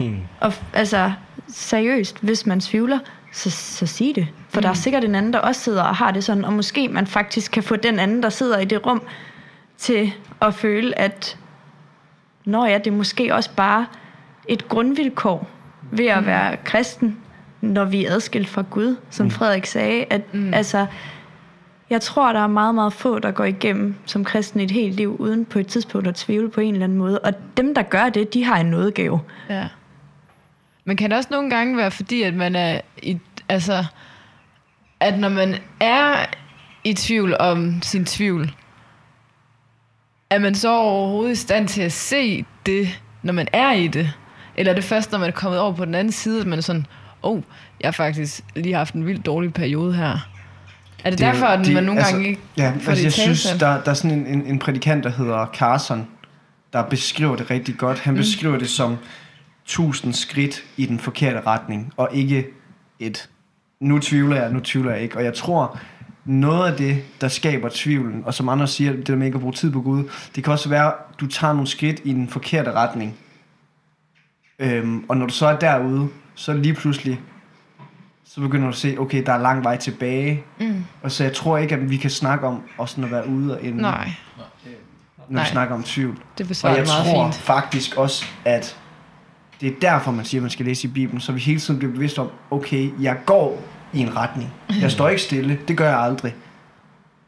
Mm. 0.00 0.18
Og 0.40 0.52
altså, 0.72 1.12
seriøst, 1.48 2.18
hvis 2.22 2.46
man 2.46 2.60
tvivler, 2.60 2.98
så, 3.34 3.50
så 3.50 3.86
sig 3.86 4.12
det. 4.14 4.26
For 4.48 4.60
mm. 4.60 4.62
der 4.62 4.68
er 4.68 4.74
sikkert 4.74 5.04
en 5.04 5.14
anden, 5.14 5.32
der 5.32 5.38
også 5.38 5.60
sidder 5.60 5.82
og 5.82 5.96
har 5.96 6.10
det 6.10 6.24
sådan, 6.24 6.44
og 6.44 6.52
måske 6.52 6.88
man 6.88 7.06
faktisk 7.06 7.50
kan 7.50 7.62
få 7.62 7.76
den 7.76 7.98
anden, 7.98 8.22
der 8.22 8.28
sidder 8.28 8.58
i 8.58 8.64
det 8.64 8.86
rum, 8.86 9.02
til 9.78 10.12
at 10.42 10.54
føle, 10.54 10.98
at 10.98 11.38
når 12.44 12.66
ja, 12.66 12.78
det 12.78 12.86
er 12.86 12.96
måske 12.96 13.34
også 13.34 13.50
bare 13.56 13.86
et 14.48 14.68
grundvilkår 14.68 15.48
ved 15.90 16.06
at 16.06 16.26
være 16.26 16.56
kristen, 16.64 17.18
når 17.60 17.84
vi 17.84 18.04
er 18.04 18.12
adskilt 18.12 18.48
fra 18.48 18.64
Gud, 18.70 18.96
som 19.10 19.30
Frederik 19.30 19.66
sagde, 19.66 20.04
at 20.10 20.34
mm. 20.34 20.54
altså, 20.54 20.86
jeg 21.90 22.00
tror, 22.00 22.32
der 22.32 22.40
er 22.40 22.46
meget, 22.46 22.74
meget 22.74 22.92
få, 22.92 23.18
der 23.18 23.30
går 23.30 23.44
igennem 23.44 23.94
som 24.06 24.24
kristen 24.24 24.60
et 24.60 24.70
helt 24.70 24.94
liv, 24.94 25.16
uden 25.18 25.44
på 25.44 25.58
et 25.58 25.66
tidspunkt 25.66 26.08
at 26.08 26.14
tvivle 26.14 26.50
på 26.50 26.60
en 26.60 26.74
eller 26.74 26.84
anden 26.84 26.98
måde. 26.98 27.18
Og 27.18 27.32
dem, 27.56 27.74
der 27.74 27.82
gør 27.82 28.08
det, 28.08 28.34
de 28.34 28.44
har 28.44 28.56
en 28.56 28.66
nådegave. 28.66 29.20
Ja. 29.48 29.68
Men 30.84 30.96
kan 30.96 31.10
det 31.10 31.16
også 31.18 31.28
nogle 31.32 31.50
gange 31.50 31.76
være 31.76 31.90
fordi, 31.90 32.22
at 32.22 32.34
man 32.34 32.56
er 32.56 32.80
i, 33.02 33.18
altså, 33.48 33.84
at 35.00 35.18
når 35.18 35.28
man 35.28 35.56
er 35.80 36.16
i 36.84 36.92
tvivl 36.94 37.36
om 37.40 37.82
sin 37.82 38.04
tvivl, 38.04 38.54
er 40.30 40.38
man 40.38 40.54
så 40.54 40.70
overhovedet 40.76 41.32
i 41.32 41.36
stand 41.36 41.68
til 41.68 41.82
at 41.82 41.92
se 41.92 42.44
det, 42.66 43.00
når 43.22 43.32
man 43.32 43.48
er 43.52 43.72
i 43.72 43.86
det? 43.88 44.12
Eller 44.56 44.72
er 44.72 44.74
det 44.74 44.84
først, 44.84 45.12
når 45.12 45.18
man 45.18 45.28
er 45.28 45.32
kommet 45.32 45.60
over 45.60 45.72
på 45.72 45.84
den 45.84 45.94
anden 45.94 46.12
side, 46.12 46.40
at 46.40 46.46
man 46.46 46.58
er 46.58 46.62
sådan, 46.62 46.86
oh, 47.22 47.42
jeg 47.80 47.86
har 47.86 47.92
faktisk 47.92 48.40
lige 48.56 48.74
haft 48.74 48.94
en 48.94 49.06
vildt 49.06 49.26
dårlig 49.26 49.54
periode 49.54 49.94
her. 49.94 50.18
Er 51.04 51.10
det, 51.10 51.18
det 51.18 51.26
er 51.26 51.32
derfor, 51.32 51.46
at 51.46 51.66
det- 51.66 51.74
man 51.74 51.84
nogle 51.84 52.00
altså, 52.00 52.12
gange 52.14 52.28
ikke 52.28 52.40
Ja, 52.56 52.68
får 52.68 52.72
altså 52.74 52.94
det 52.94 53.04
jeg 53.04 53.12
synes, 53.12 53.42
der, 53.60 53.82
der 53.82 53.90
er 53.90 53.94
sådan 53.94 54.18
en, 54.18 54.26
en, 54.26 54.46
en 54.46 54.58
prædikant, 54.58 55.04
der 55.04 55.10
hedder 55.10 55.46
Carson, 55.54 56.06
der 56.72 56.82
beskriver 56.82 57.36
det 57.36 57.50
rigtig 57.50 57.76
godt. 57.76 58.00
Han 58.00 58.14
beskriver 58.14 58.58
det 58.58 58.68
som 58.70 58.96
tusind 59.64 60.12
skridt 60.12 60.64
i 60.76 60.86
den 60.86 60.98
forkerte 60.98 61.40
retning, 61.46 61.92
og 61.96 62.08
ikke 62.12 62.46
et, 62.98 63.28
nu 63.80 63.98
tvivler 63.98 64.36
jeg, 64.42 64.52
nu 64.52 64.60
tvivler 64.60 64.92
jeg 64.92 65.02
ikke. 65.02 65.16
Og 65.16 65.24
jeg 65.24 65.34
tror, 65.34 65.78
noget 66.24 66.70
af 66.72 66.76
det, 66.78 67.02
der 67.20 67.28
skaber 67.28 67.68
tvivlen, 67.72 68.22
og 68.26 68.34
som 68.34 68.48
andre 68.48 68.66
siger, 68.68 68.92
det 68.92 69.06
der 69.06 69.16
med 69.16 69.26
ikke 69.26 69.36
at 69.36 69.40
bruge 69.40 69.52
tid 69.54 69.70
på 69.72 69.80
Gud, 69.82 70.04
det 70.34 70.44
kan 70.44 70.52
også 70.52 70.68
være, 70.68 70.86
at 70.86 70.94
du 71.20 71.26
tager 71.26 71.52
nogle 71.52 71.66
skridt 71.66 72.00
i 72.04 72.12
den 72.12 72.28
forkerte 72.28 72.72
retning. 72.72 73.16
Øhm, 74.58 75.04
og 75.08 75.16
når 75.16 75.26
du 75.26 75.32
så 75.32 75.46
er 75.46 75.58
derude, 75.58 76.08
så 76.34 76.52
lige 76.52 76.74
pludselig, 76.74 77.20
så 78.24 78.40
begynder 78.40 78.64
du 78.64 78.68
at 78.68 78.76
se, 78.76 78.96
okay, 78.98 79.22
der 79.26 79.32
er 79.32 79.38
lang 79.38 79.64
vej 79.64 79.76
tilbage. 79.76 80.42
Mm. 80.60 80.84
Og 81.02 81.10
så 81.12 81.24
jeg 81.24 81.32
tror 81.32 81.58
ikke, 81.58 81.74
at 81.74 81.90
vi 81.90 81.96
kan 81.96 82.10
snakke 82.10 82.46
om 82.46 82.62
og 82.78 82.88
sådan 82.88 83.04
at 83.04 83.10
være 83.10 83.28
ude 83.28 83.54
og 83.58 83.62
inde, 83.62 83.78
Nej, 83.82 84.10
når 84.36 84.44
nej. 85.28 85.42
vi 85.42 85.48
snakker 85.50 85.74
om 85.74 85.82
tvivl. 85.82 86.18
det 86.38 86.64
Og 86.64 86.70
jeg 86.70 86.86
meget 86.86 86.86
tror 87.06 87.24
fint. 87.24 87.34
faktisk 87.34 87.96
også, 87.96 88.24
at 88.44 88.78
det 89.60 89.68
er 89.68 89.80
derfor, 89.80 90.10
man 90.10 90.24
siger, 90.24 90.40
at 90.40 90.42
man 90.42 90.50
skal 90.50 90.66
læse 90.66 90.88
i 90.88 90.90
Bibelen, 90.90 91.20
så 91.20 91.32
vi 91.32 91.40
hele 91.40 91.60
tiden 91.60 91.78
bliver 91.78 91.92
bevidst 91.92 92.18
om, 92.18 92.30
okay, 92.50 92.90
jeg 93.00 93.16
går 93.26 93.62
i 93.92 93.98
en 93.98 94.16
retning. 94.16 94.50
Jeg 94.80 94.90
står 94.90 95.08
ikke 95.08 95.22
stille, 95.22 95.58
det 95.68 95.76
gør 95.76 95.88
jeg 95.88 95.98
aldrig. 95.98 96.34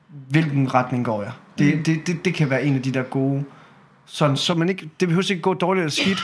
Hvilken 0.08 0.74
retning 0.74 1.04
går 1.04 1.22
jeg? 1.22 1.32
Det, 1.58 1.86
det, 1.86 2.06
det, 2.06 2.24
det 2.24 2.34
kan 2.34 2.50
være 2.50 2.64
en 2.64 2.74
af 2.74 2.82
de 2.82 2.90
der 2.90 3.02
gode, 3.02 3.44
sådan, 4.06 4.36
så 4.36 4.54
man 4.54 4.68
ikke, 4.68 4.90
det 5.00 5.08
behøver 5.08 5.30
ikke 5.30 5.42
gå 5.42 5.54
dårligt 5.54 5.82
eller 5.82 5.90
skidt, 5.90 6.18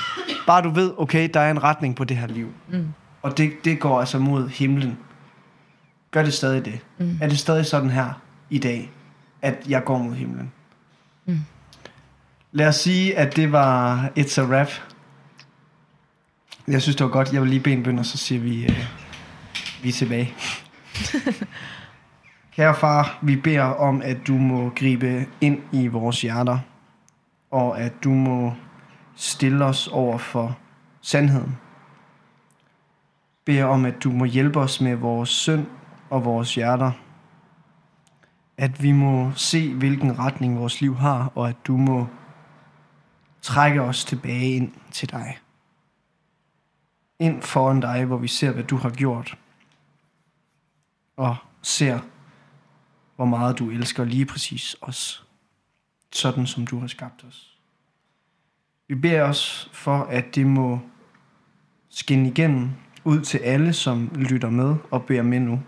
bare 0.46 0.62
du 0.62 0.70
ved, 0.70 0.92
okay, 0.98 1.28
der 1.34 1.40
er 1.40 1.50
en 1.50 1.62
retning 1.62 1.96
på 1.96 2.04
det 2.04 2.16
her 2.16 2.26
liv. 2.26 2.48
Mm. 2.68 2.88
Og 3.22 3.38
det, 3.38 3.52
det 3.64 3.80
går 3.80 4.00
altså 4.00 4.18
mod 4.18 4.48
himlen. 4.48 4.98
Gør 6.10 6.22
det 6.22 6.32
stadig 6.32 6.64
det? 6.64 6.80
Mm. 6.98 7.18
Er 7.20 7.28
det 7.28 7.38
stadig 7.38 7.66
sådan 7.66 7.90
her 7.90 8.20
i 8.50 8.58
dag, 8.58 8.90
at 9.42 9.64
jeg 9.68 9.84
går 9.84 9.98
mod 9.98 10.14
himlen? 10.14 10.52
Mm. 11.26 11.38
Lad 12.52 12.68
os 12.68 12.76
sige, 12.76 13.18
at 13.18 13.36
det 13.36 13.52
var 13.52 14.08
It's 14.18 14.40
a 14.40 14.60
Rap. 14.60 14.68
Jeg 16.68 16.82
synes, 16.82 16.96
det 16.96 17.04
var 17.04 17.12
godt. 17.12 17.32
Jeg 17.32 17.40
vil 17.40 17.50
lige 17.50 17.62
bede 17.62 17.74
en 17.74 17.82
bøn, 17.82 17.98
og 17.98 18.06
så 18.06 18.18
siger 18.18 18.40
vi, 18.40 18.64
øh, 18.64 18.86
vi 19.82 19.88
er 19.88 19.92
tilbage. 19.92 20.34
Kære 22.56 22.74
far, 22.74 23.18
vi 23.22 23.36
beder 23.36 23.62
om, 23.62 24.02
at 24.04 24.16
du 24.26 24.32
må 24.32 24.68
gribe 24.76 25.26
ind 25.40 25.58
i 25.72 25.86
vores 25.86 26.22
hjerter, 26.22 26.58
og 27.50 27.80
at 27.80 27.92
du 28.04 28.10
må 28.10 28.54
stille 29.14 29.64
os 29.64 29.88
over 29.88 30.18
for 30.18 30.58
sandheden. 31.00 31.58
Beder 33.44 33.64
om, 33.64 33.84
at 33.84 33.94
du 34.04 34.10
må 34.10 34.24
hjælpe 34.24 34.60
os 34.60 34.80
med 34.80 34.96
vores 34.96 35.28
synd 35.28 35.66
og 36.10 36.24
vores 36.24 36.54
hjerter. 36.54 36.92
At 38.56 38.82
vi 38.82 38.92
må 38.92 39.32
se, 39.34 39.74
hvilken 39.74 40.18
retning 40.18 40.58
vores 40.58 40.80
liv 40.80 40.96
har, 40.96 41.32
og 41.34 41.48
at 41.48 41.56
du 41.66 41.76
må 41.76 42.06
trække 43.42 43.82
os 43.82 44.04
tilbage 44.04 44.50
ind 44.56 44.72
til 44.92 45.10
dig. 45.10 45.38
Ind 47.22 47.42
foran 47.42 47.80
dig, 47.80 48.04
hvor 48.04 48.16
vi 48.16 48.28
ser, 48.28 48.52
hvad 48.52 48.64
du 48.64 48.76
har 48.76 48.90
gjort. 48.90 49.38
Og 51.16 51.36
ser 51.62 52.00
hvor 53.16 53.24
meget 53.24 53.58
du 53.58 53.70
elsker 53.70 54.04
lige 54.04 54.26
præcis 54.26 54.76
os, 54.80 55.26
sådan 56.12 56.46
som 56.46 56.66
du 56.66 56.78
har 56.78 56.86
skabt 56.86 57.24
os. 57.24 57.58
Vi 58.88 58.94
beder 58.94 59.22
os 59.22 59.70
for, 59.72 59.98
at 59.98 60.34
det 60.34 60.46
må 60.46 60.80
skinne 61.88 62.28
igennem 62.28 62.70
ud 63.04 63.20
til 63.20 63.38
alle, 63.38 63.72
som 63.72 64.10
lytter 64.14 64.50
med 64.50 64.76
og 64.90 65.04
beder 65.04 65.22
med 65.22 65.40
nu. 65.40 65.62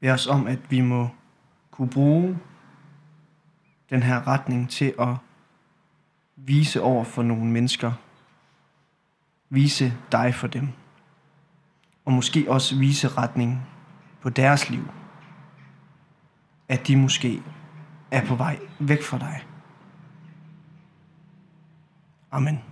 Vi 0.00 0.10
os 0.10 0.26
om, 0.26 0.46
at 0.46 0.70
vi 0.70 0.80
må 0.80 1.08
kunne 1.70 1.90
bruge 1.90 2.38
den 3.90 4.02
her 4.02 4.26
retning 4.26 4.70
til 4.70 4.94
at 4.98 5.14
vise 6.36 6.82
over 6.82 7.04
for 7.04 7.22
nogle 7.22 7.44
mennesker, 7.44 7.92
vise 9.50 9.94
dig 10.12 10.34
for 10.34 10.46
dem, 10.46 10.68
og 12.04 12.12
måske 12.12 12.46
også 12.48 12.78
vise 12.78 13.08
retning 13.08 13.66
på 14.20 14.30
deres 14.30 14.70
liv, 14.70 14.88
at 16.68 16.86
de 16.86 16.96
måske 16.96 17.42
er 18.10 18.26
på 18.26 18.34
vej 18.34 18.58
væk 18.78 19.02
fra 19.02 19.18
dig. 19.18 19.46
Amen. 22.30 22.69